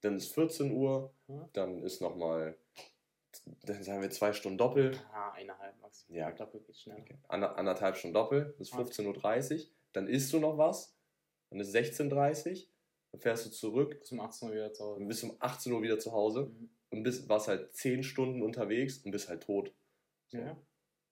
Dann 0.00 0.16
ist 0.16 0.34
14 0.34 0.72
Uhr, 0.72 1.14
dann 1.52 1.82
ist 1.82 2.00
nochmal 2.00 2.58
dann 3.62 3.82
sagen 3.82 4.02
wir 4.02 4.10
zwei 4.10 4.32
Stunden 4.32 4.58
Doppel. 4.58 4.98
Ah, 5.12 5.32
eineinhalb 5.32 5.80
maximal. 5.80 6.18
Ja, 6.18 6.32
Doppel 6.32 6.60
geht 6.60 6.76
schneller. 6.76 7.00
Okay. 7.00 7.18
Ander, 7.28 7.56
anderthalb 7.56 7.96
Stunden 7.96 8.14
Doppel, 8.14 8.54
bis 8.58 8.72
15.30 8.72 9.54
Uhr. 9.54 9.70
Dann 9.92 10.06
isst 10.06 10.32
du 10.32 10.38
noch 10.38 10.58
was. 10.58 10.96
Dann 11.50 11.60
ist 11.60 11.74
16.30 11.74 12.50
Uhr. 12.50 12.68
Dann 13.12 13.20
fährst 13.20 13.46
du 13.46 13.50
zurück. 13.50 13.98
Bis 14.00 14.12
um 14.12 14.20
18 14.20 14.48
Uhr 14.48 14.54
wieder 14.54 14.72
zu 14.72 14.84
Hause. 14.84 15.00
Und 15.00 15.08
bis 15.08 15.22
um 15.22 15.36
18 15.38 15.72
Uhr 15.72 15.82
wieder 15.82 15.98
zu 15.98 16.12
Hause. 16.12 16.46
Mhm. 16.46 16.70
Und 16.90 17.02
bist, 17.02 17.28
warst 17.28 17.48
halt 17.48 17.74
10 17.74 18.02
Stunden 18.02 18.42
unterwegs 18.42 18.98
und 18.98 19.10
bist 19.10 19.28
halt 19.28 19.42
tot. 19.42 19.74
So. 20.28 20.38
Ja. 20.38 20.56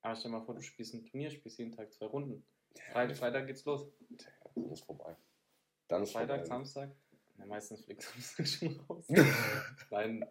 Aber 0.02 0.16
stell 0.16 0.30
dir 0.30 0.38
mal 0.38 0.44
vor, 0.44 0.54
du 0.54 0.62
spielst 0.62 0.94
ein 0.94 1.04
Turnier, 1.04 1.30
spielst 1.30 1.58
jeden 1.58 1.72
Tag 1.72 1.92
zwei 1.92 2.06
Runden. 2.06 2.44
Freitag, 2.92 3.16
Freitag 3.16 3.46
geht's 3.46 3.64
los. 3.64 3.86
Dann 4.54 4.70
ist 4.70 4.84
vorbei. 4.84 5.16
Dann 5.88 6.02
ist 6.02 6.12
Freitag, 6.12 6.40
vorbei. 6.40 6.46
Samstag. 6.46 6.90
Ja, 7.38 7.46
meistens 7.46 7.84
fliegt 7.84 8.02
Samstag 8.02 8.46
schon 8.48 8.80
raus. 8.80 9.06
Nein, 9.90 10.24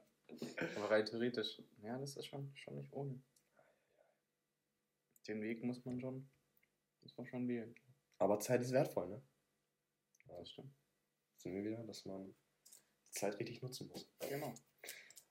aber 0.75 0.91
rein 0.91 1.05
theoretisch, 1.05 1.61
ja, 1.81 1.97
das 1.97 2.15
ist 2.15 2.25
schon, 2.25 2.51
schon 2.55 2.75
nicht 2.75 2.93
ohne. 2.93 3.21
Den 5.27 5.41
Weg 5.41 5.63
muss 5.63 5.83
man 5.85 5.99
schon, 5.99 6.29
muss 7.01 7.17
man 7.17 7.27
schon 7.27 7.47
wählen. 7.47 7.75
Aber 8.17 8.39
Zeit 8.39 8.61
ist 8.61 8.71
wertvoll, 8.71 9.09
ne? 9.09 9.21
Ja, 10.27 10.37
das 10.37 10.51
stimmt. 10.51 10.73
Sind 11.37 11.53
wir 11.53 11.63
wieder, 11.63 11.83
dass 11.83 12.05
man 12.05 12.35
die 13.07 13.11
Zeit 13.11 13.39
richtig 13.39 13.61
nutzen 13.61 13.87
muss. 13.87 14.07
Genau. 14.29 14.53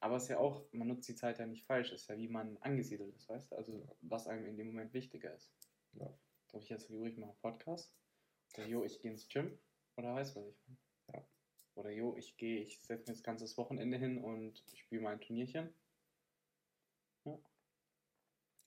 Aber 0.01 0.17
es 0.17 0.25
ist 0.25 0.29
ja 0.31 0.39
auch, 0.39 0.65
man 0.73 0.89
nutzt 0.89 1.09
die 1.09 1.15
Zeit 1.15 1.39
ja 1.39 1.47
nicht 1.47 1.67
falsch, 1.67 1.93
es 1.93 2.03
ist 2.03 2.09
ja 2.09 2.17
wie 2.17 2.29
man 2.29 2.57
angesiedelt 2.59 3.15
ist, 3.15 3.29
weißt 3.29 3.53
du? 3.53 3.57
Also 3.57 3.87
was 4.01 4.27
einem 4.27 4.47
in 4.47 4.57
dem 4.57 4.69
Moment 4.69 4.95
wichtiger 4.95 5.35
ist. 5.35 5.53
Ja. 5.93 6.13
Darf 6.53 6.63
ich 6.63 6.69
jetzt 6.69 6.91
ruhig 6.91 7.17
mal 7.17 7.29
einen 7.29 7.39
Podcast? 7.39 7.95
Oder 8.57 8.67
jo, 8.67 8.85
ich 8.85 9.01
gehe 9.01 9.11
ins 9.11 9.29
Gym? 9.29 9.59
Oder 9.97 10.15
weißt 10.15 10.37
du, 10.37 10.41
was 10.41 10.49
ich 10.49 10.59
meine? 10.67 11.27
Oder 11.77 11.91
jo, 11.91 12.17
ich 12.17 12.37
gehe, 12.37 12.63
ich 12.63 12.81
setze 12.81 13.11
mir 13.11 13.15
das 13.15 13.23
ganze 13.23 13.57
Wochenende 13.57 13.97
hin 13.97 14.19
und 14.23 14.65
spiele 14.75 15.03
mein 15.03 15.21
Turnierchen. 15.21 15.73
Ja. 17.25 17.39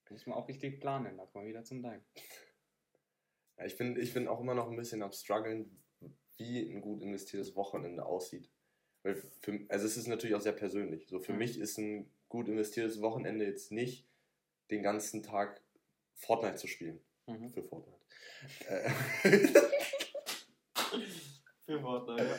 Muss 0.09 0.25
man 0.25 0.37
auch 0.37 0.47
richtig 0.47 0.79
planen, 0.79 1.17
da 1.17 1.25
kommen 1.25 1.45
wir 1.45 1.49
wieder 1.49 1.63
zum 1.63 1.81
Dein. 1.81 2.03
Ja, 3.55 3.65
ich 3.65 3.77
bin, 3.77 3.95
ich 3.97 4.15
bin 4.15 4.27
auch 4.27 4.41
immer 4.41 4.55
noch 4.55 4.67
ein 4.67 4.75
bisschen 4.75 5.03
am 5.03 5.11
struggeln, 5.11 5.83
wie 6.37 6.67
ein 6.67 6.81
gut 6.81 7.03
investiertes 7.03 7.55
Wochenende 7.55 8.03
aussieht. 8.03 8.49
Weil 9.03 9.15
für, 9.41 9.63
also 9.69 9.85
es 9.85 9.95
ist 9.95 10.07
natürlich 10.07 10.35
auch 10.35 10.41
sehr 10.41 10.53
persönlich. 10.53 11.07
So 11.07 11.19
für 11.19 11.33
mhm. 11.33 11.37
mich 11.37 11.59
ist 11.59 11.77
ein 11.77 12.11
gut 12.29 12.47
investiertes 12.47 12.99
Wochenende 13.01 13.45
jetzt 13.45 13.71
nicht 13.71 14.07
den 14.71 14.81
ganzen 14.81 15.21
Tag 15.21 15.61
Fortnite 16.15 16.55
zu 16.55 16.65
spielen. 16.65 16.99
Mhm. 17.27 17.49
Für 17.49 17.63
Fortnite. 17.63 17.99
Für 21.65 21.79
Fortnite, 21.79 22.23
ja 22.23 22.35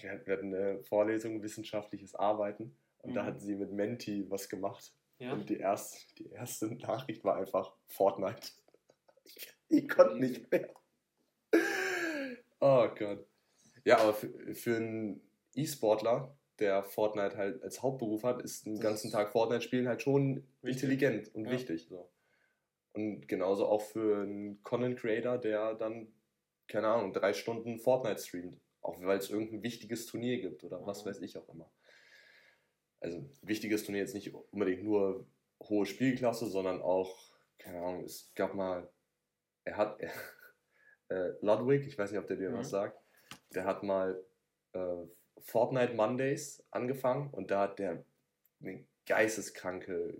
wir 0.00 0.32
hatten 0.32 0.54
eine 0.54 0.82
Vorlesung 0.84 1.42
wissenschaftliches 1.42 2.14
Arbeiten 2.14 2.76
und 2.98 3.10
mhm. 3.10 3.14
da 3.14 3.24
hat 3.24 3.40
sie 3.40 3.56
mit 3.56 3.72
Menti 3.72 4.30
was 4.30 4.48
gemacht. 4.48 4.92
Ja. 5.18 5.32
Und 5.32 5.50
die 5.50 5.58
erste, 5.58 5.98
die 6.16 6.30
erste 6.30 6.74
Nachricht 6.74 7.24
war 7.24 7.36
einfach 7.36 7.74
Fortnite. 7.88 8.52
Ich, 9.24 9.54
ich 9.68 9.88
konnte 9.88 10.18
nicht 10.18 10.50
mehr. 10.50 10.70
Oh 12.60 12.88
Gott. 12.88 13.26
Ja, 13.84 13.98
aber 13.98 14.14
für, 14.14 14.54
für 14.54 14.76
einen 14.76 15.22
E-Sportler, 15.54 16.36
der 16.58 16.84
Fortnite 16.84 17.36
halt 17.36 17.62
als 17.62 17.82
Hauptberuf 17.82 18.22
hat, 18.22 18.42
ist 18.42 18.66
den 18.66 18.78
ganzen 18.80 19.10
Tag 19.10 19.32
Fortnite 19.32 19.62
spielen 19.62 19.88
halt 19.88 20.02
schon 20.02 20.46
wichtig. 20.60 20.82
intelligent 20.82 21.34
und 21.34 21.46
ja. 21.46 21.52
wichtig. 21.52 21.86
So. 21.88 22.10
Und 22.92 23.28
genauso 23.28 23.66
auch 23.66 23.82
für 23.82 24.22
einen 24.22 24.62
Content 24.62 24.98
Creator, 24.98 25.38
der 25.38 25.74
dann, 25.74 26.12
keine 26.66 26.88
Ahnung, 26.88 27.12
drei 27.12 27.32
Stunden 27.32 27.78
Fortnite 27.78 28.20
streamt. 28.20 28.60
Auch 28.82 29.00
weil 29.02 29.18
es 29.18 29.30
irgendein 29.30 29.62
wichtiges 29.62 30.06
Turnier 30.06 30.40
gibt 30.40 30.64
oder 30.64 30.84
was 30.86 31.04
weiß 31.04 31.20
ich 31.20 31.36
auch 31.36 31.48
immer. 31.48 31.70
Also 33.00 33.24
wichtiges 33.42 33.84
Turnier 33.84 34.02
jetzt 34.02 34.14
nicht 34.14 34.34
unbedingt 34.34 34.82
nur 34.82 35.26
hohe 35.62 35.86
Spielklasse, 35.86 36.46
sondern 36.46 36.80
auch, 36.82 37.16
keine 37.58 37.78
Ahnung, 37.78 38.04
es 38.04 38.32
gab 38.34 38.54
mal, 38.54 38.88
er 39.64 39.76
hat, 39.76 40.00
äh, 41.08 41.32
Ludwig, 41.40 41.86
ich 41.86 41.98
weiß 41.98 42.10
nicht, 42.10 42.20
ob 42.20 42.26
der 42.26 42.36
dir 42.36 42.50
mhm. 42.50 42.58
was 42.58 42.70
sagt, 42.70 42.98
der 43.54 43.64
hat 43.64 43.82
mal 43.82 44.22
äh, 44.72 45.06
Fortnite 45.38 45.94
Mondays 45.94 46.64
angefangen 46.70 47.30
und 47.30 47.50
da 47.50 47.62
hat 47.62 47.78
der 47.78 48.04
eine 48.60 48.84
geisteskranke, 49.06 50.18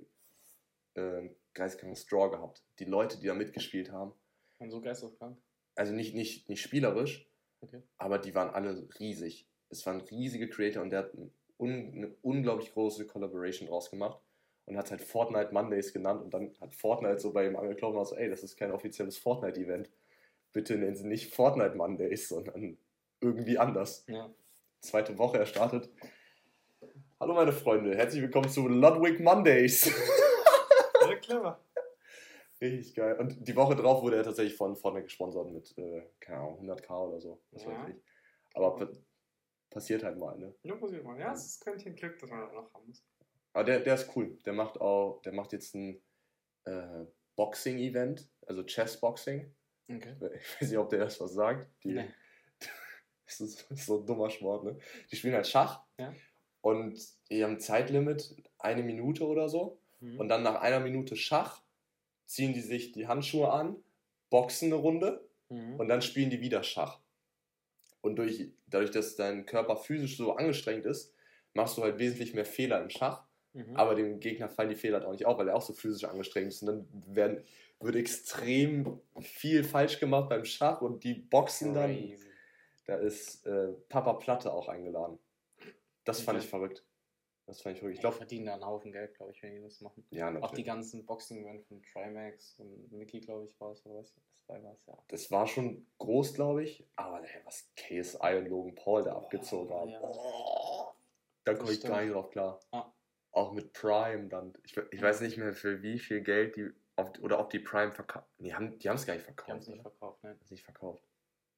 äh, 0.95 1.29
geisteskranken 1.55 1.97
Straw 1.97 2.31
gehabt. 2.31 2.63
Die 2.79 2.85
Leute, 2.85 3.19
die 3.19 3.27
da 3.27 3.35
mitgespielt 3.35 3.91
haben. 3.93 4.13
Und 4.59 4.71
so 4.71 4.81
geisteskrank? 4.81 5.37
Also 5.75 5.93
nicht, 5.93 6.15
nicht, 6.15 6.49
nicht 6.49 6.63
spielerisch, 6.63 7.31
Okay. 7.61 7.83
Aber 7.99 8.19
die 8.19 8.35
waren 8.35 8.51
alle 8.51 8.89
riesig. 8.99 9.47
Es 9.69 9.85
waren 9.87 10.01
riesige 10.01 10.49
Creator 10.49 10.83
und 10.83 10.91
der 10.91 11.01
hat 11.01 11.13
un 11.59 11.93
eine 11.95 12.15
unglaublich 12.23 12.73
große 12.73 13.07
Collaboration 13.07 13.69
draus 13.69 13.91
gemacht 13.91 14.19
und 14.67 14.77
hat 14.77 14.87
es 14.87 14.91
halt 14.91 15.03
Fortnite 15.03 15.53
Mondays 15.53 15.93
genannt 15.93 16.23
und 16.23 16.33
dann 16.33 16.53
hat 16.61 16.75
Fortnite 16.75 17.19
so 17.19 17.33
bei 17.33 17.47
ihm 17.47 17.57
angeklopft 17.57 17.97
und 17.97 18.05
so, 18.07 18.17
ey, 18.17 18.31
das 18.31 18.43
ist 18.43 18.57
kein 18.57 18.73
offizielles 18.73 19.19
Fortnite-Event. 19.19 19.91
Bitte 20.53 20.77
nennen 20.77 20.97
Sie 20.97 21.07
nicht 21.07 21.35
Fortnite 21.35 21.77
Mondays, 21.77 22.29
sondern 22.29 22.79
irgendwie 23.21 23.59
anders. 23.59 24.05
Ja. 24.09 24.31
Zweite 24.81 25.19
Woche, 25.19 25.39
er 25.39 25.47
startet. 25.47 25.91
Hallo 27.21 27.35
meine 27.35 27.53
Freunde, 27.53 27.95
herzlich 27.95 28.23
willkommen 28.23 28.49
zu 28.49 28.67
Ludwig 28.67 29.21
Mondays. 29.21 29.93
Clever. 31.31 31.65
Richtig 32.61 32.95
geil. 32.95 33.17
Und 33.19 33.49
die 33.49 33.57
Woche 33.57 33.75
drauf 33.75 34.03
wurde 34.03 34.17
er 34.17 34.23
tatsächlich 34.23 34.57
von 34.57 34.77
vorne 34.77 35.03
gesponsert 35.03 35.51
mit, 35.51 35.77
äh, 35.79 36.03
keine 36.21 36.41
Ahnung, 36.41 36.61
100k 36.61 37.09
oder 37.09 37.21
so. 37.21 37.41
Das 37.53 37.65
ja. 37.65 37.71
weiß 37.71 37.89
ich. 37.89 38.03
Aber 38.55 38.91
passiert 39.71 40.03
halt 40.03 40.19
mal, 40.19 40.37
ne? 40.37 40.55
Ja, 40.63 40.75
passiert 40.75 41.05
mal. 41.05 41.19
Ja, 41.19 41.33
es 41.33 41.47
ist 41.47 41.65
kein 41.65 41.79
Glück, 41.79 42.19
dass 42.19 42.29
man 42.29 42.41
das 42.41 42.53
noch 42.53 42.75
haben 42.75 42.87
muss. 42.87 43.03
Aber 43.53 43.65
der, 43.65 43.81
der 43.81 43.95
ist 43.95 44.15
cool. 44.15 44.37
Der 44.45 44.53
macht 44.53 44.81
auch, 44.81 45.23
der 45.23 45.33
macht 45.33 45.53
jetzt 45.53 45.75
ein 45.75 46.03
äh, 46.65 47.07
Boxing-Event, 47.37 48.29
also 48.47 48.63
Chess-Boxing. 48.65 49.55
Okay. 49.89 50.17
Ich 50.35 50.61
weiß 50.61 50.69
nicht, 50.69 50.79
ob 50.79 50.91
der 50.91 50.99
das 51.01 51.21
was 51.21 51.33
sagt. 51.33 51.71
Die, 51.83 51.95
nee. 51.95 52.11
das, 53.25 53.41
ist, 53.41 53.71
das 53.71 53.79
ist 53.79 53.87
so 53.87 54.01
ein 54.01 54.07
dummer 54.07 54.29
Sport, 54.29 54.65
ne? 54.65 54.79
Die 55.11 55.17
spielen 55.17 55.35
halt 55.35 55.47
Schach. 55.47 55.85
Ja. 55.99 56.13
Und 56.61 57.01
die 57.31 57.43
haben 57.43 57.53
ein 57.53 57.61
Zeitlimit, 57.61 58.37
eine 58.59 58.83
Minute 58.83 59.27
oder 59.27 59.49
so. 59.49 59.80
Mhm. 60.01 60.19
Und 60.19 60.29
dann 60.29 60.43
nach 60.43 60.61
einer 60.61 60.81
Minute 60.81 61.17
Schach 61.17 61.63
ziehen 62.27 62.53
die 62.53 62.61
sich 62.61 62.93
die 62.93 63.09
Handschuhe 63.09 63.51
an, 63.51 63.77
boxen 64.31 64.67
eine 64.67 64.77
Runde 64.77 65.29
mhm. 65.49 65.77
und 65.77 65.89
dann 65.89 66.03
spielen 66.03 66.31
die 66.31 66.41
wieder 66.41 66.63
Schach. 66.63 67.01
Und 68.01 68.17
durch, 68.17 68.49
dadurch, 68.67 68.91
dass 68.91 69.17
dein 69.17 69.47
Körper 69.47 69.77
physisch 69.77 70.17
so 70.17 70.33
angestrengt 70.35 70.87
ist, 70.87 71.13
machst 71.55 71.77
du 71.77 71.83
halt 71.83 71.99
wesentlich 71.99 72.35
mehr 72.35 72.45
Fehler 72.45 72.81
im 72.81 72.91
Schach. 72.91 73.25
Mhm. 73.53 73.77
Aber 73.77 73.95
dem 73.95 74.21
Gegner 74.21 74.49
fallen 74.49 74.71
die 74.71 74.77
Fehler 74.77 74.99
halt 74.99 75.07
auch 75.07 75.13
nicht 75.13 75.27
auf, 75.27 75.39
weil 75.39 75.49
er 75.49 75.57
auch 75.57 75.63
so 75.63 75.73
physisch 75.73 76.05
angestrengt 76.05 76.49
ist. 76.49 76.63
Und 76.63 76.67
dann 76.69 76.89
werden, 77.15 77.45
wird 77.81 77.97
extrem 77.97 79.01
viel 79.21 79.65
falsch 79.65 79.99
gemacht 79.99 80.29
beim 80.29 80.45
Schach 80.45 80.81
und 80.81 81.05
die 81.05 81.15
boxen 81.15 81.75
dann. 81.75 82.15
Da 82.87 82.97
ist 82.97 83.47
äh, 83.47 83.69
Papa 83.89 84.15
Platte 84.15 84.53
auch 84.53 84.69
eingeladen. 84.69 85.19
Das 86.05 86.21
fand 86.21 86.39
ich 86.43 86.49
verrückt. 86.49 86.85
Das 87.51 87.63
fand 87.63 87.77
ich 87.77 87.83
wirklich. 87.83 87.97
Ich 87.97 88.01
glaube, 88.01 88.17
verdienen 88.17 88.47
da 88.47 88.55
einen 88.55 88.65
Haufen 88.65 88.93
Geld, 88.93 89.13
glaube 89.15 89.33
ich, 89.33 89.43
wenn 89.43 89.53
die 89.53 89.61
das 89.61 89.81
machen. 89.81 90.05
Ja, 90.11 90.27
natürlich. 90.27 90.45
Auch 90.45 90.55
die 90.55 90.63
ganzen 90.63 91.05
Boxing-Events 91.05 91.67
von 91.67 91.83
Trimax 91.83 92.55
und 92.61 92.93
Mickey, 92.93 93.19
glaube 93.19 93.47
ich, 93.47 93.61
war 93.61 93.73
es, 93.73 93.85
oder 93.85 93.97
was? 93.97 94.15
Das 94.15 94.49
war 94.49 94.63
was, 94.63 94.87
ja. 94.87 94.99
Das 95.09 95.31
war 95.33 95.47
schon 95.49 95.85
groß, 95.99 96.35
glaube 96.35 96.63
ich. 96.63 96.87
Aber 96.95 97.25
ey, 97.25 97.41
was 97.45 97.69
KSI 97.75 98.37
und 98.39 98.47
Logan 98.47 98.77
Paul 98.77 99.03
da 99.03 99.17
oh, 99.17 99.19
abgezogen 99.19 99.75
haben. 99.75 99.91
Ja. 99.91 100.01
Oh, 100.01 100.93
da 101.43 101.55
komme 101.55 101.73
ich 101.73 101.81
gar 101.81 102.01
nicht 102.01 102.15
drauf 102.15 102.31
klar. 102.31 102.61
Ah. 102.71 102.93
Auch 103.33 103.53
mit 103.53 103.73
Prime 103.73 104.29
dann. 104.29 104.53
Ich, 104.65 104.77
ich 104.77 105.03
weiß 105.03 105.21
nicht 105.21 105.37
mehr, 105.37 105.53
für 105.53 105.83
wie 105.83 105.99
viel 105.99 106.21
Geld 106.21 106.55
die. 106.55 106.71
Auf, 106.95 107.11
oder 107.21 107.41
ob 107.41 107.51
die 107.51 107.59
Prime 107.59 107.91
verkauft. 107.91 108.29
Nee, 108.39 108.53
haben, 108.53 108.79
die 108.79 108.89
haben 108.89 108.97
es 108.97 109.07
gar 109.07 109.15
nicht 109.15 109.25
verkauft. 109.25 109.49
Die 109.49 109.53
haben 109.53 109.59
es 109.59 109.69
nicht 109.69 109.83
verkauft, 109.83 110.23
ne? 110.23 110.39
Nicht 110.51 110.65
verkauft. 110.65 111.03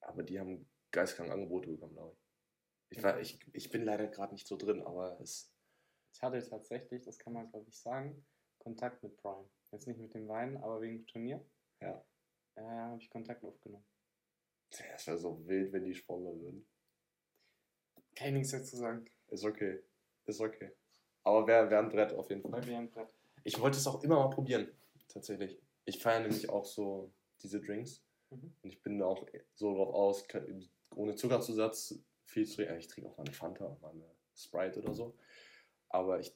Aber 0.00 0.22
die 0.22 0.40
haben 0.40 0.66
geistkrank 0.90 1.30
Angebote 1.30 1.68
bekommen, 1.68 1.92
glaube 1.92 2.12
ich. 2.14 2.96
Ich, 2.96 3.02
war, 3.02 3.20
ich, 3.20 3.38
ich 3.52 3.70
bin 3.70 3.84
leider 3.84 4.06
gerade 4.06 4.32
nicht 4.32 4.46
so 4.46 4.56
drin, 4.56 4.82
aber 4.82 5.18
es 5.20 5.52
ich 6.12 6.22
hatte 6.22 6.42
tatsächlich, 6.48 7.02
das 7.02 7.18
kann 7.18 7.32
man 7.32 7.50
glaube 7.50 7.68
ich 7.68 7.78
sagen, 7.78 8.24
Kontakt 8.58 9.02
mit 9.02 9.16
Prime. 9.16 9.48
Jetzt 9.72 9.86
nicht 9.86 9.98
mit 9.98 10.14
dem 10.14 10.28
Wein, 10.28 10.56
aber 10.58 10.80
wegen 10.80 10.98
dem 10.98 11.06
Turnier. 11.06 11.44
Ja. 11.80 12.04
Äh, 12.54 12.62
habe 12.62 13.00
ich 13.00 13.10
Kontakt 13.10 13.44
aufgenommen. 13.44 13.84
Das 14.70 15.06
wäre 15.06 15.18
so 15.18 15.46
wild, 15.46 15.72
wenn 15.72 15.84
die 15.84 15.94
sponsern 15.94 16.40
würden. 16.40 16.66
Kann 18.14 18.28
ich 18.28 18.34
nichts 18.34 18.52
dazu 18.52 18.76
sagen. 18.76 19.04
Ist 19.28 19.44
okay. 19.44 19.82
Ist 20.26 20.40
okay. 20.40 20.70
Aber 21.24 21.46
wäre 21.46 21.70
wär 21.70 21.78
ein 21.78 21.88
Brett 21.88 22.12
auf 22.12 22.28
jeden 22.30 22.42
Fall. 22.42 22.64
Wäre 22.66 22.78
ein 22.78 22.90
Brett. 22.90 23.08
Ich 23.44 23.60
wollte 23.60 23.78
es 23.78 23.86
auch 23.86 24.02
immer 24.02 24.16
mal 24.16 24.30
probieren. 24.30 24.68
Tatsächlich. 25.08 25.60
Ich 25.84 26.00
feiere 26.00 26.20
nämlich 26.20 26.48
auch 26.48 26.64
so 26.64 27.12
diese 27.42 27.60
Drinks. 27.60 28.04
Mhm. 28.30 28.54
Und 28.62 28.70
ich 28.70 28.82
bin 28.82 28.98
da 28.98 29.06
auch 29.06 29.26
so 29.54 29.74
drauf 29.74 29.94
aus, 29.94 30.26
ohne 30.94 31.14
Zuckerzusatz 31.14 31.98
viel 32.26 32.46
zu 32.46 32.56
trinken. 32.56 32.78
Ich 32.78 32.88
trinke 32.88 33.10
auch 33.10 33.16
mal 33.16 33.24
eine 33.24 33.32
Fanta, 33.32 33.76
mal 33.80 33.90
eine 33.90 34.10
Sprite 34.34 34.80
oder 34.80 34.94
so. 34.94 35.16
Aber 35.92 36.20
ich 36.20 36.34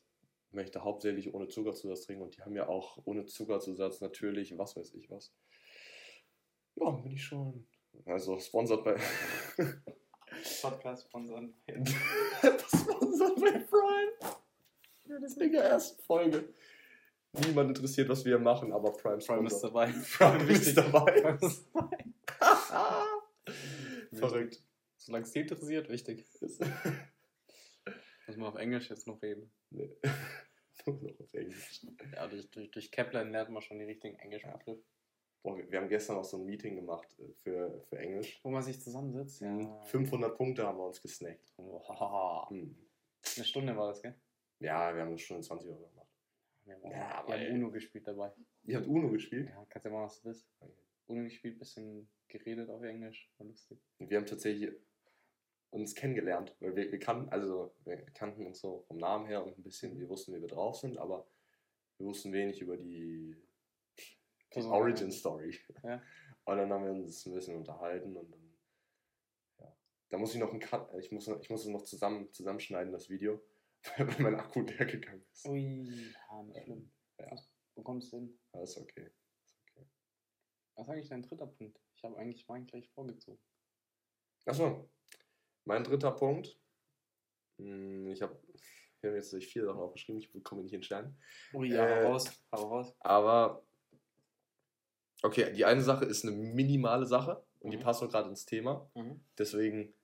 möchte 0.50 0.84
hauptsächlich 0.84 1.34
ohne 1.34 1.48
Zuckerzusatz 1.48 2.06
trinken 2.06 2.22
und 2.22 2.36
die 2.36 2.42
haben 2.42 2.54
ja 2.54 2.68
auch 2.68 2.98
ohne 3.04 3.24
Zuckerzusatz 3.26 4.00
natürlich, 4.00 4.56
was 4.56 4.76
weiß 4.76 4.94
ich 4.94 5.10
was. 5.10 5.34
Ja, 6.76 6.90
bin 6.90 7.12
ich 7.12 7.24
schon. 7.24 7.66
Also 8.04 8.38
sponsert 8.38 8.84
bei. 8.84 8.96
Podcast 10.62 11.04
sponsert 11.04 11.54
bei. 11.66 11.74
sponsert 12.68 13.40
bei 13.40 13.58
Prime. 13.58 14.12
Ja, 15.08 15.18
das 15.20 15.32
ist 15.32 15.40
in 15.40 15.52
der 15.52 15.64
ersten 15.64 16.02
Folge. 16.02 16.52
Niemand 17.32 17.70
interessiert, 17.70 18.08
was 18.08 18.24
wir 18.24 18.38
machen, 18.38 18.72
aber 18.72 18.92
Prime, 18.92 19.18
Prime 19.18 19.46
ist 19.46 19.60
dabei. 19.62 19.92
Prime 20.16 20.52
ist 20.52 20.76
dabei. 20.76 21.38
Verrückt. 24.12 24.62
Solange 24.96 25.24
es 25.24 25.32
dich 25.32 25.42
interessiert, 25.42 25.88
wichtig. 25.88 26.26
Muss 28.26 28.36
man 28.36 28.48
auf 28.48 28.56
Englisch 28.56 28.90
jetzt 28.90 29.06
noch 29.06 29.20
reden? 29.22 29.52
Nee. 29.70 29.96
Nur 30.86 31.00
noch 31.02 31.20
auf 31.20 31.34
Englisch. 31.34 31.86
Ja, 32.14 32.26
durch, 32.26 32.50
durch, 32.50 32.70
durch 32.70 32.90
Kaplan 32.90 33.30
lernt 33.30 33.50
man 33.50 33.62
schon 33.62 33.78
die 33.78 33.84
richtigen 33.84 34.18
englischen 34.18 34.52
Begriffe. 34.52 34.84
Boah, 35.42 35.56
wir, 35.56 35.70
wir 35.70 35.80
haben 35.80 35.88
gestern 35.88 36.16
auch 36.16 36.24
so 36.24 36.38
ein 36.38 36.44
Meeting 36.44 36.76
gemacht 36.76 37.16
äh, 37.18 37.32
für, 37.34 37.80
für 37.88 37.98
Englisch. 37.98 38.40
Wo 38.42 38.50
man 38.50 38.62
sich 38.62 38.80
zusammensetzt? 38.80 39.40
Ja. 39.40 39.80
500 39.84 40.36
Punkte 40.36 40.66
haben 40.66 40.78
wir 40.78 40.86
uns 40.86 41.00
gesnackt. 41.00 41.54
Oh, 41.56 42.48
hm. 42.50 42.76
Eine 43.36 43.44
Stunde 43.44 43.76
war 43.76 43.88
das, 43.88 44.02
gell? 44.02 44.14
Ja, 44.58 44.94
wir 44.94 45.02
haben 45.02 45.08
eine 45.08 45.18
Stunde 45.18 45.42
20 45.42 45.70
Euro 45.70 45.88
gemacht. 45.88 46.08
Wir 46.64 46.74
haben, 46.74 46.90
ja, 46.90 47.24
wir 47.26 47.34
haben 47.34 47.54
Uno 47.54 47.70
gespielt 47.70 48.08
dabei. 48.08 48.32
Ihr 48.64 48.76
habt 48.78 48.86
Uno 48.88 49.08
gespielt? 49.10 49.48
Ja, 49.48 49.64
kannst 49.68 49.84
ja 49.84 49.90
mal 49.92 50.04
was 50.04 50.20
du 50.20 50.28
willst. 50.28 50.48
Okay. 50.58 50.72
Uno 51.06 51.22
gespielt, 51.22 51.58
bisschen 51.58 52.08
geredet 52.26 52.68
auf 52.68 52.82
Englisch, 52.82 53.30
war 53.38 53.46
lustig. 53.46 53.78
Wir 53.98 54.18
haben 54.18 54.26
tatsächlich 54.26 54.72
uns 55.76 55.94
kennengelernt, 55.94 56.54
weil 56.60 56.74
wir, 56.74 56.90
wir 56.90 56.98
kannten, 56.98 57.28
also 57.30 57.74
wir 57.84 57.96
kannten 58.14 58.46
uns 58.46 58.60
so 58.60 58.84
vom 58.88 58.98
Namen 58.98 59.26
her 59.26 59.44
und 59.44 59.58
ein 59.58 59.62
bisschen, 59.62 59.98
wir 59.98 60.08
wussten, 60.08 60.34
wie 60.34 60.40
wir 60.40 60.48
drauf 60.48 60.76
sind, 60.76 60.98
aber 60.98 61.26
wir 61.98 62.06
wussten 62.06 62.32
wenig 62.32 62.60
über 62.60 62.76
die, 62.76 63.36
die 64.54 64.60
Origin 64.62 65.12
Story. 65.12 65.58
Ja. 65.82 66.02
Und 66.44 66.58
dann 66.58 66.72
haben 66.72 66.84
wir 66.84 66.92
uns 66.92 67.26
ein 67.26 67.34
bisschen 67.34 67.56
unterhalten 67.56 68.16
und 68.16 68.30
dann, 68.30 68.56
ja. 69.58 69.76
Da 70.10 70.16
muss 70.16 70.32
ich 70.32 70.40
noch 70.40 70.52
ein 70.52 70.60
Cut, 70.60 70.94
ich 70.94 71.10
muss, 71.10 71.26
ich 71.26 71.50
muss 71.50 71.62
es 71.62 71.66
noch 71.66 71.82
zusammen, 71.82 72.32
zusammenschneiden, 72.32 72.92
das 72.92 73.10
Video, 73.10 73.44
weil 73.96 74.06
mein 74.20 74.36
Akku 74.36 74.60
leer 74.60 74.86
gegangen 74.86 75.26
ist. 75.32 75.44
Ui, 75.48 76.12
ja, 76.30 76.42
nicht 76.44 76.62
schlimm. 76.62 76.92
Ja. 77.18 77.32
Was 77.32 77.50
bekommst 77.74 78.12
du 78.12 78.18
hin? 78.18 78.38
Alles 78.52 78.78
okay. 78.78 79.10
okay. 79.72 79.88
Was 80.76 80.86
ist 80.86 80.92
eigentlich 80.92 81.08
dein 81.08 81.22
dritter 81.22 81.48
Punkt? 81.48 81.80
Ich 81.96 82.04
habe 82.04 82.16
eigentlich 82.16 82.46
meinen 82.46 82.66
gleich 82.66 82.88
vorgezogen. 82.90 83.40
Achso, 84.44 84.88
mein 85.66 85.84
dritter 85.84 86.12
Punkt. 86.12 86.58
Hm, 87.58 88.08
ich 88.08 88.22
habe 88.22 88.34
hab 89.02 89.14
jetzt 89.14 89.32
nicht 89.32 89.50
vier 89.52 89.64
Sachen 89.64 89.80
aufgeschrieben, 89.80 90.20
ich 90.20 90.32
bekomme 90.32 90.62
nicht 90.62 90.72
in 90.72 90.82
Stern. 90.82 91.16
Oh 91.52 91.62
ja, 91.62 91.84
äh, 91.84 92.06
raus, 92.06 92.30
hau 92.52 92.68
raus. 92.68 92.94
Aber, 93.00 93.62
okay, 95.22 95.52
die 95.52 95.64
eine 95.64 95.82
Sache 95.82 96.04
ist 96.04 96.24
eine 96.24 96.34
minimale 96.34 97.06
Sache 97.06 97.44
und 97.60 97.68
mhm. 97.68 97.78
die 97.78 97.82
passt 97.82 98.02
auch 98.02 98.10
gerade 98.10 98.28
ins 98.28 98.46
Thema. 98.46 98.90
Mhm. 98.94 99.20
Deswegen 99.38 99.94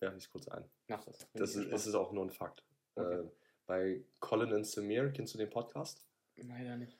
werfe 0.00 0.16
ich 0.18 0.24
es 0.24 0.30
kurz 0.30 0.48
ein. 0.48 0.68
Mach 0.88 1.04
das. 1.04 1.26
Das 1.34 1.56
ist, 1.56 1.86
ist 1.86 1.94
auch 1.94 2.12
nur 2.12 2.24
ein 2.24 2.30
Fakt. 2.30 2.64
Okay. 2.94 3.20
Äh, 3.20 3.30
bei 3.66 4.04
Colin 4.20 4.52
und 4.52 4.64
Samir, 4.64 5.10
kennst 5.10 5.34
du 5.34 5.38
den 5.38 5.50
Podcast? 5.50 6.06
Leider 6.36 6.76
nicht. 6.76 6.98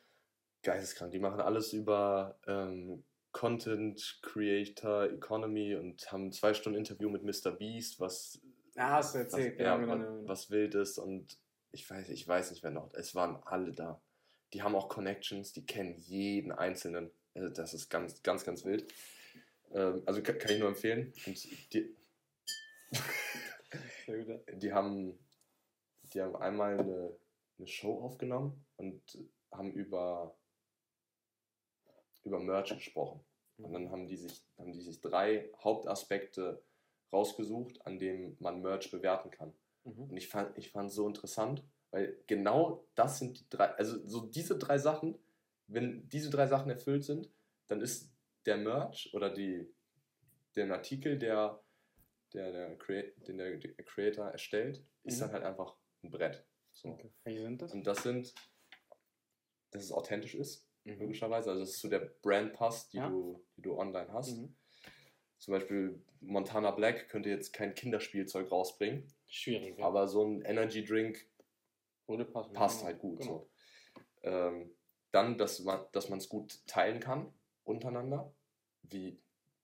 Geisteskrank. 0.62 1.12
Die 1.12 1.20
machen 1.20 1.40
alles 1.40 1.72
über 1.72 2.37
ähm, 2.46 3.05
Content 3.37 4.18
Creator 4.22 5.12
Economy 5.12 5.75
und 5.75 6.11
haben 6.11 6.33
zwei 6.33 6.55
Stunden 6.55 6.79
Interview 6.79 7.11
mit 7.11 7.22
Mr. 7.22 7.51
Beast, 7.51 8.01
was. 8.01 8.40
Ah, 8.77 8.92
hast 8.92 9.14
du 9.14 9.18
erzählt, 9.18 9.59
was, 9.59 9.62
ja, 9.62 9.77
genau, 9.77 9.99
genau. 9.99 10.27
Was 10.27 10.51
wild 10.51 10.75
ist 10.75 10.96
und 10.96 11.38
ich 11.70 11.88
weiß, 11.88 12.09
ich 12.09 12.27
weiß 12.27 12.51
nicht, 12.51 12.62
wer 12.62 12.70
noch. 12.70 12.94
Es 12.94 13.14
waren 13.14 13.37
alle 13.44 13.72
da. 13.72 14.01
Die 14.55 14.62
haben 14.62 14.75
auch 14.75 14.88
Connections, 14.88 15.53
die 15.53 15.66
kennen 15.66 15.99
jeden 15.99 16.51
Einzelnen. 16.51 17.11
Also 17.35 17.51
das 17.51 17.75
ist 17.75 17.90
ganz, 17.90 18.22
ganz, 18.22 18.42
ganz 18.42 18.64
wild. 18.64 18.90
Ähm, 19.75 20.03
also 20.07 20.22
kann, 20.22 20.38
kann, 20.38 20.53
ich 20.53 20.59
nur 20.59 20.68
empfehlen. 20.68 21.12
Und 21.27 21.72
die, 21.75 21.94
die 24.55 24.72
haben, 24.72 25.18
die 26.14 26.22
haben 26.22 26.37
einmal 26.37 26.81
eine, 26.81 27.14
eine 27.59 27.66
Show 27.66 28.01
aufgenommen 28.01 28.64
und 28.77 29.03
haben 29.53 29.72
über 29.72 30.35
über 32.26 32.40
Merch 32.40 32.74
gesprochen. 32.74 33.24
Und 33.58 33.72
dann 33.72 33.90
haben 33.90 34.06
die 34.06 34.16
sich, 34.16 34.44
haben 34.58 34.72
die 34.72 34.82
sich 34.82 35.00
drei 35.00 35.50
Hauptaspekte 35.62 36.62
rausgesucht, 37.12 37.86
an 37.86 37.98
denen 37.98 38.36
man 38.40 38.60
Merch 38.60 38.90
bewerten 38.90 39.30
kann. 39.30 39.54
Mhm. 39.84 40.10
Und 40.10 40.16
ich 40.16 40.28
fand, 40.28 40.56
ich 40.58 40.70
fand 40.70 40.92
so 40.92 41.06
interessant, 41.06 41.64
weil 41.90 42.22
genau 42.26 42.86
das 42.94 43.18
sind 43.18 43.38
die 43.38 43.48
drei, 43.48 43.70
also 43.76 44.06
so 44.06 44.26
diese 44.26 44.58
drei 44.58 44.76
Sachen, 44.78 45.18
wenn 45.68 46.08
diese 46.08 46.30
drei 46.30 46.46
Sachen 46.46 46.70
erfüllt 46.70 47.04
sind, 47.04 47.30
dann 47.68 47.80
ist 47.80 48.12
der 48.44 48.58
Merch 48.58 49.12
oder 49.14 49.30
die, 49.30 49.72
der 50.54 50.70
Artikel, 50.70 51.18
der, 51.18 51.62
der, 52.32 52.52
der, 52.52 52.76
Create, 52.76 53.26
den 53.26 53.38
der 53.38 53.58
Creator 53.58 54.26
erstellt, 54.26 54.84
ist 55.04 55.16
mhm. 55.16 55.20
dann 55.20 55.32
halt 55.32 55.44
einfach 55.44 55.76
ein 56.02 56.10
Brett. 56.10 56.44
So. 56.72 56.90
Okay. 56.90 57.10
Wie 57.24 57.38
sind 57.38 57.62
das? 57.62 57.72
Und 57.72 57.86
das 57.86 58.02
sind, 58.02 58.34
dass 59.70 59.82
es 59.82 59.92
authentisch 59.92 60.34
ist, 60.34 60.65
mhm. 60.94 61.01
logischerweise. 61.01 61.51
Also 61.51 61.61
dass 61.61 61.70
es 61.70 61.79
zu 61.79 61.88
der 61.88 62.11
Brand 62.22 62.53
passt, 62.53 62.92
die, 62.92 62.99
ja. 62.99 63.09
du, 63.09 63.42
die 63.57 63.62
du 63.62 63.79
online 63.79 64.12
hast. 64.12 64.37
Mhm. 64.37 64.55
Zum 65.38 65.53
Beispiel 65.53 66.03
Montana 66.20 66.70
Black 66.70 67.09
könnte 67.09 67.29
jetzt 67.29 67.53
kein 67.53 67.75
Kinderspielzeug 67.75 68.51
rausbringen. 68.51 69.07
Schwierig. 69.29 69.79
Ja. 69.79 69.87
Aber 69.87 70.09
so 70.09 70.25
ein 70.25 70.42
Energy 70.42 70.85
Drink 70.85 71.27
passt 72.55 72.81
ja. 72.81 72.87
halt 72.87 72.99
gut. 72.99 73.20
Genau. 73.20 73.33
So. 73.33 73.51
Ähm, 74.22 74.70
dann, 75.12 75.38
dass 75.38 75.61
man 75.61 75.81
dass 75.92 76.09
es 76.09 76.29
gut 76.29 76.66
teilen 76.66 77.01
kann 77.01 77.33
untereinander, 77.64 78.33
wie 78.83 79.18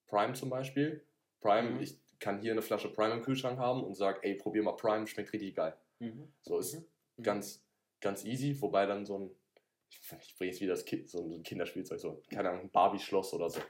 Prime 0.07 0.35
zum 0.35 0.51
Beispiel. 0.51 1.05
Prime, 1.41 1.73
mhm. 1.73 1.81
ich 1.81 1.99
kann 2.19 2.41
hier 2.41 2.53
eine 2.53 2.63
Flasche 2.63 2.93
Prime 2.93 3.15
im 3.15 3.23
Kühlschrank 3.23 3.59
haben 3.59 3.83
und 3.83 3.95
sage, 3.95 4.21
ey, 4.23 4.35
probier 4.35 4.63
mal 4.63 4.77
Prime, 4.77 5.07
schmeckt 5.07 5.33
richtig 5.33 5.57
geil. 5.57 5.77
Mhm. 5.99 6.33
So 6.43 6.59
ist 6.59 6.75
mhm. 7.17 7.23
ganz, 7.23 7.65
ganz 8.01 8.25
easy, 8.25 8.61
wobei 8.61 8.87
dann 8.87 9.05
so 9.05 9.19
ein 9.19 9.31
ich 10.01 10.37
bringe 10.37 10.51
jetzt 10.51 10.61
wieder 10.61 10.75
das 10.75 10.85
kind, 10.85 11.09
so 11.09 11.25
ein 11.25 11.43
Kinderspielzeug, 11.43 12.01
so, 12.01 12.23
keine 12.31 12.51
Ahnung, 12.51 12.63
ein 12.63 12.71
Barbie-Schloss 12.71 13.35
oder 13.35 13.51
so. 13.51 13.61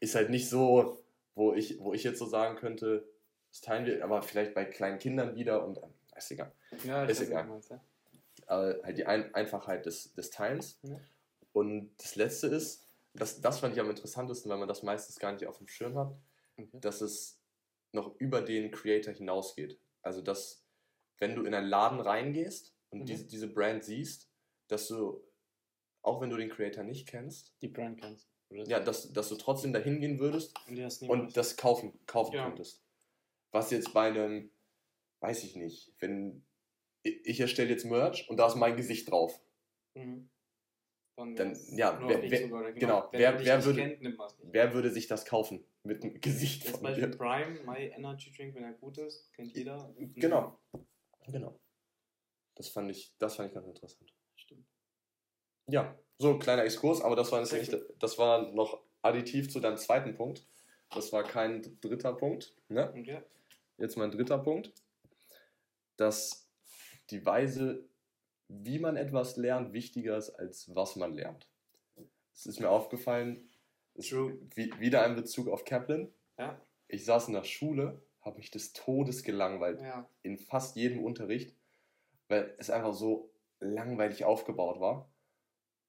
Ist 0.00 0.14
halt 0.14 0.30
nicht 0.30 0.48
so, 0.48 1.02
wo 1.34 1.54
ich, 1.54 1.78
wo 1.80 1.92
ich 1.94 2.04
jetzt 2.04 2.18
so 2.18 2.26
sagen 2.26 2.56
könnte, 2.56 3.08
das 3.50 3.60
teilen 3.60 3.86
wir, 3.86 4.04
aber 4.04 4.22
vielleicht 4.22 4.54
bei 4.54 4.64
kleinen 4.64 4.98
Kindern 4.98 5.34
wieder 5.34 5.64
und 5.64 5.78
äh, 5.78 5.86
ist 6.16 6.30
egal. 6.30 6.52
Ja, 6.84 7.04
ist 7.04 7.20
egal. 7.20 7.46
Meinst, 7.46 7.70
ja. 7.70 7.80
Aber 8.46 8.80
halt 8.82 8.98
die 8.98 9.06
Ein 9.06 9.34
Einfachheit 9.34 9.86
des, 9.86 10.12
des 10.14 10.30
Teilens. 10.30 10.78
Ja. 10.82 11.00
Und 11.52 11.90
das 11.98 12.16
letzte 12.16 12.48
ist, 12.48 12.84
das, 13.14 13.40
das 13.40 13.60
fand 13.60 13.74
ich 13.74 13.80
am 13.80 13.88
interessantesten, 13.88 14.50
weil 14.50 14.58
man 14.58 14.68
das 14.68 14.82
meistens 14.82 15.18
gar 15.18 15.32
nicht 15.32 15.46
auf 15.46 15.58
dem 15.58 15.68
Schirm 15.68 15.96
hat, 15.96 16.14
okay. 16.58 16.78
dass 16.80 17.00
es 17.00 17.40
noch 17.92 18.14
über 18.18 18.42
den 18.42 18.70
Creator 18.70 19.14
hinausgeht. 19.14 19.78
Also, 20.02 20.20
dass, 20.20 20.64
wenn 21.18 21.34
du 21.34 21.44
in 21.44 21.54
einen 21.54 21.68
Laden 21.68 22.00
reingehst 22.00 22.74
und 22.90 23.00
mhm. 23.00 23.06
diese, 23.06 23.26
diese 23.26 23.48
Brand 23.48 23.84
siehst, 23.84 24.30
dass 24.68 24.88
du 24.88 25.24
auch 26.06 26.20
wenn 26.20 26.30
du 26.30 26.36
den 26.36 26.48
Creator 26.48 26.84
nicht 26.84 27.08
kennst, 27.08 27.54
die 27.60 27.68
Brand 27.68 28.00
kennst. 28.00 28.28
Ja, 28.50 28.78
dass, 28.78 29.12
dass 29.12 29.28
du 29.28 29.34
trotzdem 29.34 29.72
dahin 29.72 30.00
gehen 30.00 30.20
würdest 30.20 30.54
und, 30.68 31.10
und 31.10 31.36
das 31.36 31.56
kaufen, 31.56 31.98
kaufen 32.06 32.36
ja. 32.36 32.46
könntest. 32.46 32.84
Was 33.50 33.72
jetzt 33.72 33.92
bei 33.92 34.08
einem, 34.08 34.50
weiß 35.20 35.42
ich 35.42 35.56
nicht, 35.56 35.92
wenn 35.98 36.44
ich 37.02 37.40
erstelle 37.40 37.70
jetzt 37.70 37.84
Merch 37.84 38.28
und 38.30 38.36
da 38.36 38.46
ist 38.46 38.54
mein 38.54 38.76
Gesicht 38.76 39.10
drauf. 39.10 39.40
Mhm. 39.94 40.30
Dann, 41.16 41.58
ja, 41.76 41.98
wer, 42.06 42.22
wer, 42.22 42.40
genau, 42.40 42.72
genau 42.74 43.08
wer, 43.10 43.42
wer, 43.42 43.64
würde, 43.64 43.80
kennt, 43.80 44.18
wer 44.42 44.74
würde 44.74 44.90
sich 44.90 45.06
das 45.06 45.24
kaufen 45.24 45.64
mit 45.82 46.02
dem 46.02 46.20
Gesicht 46.20 46.64
Jetzt 46.64 46.72
von 46.74 46.82
Beispiel 46.82 47.10
dir? 47.10 47.16
Prime, 47.16 47.64
My 47.64 47.86
Energy 47.86 48.30
Drink, 48.32 48.54
wenn 48.54 48.64
er 48.64 48.74
gut 48.74 48.98
ist, 48.98 49.32
kennt 49.32 49.56
jeder. 49.56 49.94
Genau, 49.96 50.60
genau. 51.26 51.58
Das 52.54 52.68
fand 52.68 52.90
ich, 52.90 53.14
das 53.18 53.36
fand 53.36 53.48
ich 53.48 53.54
ganz 53.54 53.66
interessant. 53.66 54.15
Ja, 55.68 55.98
so 56.18 56.30
ein 56.30 56.38
kleiner 56.38 56.64
Exkurs, 56.64 57.02
aber 57.02 57.16
das 57.16 57.32
war, 57.32 57.40
nicht, 57.40 57.76
das 57.98 58.18
war 58.18 58.52
noch 58.52 58.80
additiv 59.02 59.50
zu 59.50 59.60
deinem 59.60 59.76
zweiten 59.76 60.14
Punkt. 60.14 60.46
Das 60.90 61.12
war 61.12 61.24
kein 61.24 61.78
dritter 61.80 62.12
Punkt. 62.12 62.54
Ne? 62.68 62.90
Okay. 62.90 63.22
Jetzt 63.78 63.96
mein 63.96 64.10
dritter 64.10 64.38
Punkt. 64.38 64.72
Dass 65.96 66.48
die 67.10 67.24
Weise, 67.24 67.88
wie 68.48 68.78
man 68.78 68.96
etwas 68.96 69.36
lernt, 69.36 69.72
wichtiger 69.72 70.16
ist, 70.16 70.30
als 70.30 70.74
was 70.74 70.96
man 70.96 71.14
lernt. 71.14 71.48
Es 72.34 72.46
ist 72.46 72.60
mir 72.60 72.70
aufgefallen, 72.70 73.48
True. 74.00 74.38
wieder 74.54 75.02
ein 75.02 75.16
Bezug 75.16 75.48
auf 75.48 75.64
Kaplan. 75.64 76.12
Ja. 76.38 76.60
Ich 76.88 77.04
saß 77.04 77.28
in 77.28 77.34
der 77.34 77.44
Schule, 77.44 78.02
habe 78.20 78.36
mich 78.36 78.50
des 78.50 78.72
Todes 78.72 79.22
gelangweilt. 79.22 79.80
Ja. 79.80 80.08
In 80.22 80.38
fast 80.38 80.76
jedem 80.76 81.02
Unterricht, 81.02 81.54
weil 82.28 82.54
es 82.58 82.70
einfach 82.70 82.92
so 82.92 83.30
langweilig 83.60 84.24
aufgebaut 84.24 84.80
war. 84.80 85.10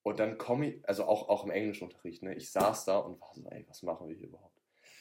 Und 0.08 0.20
dann 0.20 0.38
komme 0.38 0.70
ich, 0.70 0.88
also 0.88 1.03
auch, 1.03 1.28
auch 1.28 1.43
im 1.43 1.51
Englischunterricht, 1.51 2.24
ne, 2.24 2.34
ich 2.34 2.49
saß 2.51 2.86
da 2.86 2.97
und 2.97 3.20
war 3.20 3.34
so, 3.36 3.45
ey, 3.49 3.66
was 3.68 3.84
machen 3.84 4.08
wir 4.08 4.16
hier 4.16 4.28
überhaupt? 4.28 4.58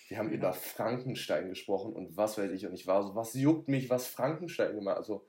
Wir 0.09 0.19
haben 0.19 0.31
ja. 0.31 0.35
über 0.35 0.53
Frankenstein 0.53 1.49
gesprochen 1.49 1.93
und 1.93 2.17
was 2.17 2.39
weiß 2.39 2.51
ich. 2.51 2.67
Und 2.67 2.75
ich 2.75 2.89
war 2.89 3.05
so, 3.05 3.15
was 3.15 3.35
juckt 3.35 3.69
mich, 3.69 3.89
was 3.89 4.09
Frankenstein 4.09 4.75
gemacht? 4.75 4.97
Also, 4.97 5.25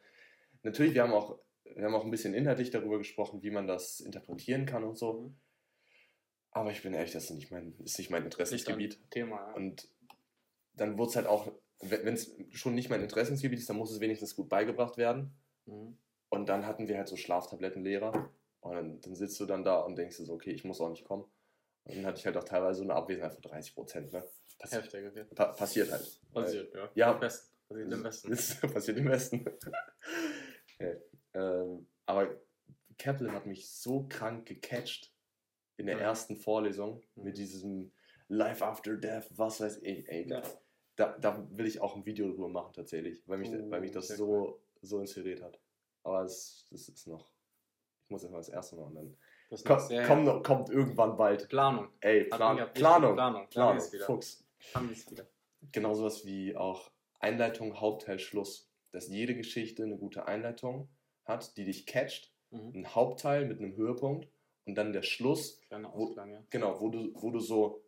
natürlich, 0.64 0.96
wir 0.96 1.04
haben 1.04 1.14
auch, 1.14 1.38
wir 1.64 1.86
haben 1.86 1.94
auch 1.94 2.04
ein 2.04 2.10
bisschen 2.10 2.34
inhaltlich 2.34 2.72
darüber 2.72 2.98
gesprochen, 2.98 3.44
wie 3.44 3.52
man 3.52 3.68
das 3.68 4.00
interpretieren 4.00 4.66
kann 4.66 4.84
und 4.84 4.98
so. 4.98 5.14
Mhm. 5.14 5.36
Aber 6.50 6.72
ich 6.72 6.82
bin 6.82 6.96
ehrlich, 6.96 7.12
das 7.12 7.26
ist 7.26 7.36
nicht 7.36 7.52
mein, 7.52 7.76
ist 7.84 8.00
nicht 8.00 8.10
mein 8.10 8.24
Interessensgebiet. 8.24 9.00
Thema, 9.12 9.36
ja. 9.36 9.54
Und 9.54 9.90
dann 10.74 10.98
wurde 10.98 11.10
es 11.12 11.16
halt 11.18 11.28
auch, 11.28 11.52
wenn 11.82 12.16
es 12.16 12.36
schon 12.50 12.74
nicht 12.74 12.90
mein 12.90 13.04
Interessensgebiet 13.04 13.60
ist, 13.60 13.70
dann 13.70 13.78
muss 13.78 13.92
es 13.92 14.00
wenigstens 14.00 14.36
gut 14.36 14.50
beigebracht 14.50 14.98
werden. 14.98 15.36
Mhm. 15.66 16.00
Und 16.30 16.50
dann 16.50 16.66
hatten 16.66 16.88
wir 16.88 16.98
halt 16.98 17.08
so 17.08 17.16
Schlaftablettenlehrer. 17.16 18.32
Und 18.62 18.74
dann, 18.74 19.02
dann, 19.02 19.16
sitzt 19.16 19.40
du 19.40 19.46
dann 19.46 19.64
da 19.64 19.80
und 19.80 19.96
denkst 19.96 20.18
dir 20.18 20.26
so, 20.26 20.34
okay, 20.34 20.52
ich 20.52 20.64
muss 20.64 20.82
auch 20.82 20.90
nicht 20.90 21.06
kommen. 21.06 21.24
Und 21.84 21.98
dann 21.98 22.06
hatte 22.06 22.20
ich 22.20 22.26
halt 22.26 22.36
auch 22.38 22.44
teilweise 22.44 22.80
so 22.80 22.84
eine 22.84 22.96
Abwesenheit 22.96 23.34
von 23.34 23.42
30 23.42 23.76
Prozent. 23.76 24.12
Ne? 24.12 24.24
Passi 24.60 24.76
Heftig, 24.76 25.36
Pa 25.36 25.46
passiert 25.54 25.92
halt. 25.92 26.20
Passiert, 26.34 26.74
ja. 26.74 26.90
Ja, 26.96 27.14
am 27.14 27.20
besten. 27.20 27.54
Passiert 27.68 27.94
im 27.94 28.04
Westen. 28.04 28.72
Passiert 28.74 28.98
im 28.98 29.10
Westen. 29.10 29.46
okay. 30.80 30.98
ähm, 31.34 31.88
aber 32.06 32.36
Kaplan 32.98 33.34
hat 33.34 33.46
mich 33.46 33.70
so 33.70 34.08
krank 34.10 34.48
gecatcht 34.48 35.14
in 35.78 35.86
der 35.86 35.98
ja. 35.98 36.04
ersten 36.04 36.36
Vorlesung 36.36 37.04
mhm. 37.16 37.24
mit 37.24 37.38
diesem 37.38 37.92
Life 38.28 38.66
After 38.66 38.98
Death, 38.98 39.28
was 39.32 39.62
weiß 39.62 39.78
ich. 39.84 40.08
Ey, 40.10 40.28
ja. 40.28 40.42
da, 40.96 41.18
da 41.18 41.48
will 41.52 41.66
ich 41.66 41.80
auch 41.80 41.96
ein 41.96 42.06
Video 42.06 42.28
drüber 42.28 42.50
machen 42.50 42.74
tatsächlich, 42.74 43.24
weil 43.28 43.38
mich, 43.38 43.50
oh, 43.50 43.70
weil 43.70 43.82
mich 43.82 43.92
das 43.92 44.08
so, 44.08 44.62
so 44.82 45.00
inspiriert 45.00 45.42
hat. 45.42 45.60
Aber 46.04 46.24
es, 46.24 46.68
es 46.72 46.90
ist 46.90 47.08
noch, 47.08 47.32
ich 48.08 48.12
muss 48.12 48.24
erstmal 48.24 48.40
das 48.40 48.50
erste 48.50 48.78
machen, 48.78 48.96
dann 48.96 49.18
das 49.50 49.66
kommt, 49.66 49.90
kommt, 50.06 50.44
kommt, 50.46 50.70
irgendwann 50.70 51.18
bald. 51.18 51.50
Planung. 51.50 51.90
Ey, 52.00 52.24
Plan, 52.24 52.56
Planung. 52.56 52.74
Planung. 52.74 53.16
Planung. 53.16 53.48
Planung. 53.50 53.82
Fuchs. 54.06 54.46
Haben 54.74 54.90
wir 54.90 54.96
es 54.96 55.12
wieder. 55.12 55.28
Genau 55.74 55.94
sowas 55.94 56.26
wie 56.26 56.56
auch 56.56 56.90
Einleitung, 57.20 57.82
Hauptteil, 57.82 58.20
Schluss. 58.20 58.70
Dass 58.92 59.10
jede 59.10 59.36
Geschichte 59.36 59.84
eine 59.84 59.98
gute 59.98 60.26
Einleitung 60.26 60.88
hat, 61.26 61.58
die 61.58 61.66
dich 61.66 61.86
catcht. 61.86 62.34
Mhm. 62.52 62.72
Ein 62.76 62.96
Hauptteil 62.96 63.46
mit 63.46 63.60
einem 63.60 63.76
Höhepunkt 63.76 64.30
und 64.66 64.76
dann 64.76 64.94
der 64.94 65.04
Schluss. 65.04 65.62
Kleiner 65.68 65.94
Ausklang, 65.94 66.30
wo, 66.30 66.34
ja. 66.36 66.44
Genau, 66.50 66.80
wo 66.80 66.90
du, 66.90 67.12
wo 67.16 67.30
du 67.32 67.40
so 67.40 67.84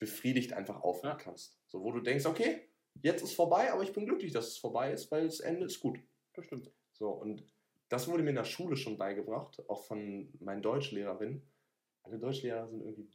befriedigt 0.00 0.54
einfach 0.54 0.82
aufhören 0.82 1.18
ja. 1.18 1.24
kannst. 1.24 1.56
So, 1.68 1.84
wo 1.84 1.92
du 1.92 2.00
denkst, 2.00 2.26
okay, 2.26 2.68
jetzt 3.00 3.22
ist 3.22 3.34
vorbei, 3.34 3.72
aber 3.72 3.84
ich 3.84 3.92
bin 3.92 4.06
glücklich, 4.06 4.32
dass 4.32 4.48
es 4.48 4.58
vorbei 4.58 4.92
ist, 4.92 5.12
weil 5.12 5.26
das 5.26 5.38
Ende 5.38 5.66
ist 5.66 5.78
gut. 5.78 6.00
Das 6.34 6.44
stimmt. 6.44 6.72
So, 6.92 7.10
und 7.10 7.44
das 7.90 8.08
wurde 8.08 8.22
mir 8.22 8.30
in 8.30 8.36
der 8.36 8.44
Schule 8.44 8.76
schon 8.76 8.96
beigebracht, 8.96 9.62
auch 9.68 9.84
von 9.84 10.32
meinen 10.40 10.62
Deutschlehrerinnen. 10.62 11.42
Alle 12.02 12.18
Deutschlehrer 12.18 12.66
sind 12.66 12.80
irgendwie 12.80 13.10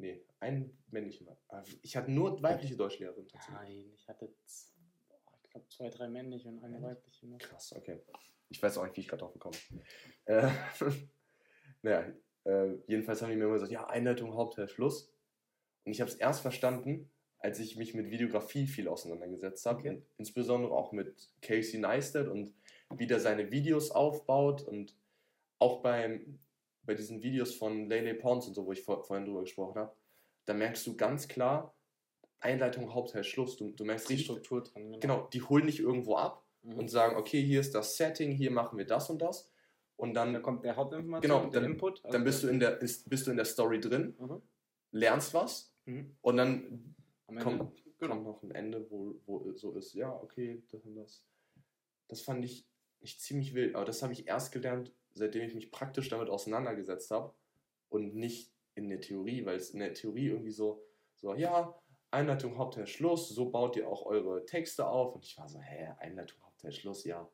Nee, 0.00 0.24
einen 0.40 0.78
männlichen. 0.90 1.28
Ich 1.82 1.94
hatte 1.94 2.10
nur 2.10 2.42
weibliche 2.42 2.74
Deutschlehrerin 2.74 3.28
tatsächlich. 3.28 3.54
Nein, 3.54 3.92
ich 3.94 4.08
hatte, 4.08 4.32
ich 5.44 5.50
glaube, 5.50 5.68
zwei, 5.68 5.90
drei 5.90 6.08
männliche 6.08 6.48
und 6.48 6.64
eine 6.64 6.80
weibliche. 6.80 7.26
Noch. 7.26 7.38
Krass, 7.38 7.74
okay. 7.76 8.00
Ich 8.48 8.62
weiß 8.62 8.78
auch 8.78 8.84
nicht, 8.84 8.96
wie 8.96 9.02
ich 9.02 9.08
gerade 9.08 9.20
drauf 9.20 9.34
gekommen 9.34 9.58
bin. 9.68 9.82
Äh, 10.24 10.48
naja, 11.82 12.12
äh, 12.44 12.76
jedenfalls 12.86 13.20
haben 13.20 13.30
die 13.30 13.36
mir 13.36 13.44
immer 13.44 13.54
gesagt, 13.54 13.72
ja, 13.72 13.86
Einleitung, 13.88 14.34
Hauptteil, 14.34 14.68
Schluss. 14.68 15.12
Und 15.84 15.92
ich 15.92 16.00
habe 16.00 16.10
es 16.10 16.16
erst 16.16 16.40
verstanden, 16.40 17.10
als 17.38 17.58
ich 17.58 17.76
mich 17.76 17.92
mit 17.92 18.10
Videografie 18.10 18.66
viel 18.66 18.88
auseinandergesetzt 18.88 19.66
habe. 19.66 19.80
Okay. 19.80 20.02
Insbesondere 20.16 20.72
auch 20.72 20.92
mit 20.92 21.30
Casey 21.42 21.78
Neistat 21.78 22.26
und 22.26 22.54
wie 22.96 23.06
der 23.06 23.20
seine 23.20 23.50
Videos 23.50 23.90
aufbaut 23.90 24.62
und 24.62 24.96
auch 25.58 25.82
beim 25.82 26.38
bei 26.82 26.94
diesen 26.94 27.22
Videos 27.22 27.54
von 27.54 27.88
Lele 27.88 28.14
Pons 28.14 28.48
und 28.48 28.54
so, 28.54 28.66
wo 28.66 28.72
ich 28.72 28.82
vor, 28.82 29.04
vorhin 29.04 29.26
drüber 29.26 29.42
gesprochen 29.42 29.76
habe, 29.76 29.94
da 30.46 30.54
merkst 30.54 30.86
du 30.86 30.96
ganz 30.96 31.28
klar, 31.28 31.74
Einleitung, 32.40 32.94
Hauptteil, 32.94 33.22
Schluss. 33.22 33.56
Du, 33.56 33.70
du 33.70 33.84
merkst 33.84 34.08
die 34.08 34.18
Struktur 34.18 34.62
dran. 34.62 34.84
Genau. 34.84 34.98
genau. 34.98 35.28
die 35.28 35.42
holen 35.42 35.66
nicht 35.66 35.78
irgendwo 35.78 36.16
ab 36.16 36.44
mhm. 36.62 36.78
und 36.78 36.88
sagen, 36.88 37.16
okay, 37.16 37.42
hier 37.42 37.60
ist 37.60 37.74
das 37.74 37.96
Setting, 37.96 38.32
hier 38.32 38.50
machen 38.50 38.78
wir 38.78 38.86
das 38.86 39.10
und 39.10 39.20
das. 39.20 39.50
Und 39.96 40.14
dann 40.14 40.32
da 40.32 40.40
kommt 40.40 40.64
der 40.64 40.76
Hauptinformation, 40.76 41.30
genau, 41.30 41.50
der 41.50 41.60
dann, 41.60 41.72
Input. 41.72 42.02
Also 42.04 42.16
dann 42.16 42.24
bist 42.24 42.42
du, 42.42 42.48
in 42.48 42.58
der, 42.58 42.80
ist, 42.80 43.08
bist 43.10 43.26
du 43.26 43.30
in 43.30 43.36
der 43.36 43.44
Story 43.44 43.80
drin, 43.80 44.16
mhm. 44.18 44.40
lernst 44.92 45.34
was 45.34 45.74
mhm. 45.84 46.16
und 46.22 46.36
dann 46.38 46.94
kommt, 47.40 47.84
genau. 47.98 48.14
kommt 48.14 48.24
noch 48.24 48.42
ein 48.42 48.50
Ende, 48.52 48.90
wo, 48.90 49.20
wo 49.26 49.52
so 49.52 49.72
ist, 49.74 49.92
ja, 49.92 50.10
okay, 50.10 50.62
das 50.70 50.84
und 50.86 50.96
das. 50.96 51.22
Das 52.08 52.22
fand 52.22 52.44
ich, 52.46 52.66
ich 53.00 53.18
ziemlich 53.18 53.54
wild, 53.54 53.74
aber 53.74 53.84
das 53.84 54.02
habe 54.02 54.12
ich 54.12 54.26
erst 54.26 54.52
gelernt, 54.52 54.92
seitdem 55.14 55.42
ich 55.42 55.54
mich 55.54 55.70
praktisch 55.70 56.08
damit 56.08 56.28
auseinandergesetzt 56.28 57.10
habe 57.10 57.34
und 57.88 58.14
nicht 58.14 58.52
in 58.74 58.88
der 58.88 59.00
Theorie, 59.00 59.44
weil 59.44 59.56
es 59.56 59.70
in 59.70 59.80
der 59.80 59.94
Theorie 59.94 60.28
irgendwie 60.28 60.52
so, 60.52 60.82
so 61.16 61.34
ja, 61.34 61.74
Einleitung, 62.10 62.58
Hauptteil, 62.58 62.86
Schluss, 62.86 63.28
so 63.28 63.50
baut 63.50 63.76
ihr 63.76 63.88
auch 63.88 64.06
eure 64.06 64.44
Texte 64.44 64.88
auf. 64.88 65.14
Und 65.14 65.24
ich 65.24 65.38
war 65.38 65.48
so, 65.48 65.60
hä, 65.60 65.94
Einleitung, 65.98 66.40
Hauptteil, 66.42 66.72
Schluss, 66.72 67.04
ja. 67.04 67.28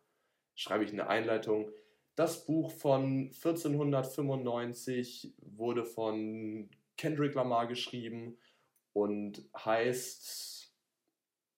Schreibe 0.54 0.84
ich 0.84 0.92
eine 0.92 1.08
Einleitung. 1.08 1.70
Das 2.14 2.46
Buch 2.46 2.70
von 2.70 3.26
1495 3.26 5.34
wurde 5.38 5.84
von 5.84 6.70
Kendrick 6.96 7.34
Lamar 7.34 7.66
geschrieben 7.66 8.38
und 8.92 9.46
heißt 9.54 10.72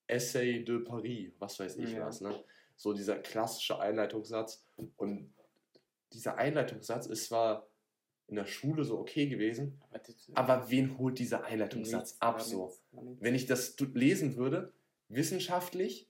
Essay 0.09 0.65
de 0.65 0.81
Paris, 0.81 1.33
was 1.39 1.61
weiß 1.61 1.77
ich 1.77 1.93
ja. 1.93 2.07
was, 2.07 2.21
ne? 2.21 2.35
So 2.79 2.95
dieser 2.95 3.19
klassische 3.19 3.79
Einleitungssatz. 3.79 4.65
Und 4.97 5.35
dieser 6.13 6.39
Einleitungssatz 6.39 7.07
ist 7.07 7.27
zwar 7.27 7.69
in 8.29 8.37
der 8.37 8.47
Schule 8.47 8.85
so 8.85 8.99
okay 8.99 9.27
gewesen, 9.27 9.81
aber 10.35 10.71
wen 10.71 10.97
holt 10.99 11.19
dieser 11.19 11.45
Einleitungssatz 11.45 12.13
nichts, 12.13 12.23
ab 12.23 12.41
so? 12.41 12.73
Nichts. 12.93 13.23
Wenn 13.23 13.35
ich 13.35 13.47
das 13.47 13.77
lesen 13.79 14.37
würde, 14.37 14.73
wissenschaftlich, 15.09 16.09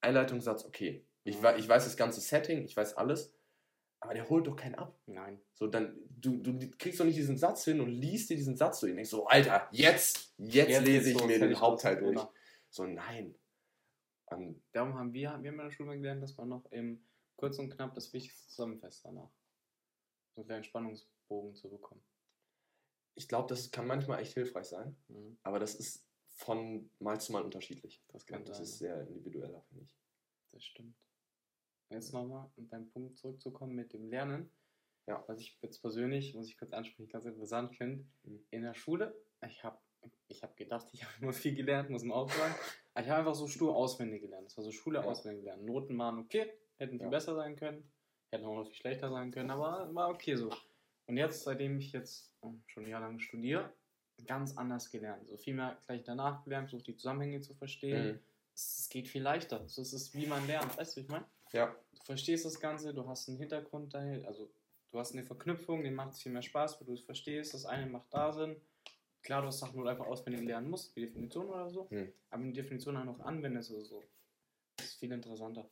Einleitungssatz 0.00 0.64
okay. 0.64 1.04
Ich, 1.24 1.36
ich 1.36 1.68
weiß 1.68 1.84
das 1.84 1.96
ganze 1.96 2.20
Setting, 2.20 2.64
ich 2.64 2.76
weiß 2.76 2.96
alles, 2.96 3.34
aber 4.00 4.14
der 4.14 4.28
holt 4.28 4.46
doch 4.46 4.56
keinen 4.56 4.76
ab. 4.76 4.94
Nein. 5.06 5.40
So, 5.54 5.66
dann, 5.66 5.96
du, 6.20 6.36
du 6.36 6.70
kriegst 6.78 7.00
doch 7.00 7.04
nicht 7.04 7.16
diesen 7.16 7.38
Satz 7.38 7.64
hin 7.64 7.80
und 7.80 7.88
liest 7.88 8.30
dir 8.30 8.36
diesen 8.36 8.56
Satz 8.56 8.80
so 8.80 8.86
und 8.86 8.96
denkst 8.96 9.10
so, 9.10 9.26
Alter, 9.26 9.68
jetzt, 9.72 10.34
jetzt, 10.38 10.68
jetzt 10.68 10.84
lese 10.84 11.10
ich 11.10 11.18
so, 11.18 11.26
mir 11.26 11.38
den 11.38 11.58
Hauptteil 11.58 11.96
durch. 11.96 12.20
So, 12.70 12.84
nein. 12.84 13.34
Und 14.26 14.62
Darum 14.72 14.94
haben 14.94 15.12
wir, 15.12 15.22
wir 15.22 15.28
haben 15.28 15.44
in 15.44 15.56
der 15.58 15.70
Schule 15.70 15.96
gelernt, 15.96 16.22
dass 16.22 16.36
man 16.36 16.48
noch 16.48 16.64
im 16.72 17.04
kurz 17.36 17.58
und 17.58 17.70
knapp 17.70 17.94
das 17.94 18.12
Wichtigste 18.12 18.48
zusammenfasst 18.48 19.04
danach. 19.04 19.30
So 20.34 20.40
einen 20.40 20.46
kleinen 20.46 20.64
Spannungsbogen 20.64 21.54
zu 21.54 21.70
bekommen. 21.70 22.02
Ich 23.16 23.28
glaube, 23.28 23.48
das 23.48 23.70
kann 23.70 23.86
manchmal 23.86 24.20
echt 24.20 24.34
hilfreich 24.34 24.66
sein, 24.66 24.96
mhm. 25.08 25.38
aber 25.42 25.58
das 25.58 25.74
ist 25.74 26.04
von 26.36 26.90
Mal 26.98 27.20
zu 27.20 27.32
Mal 27.32 27.42
unterschiedlich. 27.42 28.02
Das, 28.08 28.26
kann 28.26 28.44
das 28.44 28.60
ist 28.60 28.78
sehr 28.78 29.06
individuell, 29.06 29.62
finde 29.68 29.84
ich. 29.84 29.96
Das 30.52 30.64
stimmt. 30.64 30.96
Jetzt 31.90 32.12
nochmal, 32.12 32.50
um 32.56 32.68
deinen 32.68 32.90
Punkt 32.90 33.16
zurückzukommen 33.18 33.74
mit 33.74 33.92
dem 33.92 34.08
Lernen. 34.08 34.50
Ja. 35.06 35.22
Was 35.28 35.38
ich 35.38 35.58
jetzt 35.60 35.80
persönlich, 35.80 36.34
muss 36.34 36.48
ich 36.48 36.58
kurz 36.58 36.72
ansprechen, 36.72 37.08
ganz 37.08 37.26
interessant 37.26 37.76
finde, 37.76 38.04
mhm. 38.24 38.44
in 38.50 38.62
der 38.62 38.74
Schule, 38.74 39.14
ich 39.46 39.62
habe 39.62 39.78
ich 40.28 40.42
hab 40.42 40.56
gedacht, 40.56 40.86
ich 40.92 41.02
habe 41.04 41.14
immer 41.20 41.32
viel 41.32 41.54
gelernt, 41.54 41.90
muss 41.90 42.02
man 42.02 42.16
auch 42.16 42.30
sagen, 42.30 42.54
aber 42.94 43.04
ich 43.04 43.10
habe 43.10 43.20
einfach 43.20 43.34
so 43.34 43.48
stur 43.48 43.74
auswendig 43.74 44.22
gelernt. 44.22 44.46
Das 44.46 44.56
war 44.56 44.64
so 44.64 44.72
Schule 44.72 45.00
ja. 45.00 45.04
auswendig 45.04 45.44
gelernt. 45.44 45.64
Noten 45.64 45.98
waren 45.98 46.18
okay, 46.18 46.52
Hätten 46.76 46.98
viel 46.98 47.06
ja. 47.06 47.10
besser 47.10 47.34
sein 47.36 47.56
können, 47.56 47.88
hätten 48.30 48.44
auch 48.44 48.56
noch 48.56 48.66
viel 48.66 48.74
schlechter 48.74 49.10
sein 49.10 49.30
können, 49.30 49.50
aber 49.50 49.94
war 49.94 50.10
okay 50.10 50.34
so. 50.34 50.50
Und 51.06 51.16
jetzt, 51.16 51.44
seitdem 51.44 51.78
ich 51.78 51.92
jetzt 51.92 52.34
ähm, 52.42 52.62
schon 52.66 52.86
jahrelang 52.86 53.20
studiere, 53.20 53.72
ganz 54.26 54.56
anders 54.56 54.90
gelernt. 54.90 55.26
So 55.28 55.36
viel 55.36 55.54
mehr 55.54 55.78
gleich 55.86 56.02
danach 56.02 56.42
gelernt, 56.44 56.70
so 56.70 56.78
die 56.78 56.96
Zusammenhänge 56.96 57.40
zu 57.40 57.54
verstehen. 57.54 58.12
Mhm. 58.12 58.20
Es, 58.54 58.78
es, 58.78 58.88
geht 58.88 59.08
viel 59.08 59.22
leichter. 59.22 59.68
So, 59.68 59.82
es 59.82 59.92
ist 59.92 60.14
wie 60.14 60.26
man 60.26 60.46
lernt, 60.46 60.76
weißt 60.76 60.96
du, 60.96 61.00
wie 61.00 61.04
ich 61.04 61.10
meine? 61.10 61.26
Ja. 61.52 61.74
Du 61.92 62.04
verstehst 62.04 62.44
das 62.44 62.60
Ganze, 62.60 62.94
du 62.94 63.06
hast 63.06 63.28
einen 63.28 63.38
Hintergrund 63.38 63.94
dahin, 63.94 64.24
also 64.24 64.50
du 64.90 64.98
hast 64.98 65.12
eine 65.12 65.24
Verknüpfung, 65.24 65.82
die 65.82 65.90
macht 65.90 66.12
es 66.12 66.22
viel 66.22 66.32
mehr 66.32 66.42
Spaß, 66.42 66.80
weil 66.80 66.86
du 66.86 66.92
es 66.94 67.02
verstehst, 67.02 67.54
das 67.54 67.64
eine 67.64 67.86
macht 67.86 68.12
da 68.12 68.32
Sinn. 68.32 68.56
Klar, 69.24 69.40
du 69.40 69.48
hast 69.48 69.58
Sachen, 69.58 69.78
wo 69.78 69.82
du 69.82 69.88
einfach 69.88 70.06
auswendig 70.06 70.42
lernen 70.42 70.68
musst, 70.68 70.94
wie 70.94 71.00
Definition 71.00 71.48
oder 71.48 71.70
so, 71.70 71.88
mhm. 71.90 72.12
aber 72.30 72.42
wenn 72.42 72.52
die 72.52 72.60
Definition 72.60 72.96
auch 72.98 73.04
noch 73.04 73.20
anwendest 73.20 73.70
oder 73.72 73.84
so, 73.84 74.04
das 74.76 74.86
ist 74.86 74.94
viel 74.96 75.12
interessanter. 75.12 75.68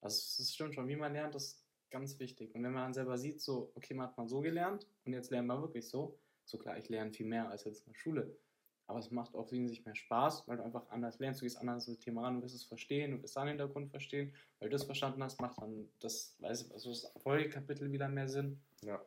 Also 0.00 0.42
es 0.42 0.54
stimmt 0.54 0.74
schon, 0.74 0.88
wie 0.88 0.96
man 0.96 1.12
lernt, 1.12 1.34
ist 1.34 1.64
ganz 1.90 2.18
wichtig. 2.18 2.54
Und 2.54 2.64
wenn 2.64 2.72
man 2.72 2.84
dann 2.84 2.94
selber 2.94 3.18
sieht, 3.18 3.42
so, 3.42 3.72
okay, 3.74 3.92
man 3.92 4.06
hat 4.06 4.16
mal 4.16 4.26
so 4.26 4.40
gelernt 4.40 4.86
und 5.04 5.12
jetzt 5.12 5.30
lernen 5.30 5.48
wir 5.48 5.60
wirklich 5.60 5.86
so, 5.86 6.18
so 6.44 6.56
klar, 6.56 6.78
ich 6.78 6.88
lerne 6.88 7.12
viel 7.12 7.26
mehr 7.26 7.50
als 7.50 7.64
jetzt 7.64 7.86
in 7.86 7.92
der 7.92 7.98
Schule. 7.98 8.38
Aber 8.86 9.00
es 9.00 9.10
macht 9.10 9.34
auch 9.34 9.52
wesentlich 9.52 9.84
mehr 9.84 9.94
Spaß, 9.94 10.48
weil 10.48 10.56
du 10.56 10.64
einfach 10.64 10.88
anders 10.88 11.18
lernst, 11.18 11.42
du 11.42 11.44
gehst 11.44 11.58
anders 11.58 11.84
das 11.84 11.98
Thema 11.98 12.22
ran, 12.22 12.36
du 12.36 12.42
wirst 12.42 12.54
es 12.54 12.64
verstehen, 12.64 13.10
du 13.10 13.22
wirst 13.22 13.36
deinen 13.36 13.48
Hintergrund 13.48 13.90
verstehen, 13.90 14.34
weil 14.58 14.70
du 14.70 14.76
das 14.76 14.84
verstanden 14.84 15.22
hast, 15.22 15.42
macht 15.42 15.60
dann 15.60 15.90
das, 16.00 16.36
weiß 16.38 16.72
also 16.72 16.88
das 16.88 17.12
Folgekapitel 17.18 17.92
wieder 17.92 18.08
mehr 18.08 18.28
Sinn. 18.28 18.62
Ja. 18.82 19.04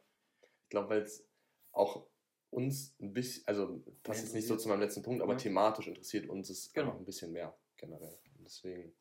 Ich 0.63 0.69
glaube, 0.69 0.89
weil 0.89 1.01
es 1.01 1.25
auch 1.71 2.05
uns 2.51 2.95
ein 2.99 3.13
bisschen, 3.13 3.43
also 3.47 3.81
passt 4.03 4.23
jetzt 4.23 4.35
nicht 4.35 4.47
so 4.47 4.55
zu 4.57 4.69
meinem 4.69 4.81
letzten 4.81 5.01
Punkt, 5.01 5.21
aber 5.23 5.33
ja. 5.33 5.39
thematisch 5.39 5.87
interessiert 5.87 6.29
uns 6.29 6.49
es 6.49 6.71
genau. 6.73 6.97
ein 6.97 7.05
bisschen 7.05 7.31
mehr 7.31 7.57
generell. 7.77 8.19
Und 8.37 8.45
deswegen 8.45 8.93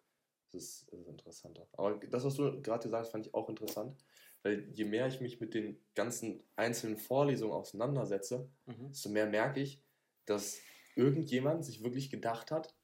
ist, 0.55 0.87
das 0.91 1.01
ist 1.01 1.09
interessanter. 1.09 1.67
Aber 1.73 1.99
das, 1.99 2.25
was 2.25 2.35
du 2.35 2.63
gerade 2.63 2.85
gesagt 2.85 3.05
hast, 3.05 3.13
fand 3.13 3.27
ich 3.27 3.35
auch 3.35 3.49
interessant, 3.49 3.97
weil 4.43 4.69
je 4.73 4.85
mehr 4.85 5.07
ich 5.07 5.21
mich 5.21 5.41
mit 5.41 5.55
den 5.55 5.79
ganzen 5.95 6.43
einzelnen 6.57 6.97
Vorlesungen 6.97 7.53
auseinandersetze, 7.53 8.49
mhm. 8.67 8.89
desto 8.89 9.09
mehr 9.11 9.27
merke 9.27 9.61
ich, 9.61 9.83
dass 10.27 10.61
irgendjemand 10.97 11.65
sich 11.65 11.83
wirklich 11.83 12.11
gedacht 12.11 12.51
hat, 12.51 12.75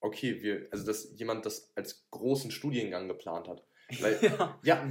okay, 0.00 0.42
wir, 0.42 0.68
also 0.70 0.84
dass 0.84 1.10
jemand 1.18 1.46
das 1.46 1.72
als 1.76 2.06
großen 2.10 2.50
Studiengang 2.50 3.08
geplant 3.08 3.48
hat. 3.48 3.64
Weil, 4.00 4.18
ja. 4.22 4.60
ja, 4.62 4.84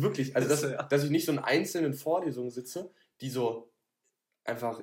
wirklich, 0.00 0.36
also 0.36 0.48
dass, 0.76 0.88
dass 0.88 1.04
ich 1.04 1.10
nicht 1.10 1.26
so 1.26 1.32
in 1.32 1.38
einzelnen 1.38 1.94
Vorlesungen 1.94 2.50
sitze, 2.50 2.90
die 3.20 3.30
so 3.30 3.72
einfach 4.46 4.82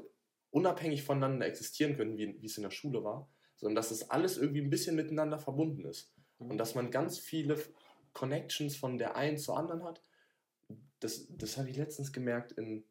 unabhängig 0.51 1.03
voneinander 1.03 1.45
existieren 1.45 1.95
können, 1.95 2.18
wie, 2.18 2.39
wie 2.41 2.45
es 2.45 2.57
in 2.57 2.64
der 2.64 2.72
Schule 2.72 3.03
war, 3.03 3.28
sondern 3.55 3.76
dass 3.76 3.89
das 3.89 4.09
alles 4.09 4.38
irgendwie 4.38 4.61
ein 4.61 4.70
bisschen 4.70 4.95
miteinander 4.95 5.39
verbunden 5.39 5.86
ist. 5.86 6.14
Mhm. 6.39 6.51
Und 6.51 6.57
dass 6.57 6.76
man 6.76 6.91
ganz 6.91 7.18
viele 7.18 7.57
Connections 8.14 8.76
von 8.76 8.97
der 8.97 9.16
einen 9.16 9.38
zur 9.38 9.57
anderen 9.57 9.84
hat. 9.84 10.01
Das, 10.99 11.28
das 11.30 11.57
habe 11.57 11.70
ich 11.70 11.78
letztens 11.78 12.14
gemerkt 12.14 12.51
in, 12.53 12.84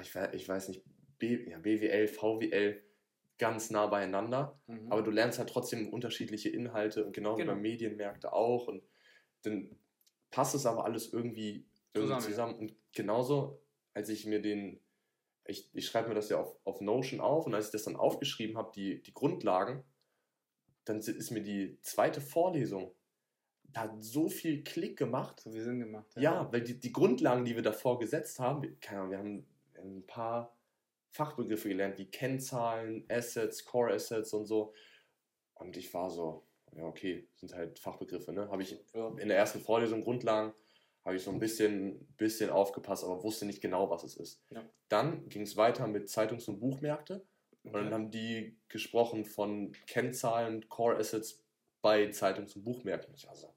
ich, 0.00 0.14
ich 0.32 0.48
weiß 0.48 0.68
nicht, 0.68 0.82
B, 1.18 1.50
ja, 1.50 1.58
BWL, 1.58 2.08
VWL, 2.08 2.82
ganz 3.38 3.70
nah 3.70 3.86
beieinander. 3.86 4.58
Mhm. 4.66 4.90
Aber 4.92 5.02
du 5.02 5.10
lernst 5.10 5.38
halt 5.38 5.50
trotzdem 5.50 5.88
unterschiedliche 5.92 6.48
Inhalte 6.48 7.04
und 7.04 7.12
genau. 7.12 7.36
bei 7.36 7.54
Medienmärkte 7.54 8.32
auch. 8.32 8.68
Und 8.68 8.82
dann 9.42 9.76
passt 10.30 10.54
es 10.54 10.66
aber 10.66 10.84
alles 10.84 11.12
irgendwie, 11.12 11.66
irgendwie 11.94 12.20
zusammen. 12.20 12.20
zusammen. 12.20 12.54
Und 12.54 12.76
genauso, 12.92 13.60
als 13.92 14.08
ich 14.08 14.24
mir 14.26 14.40
den 14.40 14.80
ich, 15.46 15.68
ich 15.74 15.86
schreibe 15.86 16.08
mir 16.08 16.14
das 16.14 16.28
ja 16.28 16.38
auf, 16.40 16.56
auf 16.64 16.80
Notion 16.80 17.20
auf 17.20 17.46
und 17.46 17.54
als 17.54 17.66
ich 17.66 17.72
das 17.72 17.84
dann 17.84 17.96
aufgeschrieben 17.96 18.56
habe, 18.56 18.72
die, 18.74 19.02
die 19.02 19.14
Grundlagen, 19.14 19.84
dann 20.84 20.98
ist 20.98 21.30
mir 21.30 21.42
die 21.42 21.78
zweite 21.80 22.20
Vorlesung, 22.20 22.94
da 23.74 23.82
hat 23.82 24.02
so 24.02 24.28
viel 24.28 24.62
Klick 24.62 24.96
gemacht. 24.96 25.40
So 25.40 25.50
viel 25.50 25.62
Sinn 25.62 25.80
gemacht. 25.80 26.06
Ja, 26.16 26.22
ja 26.22 26.52
weil 26.52 26.62
die, 26.62 26.78
die 26.78 26.92
Grundlagen, 26.92 27.44
die 27.44 27.56
wir 27.56 27.62
davor 27.62 27.98
gesetzt 27.98 28.38
haben, 28.38 28.78
keine 28.80 29.00
Ahnung, 29.00 29.10
wir 29.10 29.18
haben 29.18 29.46
ein 29.76 30.06
paar 30.06 30.56
Fachbegriffe 31.10 31.68
gelernt, 31.68 31.98
wie 31.98 32.06
Kennzahlen, 32.06 33.04
Assets, 33.08 33.64
Core 33.64 33.92
Assets 33.92 34.32
und 34.32 34.46
so. 34.46 34.72
Und 35.54 35.76
ich 35.76 35.92
war 35.94 36.10
so, 36.10 36.46
ja, 36.76 36.84
okay, 36.84 37.28
sind 37.34 37.54
halt 37.54 37.78
Fachbegriffe, 37.78 38.32
ne? 38.32 38.48
Habe 38.50 38.62
ich 38.62 38.76
in 38.92 39.28
der 39.28 39.36
ersten 39.36 39.60
Vorlesung 39.60 40.02
Grundlagen 40.02 40.52
habe 41.04 41.16
ich 41.16 41.22
so 41.22 41.30
ein 41.30 41.38
bisschen, 41.38 42.06
bisschen 42.16 42.50
aufgepasst, 42.50 43.04
aber 43.04 43.22
wusste 43.22 43.44
nicht 43.44 43.60
genau, 43.60 43.90
was 43.90 44.04
es 44.04 44.16
ist. 44.16 44.42
Ja. 44.50 44.62
Dann 44.88 45.28
ging 45.28 45.42
es 45.42 45.56
weiter 45.56 45.86
mit 45.86 46.08
Zeitungs- 46.08 46.48
und 46.48 46.60
Buchmärkte. 46.60 47.26
Okay. 47.64 47.76
Und 47.76 47.84
dann 47.84 47.92
haben 47.92 48.10
die 48.10 48.58
gesprochen 48.68 49.24
von 49.24 49.72
Kennzahlen, 49.86 50.68
Core 50.68 50.96
Assets 50.96 51.42
bei 51.82 52.10
Zeitungs- 52.10 52.56
und 52.56 52.64
Buchmärkten. 52.64 53.14
Ich 53.14 53.28
also, 53.28 53.54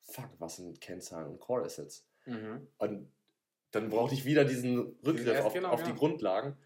fuck, 0.00 0.30
was 0.38 0.56
sind 0.56 0.80
Kennzahlen 0.80 1.28
und 1.28 1.40
Core 1.40 1.64
Assets? 1.64 2.08
Mhm. 2.24 2.66
Und 2.78 3.12
dann 3.70 3.88
brauchte 3.88 4.14
ich 4.14 4.24
wieder 4.24 4.44
diesen 4.44 4.96
Rückgriff 5.04 5.44
auf, 5.44 5.52
genau, 5.52 5.70
auf 5.70 5.80
ja. 5.80 5.86
die 5.86 5.94
Grundlagen. 5.94 6.56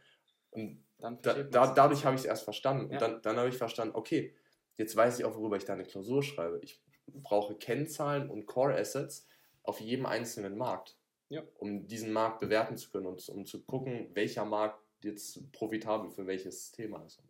Und 0.51 0.83
da, 0.99 1.11
da, 1.11 1.75
dadurch 1.75 2.05
habe 2.05 2.15
ich 2.15 2.23
es 2.23 2.27
erst 2.27 2.45
verstanden. 2.45 2.91
Ja. 2.91 2.93
Und 2.93 3.03
dann, 3.03 3.23
dann 3.23 3.37
habe 3.37 3.49
ich 3.49 3.57
verstanden, 3.57 3.95
okay, 3.95 4.35
jetzt 4.77 4.97
weiß 4.97 5.19
ich 5.19 5.25
auch, 5.25 5.37
worüber 5.37 5.57
ich 5.57 5.65
da 5.65 5.75
eine 5.75 5.85
Klausur 5.85 6.23
schreibe. 6.23 6.61
Ich 6.63 6.83
brauche 7.07 7.57
Kennzahlen 7.57 8.31
und 8.31 8.47
Core 8.47 8.79
Assets 8.79 9.27
auf 9.63 9.81
jedem 9.81 10.07
einzelnen 10.07 10.57
Markt, 10.57 10.97
ja. 11.29 11.43
um 11.59 11.87
diesen 11.87 12.13
Markt 12.13 12.41
bewerten 12.41 12.77
zu 12.77 12.91
können 12.91 13.07
und 13.07 13.29
um 13.29 13.47
zu 13.47 13.63
gucken, 13.65 14.09
welcher 14.15 14.45
Markt 14.45 14.83
jetzt 15.03 15.51
profitabel 15.53 16.11
für 16.11 16.27
welches 16.27 16.73
Thema 16.73 17.05
ist. 17.05 17.23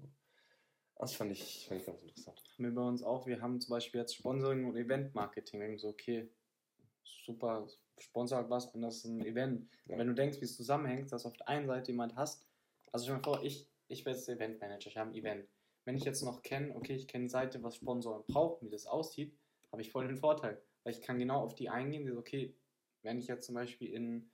Das 0.97 1.15
fand 1.15 1.33
ich, 1.33 1.67
fand 1.67 1.81
ich 1.81 1.87
ganz 1.87 2.03
interessant. 2.03 2.43
Wir 2.59 2.75
bei 2.75 2.83
uns 2.83 3.03
auch, 3.03 3.27
wir 3.27 3.41
haben 3.41 3.61
zum 3.61 3.71
Beispiel 3.71 4.01
jetzt 4.01 4.15
Sponsoring 4.17 4.67
und 4.67 4.77
Event-Marketing. 4.77 5.61
Wir 5.61 5.79
so, 5.79 5.89
okay, 5.89 6.29
super, 7.05 7.67
sponsert 7.99 8.51
was 8.51 8.67
und 8.75 8.83
das 8.83 8.97
ist 8.97 9.05
ein 9.05 9.25
Event. 9.25 9.69
Ja. 9.87 9.99
Wenn 9.99 10.09
du 10.09 10.15
denkst, 10.15 10.41
wie 10.41 10.45
es 10.45 10.57
zusammenhängt, 10.57 11.11
dass 11.13 11.27
auf 11.27 11.37
der 11.37 11.49
einen 11.49 11.67
Seite 11.67 11.93
jemand 11.93 12.17
hast, 12.17 12.47
also 12.93 13.05
stell 13.05 13.17
dir 13.17 13.23
vor, 13.23 13.43
ich, 13.43 13.67
ich 13.89 14.05
bin 14.05 14.13
jetzt 14.13 14.29
Event-Manager, 14.29 14.89
ich 14.89 14.97
habe 14.97 15.11
ein 15.11 15.15
Event. 15.15 15.49
Wenn 15.85 15.97
ich 15.97 16.05
jetzt 16.05 16.23
noch 16.23 16.43
kenne, 16.43 16.75
okay, 16.77 16.95
ich 16.95 17.09
kenne 17.09 17.25
die 17.25 17.31
Seite, 17.31 17.63
was 17.63 17.77
Sponsoren 17.77 18.25
braucht, 18.27 18.63
wie 18.63 18.69
das 18.69 18.87
aussieht, 18.87 19.35
habe 19.73 19.83
ich 19.83 19.91
voll 19.91 20.07
den 20.07 20.17
Vorteil. 20.17 20.61
Weil 20.85 20.95
ich 20.95 21.03
kann 21.03 21.19
genau 21.19 21.41
auf 21.41 21.55
die 21.55 21.69
eingehen, 21.69 22.05
die 22.05 22.13
so, 22.13 22.19
okay, 22.19 22.57
wenn 23.03 23.19
ich 23.19 23.27
jetzt 23.27 23.47
zum 23.47 23.55
Beispiel 23.55 23.93
in, 23.93 24.31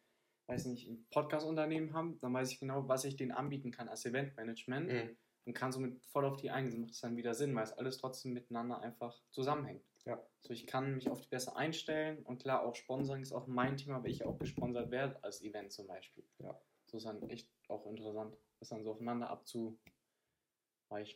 weiß 0.46 0.66
nicht, 0.66 0.88
ein 0.88 1.06
Podcast-Unternehmen 1.10 1.92
habe, 1.92 2.16
dann 2.20 2.32
weiß 2.32 2.50
ich 2.52 2.60
genau, 2.60 2.88
was 2.88 3.04
ich 3.04 3.16
denen 3.16 3.32
anbieten 3.32 3.70
kann 3.70 3.88
als 3.88 4.04
Eventmanagement 4.04 4.92
mhm. 4.92 5.16
und 5.44 5.54
kann 5.54 5.72
somit 5.72 6.00
voll 6.06 6.24
auf 6.24 6.36
die 6.36 6.50
eingehen. 6.50 6.72
So 6.72 6.78
macht 6.78 6.92
es 6.92 7.00
dann 7.00 7.16
wieder 7.16 7.34
Sinn, 7.34 7.54
weil 7.54 7.64
es 7.64 7.72
alles 7.72 7.98
trotzdem 7.98 8.32
miteinander 8.32 8.80
einfach 8.80 9.20
zusammenhängt. 9.30 9.84
Ja. 10.04 10.24
So, 10.40 10.52
ich 10.52 10.66
kann 10.66 10.94
mich 10.94 11.08
auf 11.08 11.20
die 11.20 11.28
besser 11.28 11.56
einstellen 11.56 12.22
und 12.22 12.40
klar, 12.40 12.64
auch 12.64 12.76
Sponsoring 12.76 13.22
ist 13.22 13.32
auch 13.32 13.48
mein 13.48 13.76
Thema, 13.76 14.02
weil 14.04 14.12
ich 14.12 14.24
auch 14.24 14.38
gesponsert 14.38 14.92
werde 14.92 15.22
als 15.24 15.42
Event 15.42 15.72
zum 15.72 15.88
Beispiel. 15.88 16.24
Ja. 16.38 16.60
So 16.86 16.98
ist 16.98 17.06
dann 17.06 17.28
echt 17.28 17.50
auch 17.68 17.84
interessant, 17.86 18.36
das 18.60 18.68
dann 18.68 18.84
so 18.84 18.92
aufeinander 18.92 19.28
abzuweichen 19.30 19.80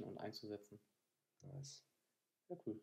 und 0.04 0.18
einzusetzen. 0.18 0.80
Nice. 1.42 1.84
Ja, 2.48 2.56
cool. 2.66 2.80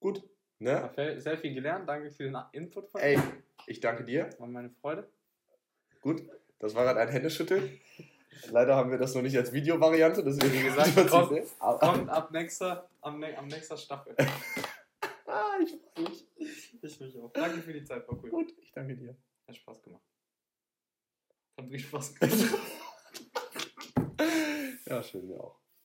Gut. 0.00 0.22
Ne? 0.60 0.90
Sehr 1.18 1.38
viel 1.38 1.54
gelernt. 1.54 1.88
Danke 1.88 2.10
für 2.10 2.24
den 2.24 2.36
Input 2.52 2.88
von 2.88 3.00
Ey, 3.00 3.18
ich 3.66 3.80
danke 3.80 4.04
dir. 4.04 4.28
War 4.38 4.48
meine 4.48 4.70
Freude. 4.70 5.08
Gut, 6.00 6.22
das 6.58 6.74
war 6.74 6.84
gerade 6.84 7.00
ein 7.00 7.08
Händeschütteln. 7.08 7.80
Leider 8.50 8.76
haben 8.76 8.90
wir 8.90 8.98
das 8.98 9.14
noch 9.14 9.22
nicht 9.22 9.36
als 9.36 9.52
Videovariante, 9.52 10.22
deswegen 10.22 10.52
wie 10.52 10.62
gesagt, 10.68 10.94
kommt, 11.10 11.80
kommt 11.80 12.08
ab 12.08 12.30
nächster, 12.30 12.88
am, 13.00 13.22
am 13.22 13.48
nächster 13.48 13.76
Staffel. 13.76 14.14
ah, 15.26 15.58
ich 15.62 15.76
freue 15.94 16.08
mich. 16.08 16.26
Ich 16.80 17.00
mich 17.00 17.18
auch. 17.18 17.32
Danke 17.32 17.60
für 17.60 17.72
die 17.72 17.84
Zeit, 17.84 18.06
war 18.08 18.16
cool. 18.22 18.30
Gut, 18.30 18.54
ich 18.60 18.72
danke 18.72 18.96
dir. 18.96 19.16
Hat 19.46 19.56
Spaß 19.56 19.82
gemacht. 19.82 20.02
Hat 21.56 21.64
wirklich 21.64 21.86
Spaß 21.86 22.14
gemacht. 22.14 22.54
ja, 24.86 25.02
schön, 25.02 25.26
mir 25.26 25.40
auch. 25.40 25.58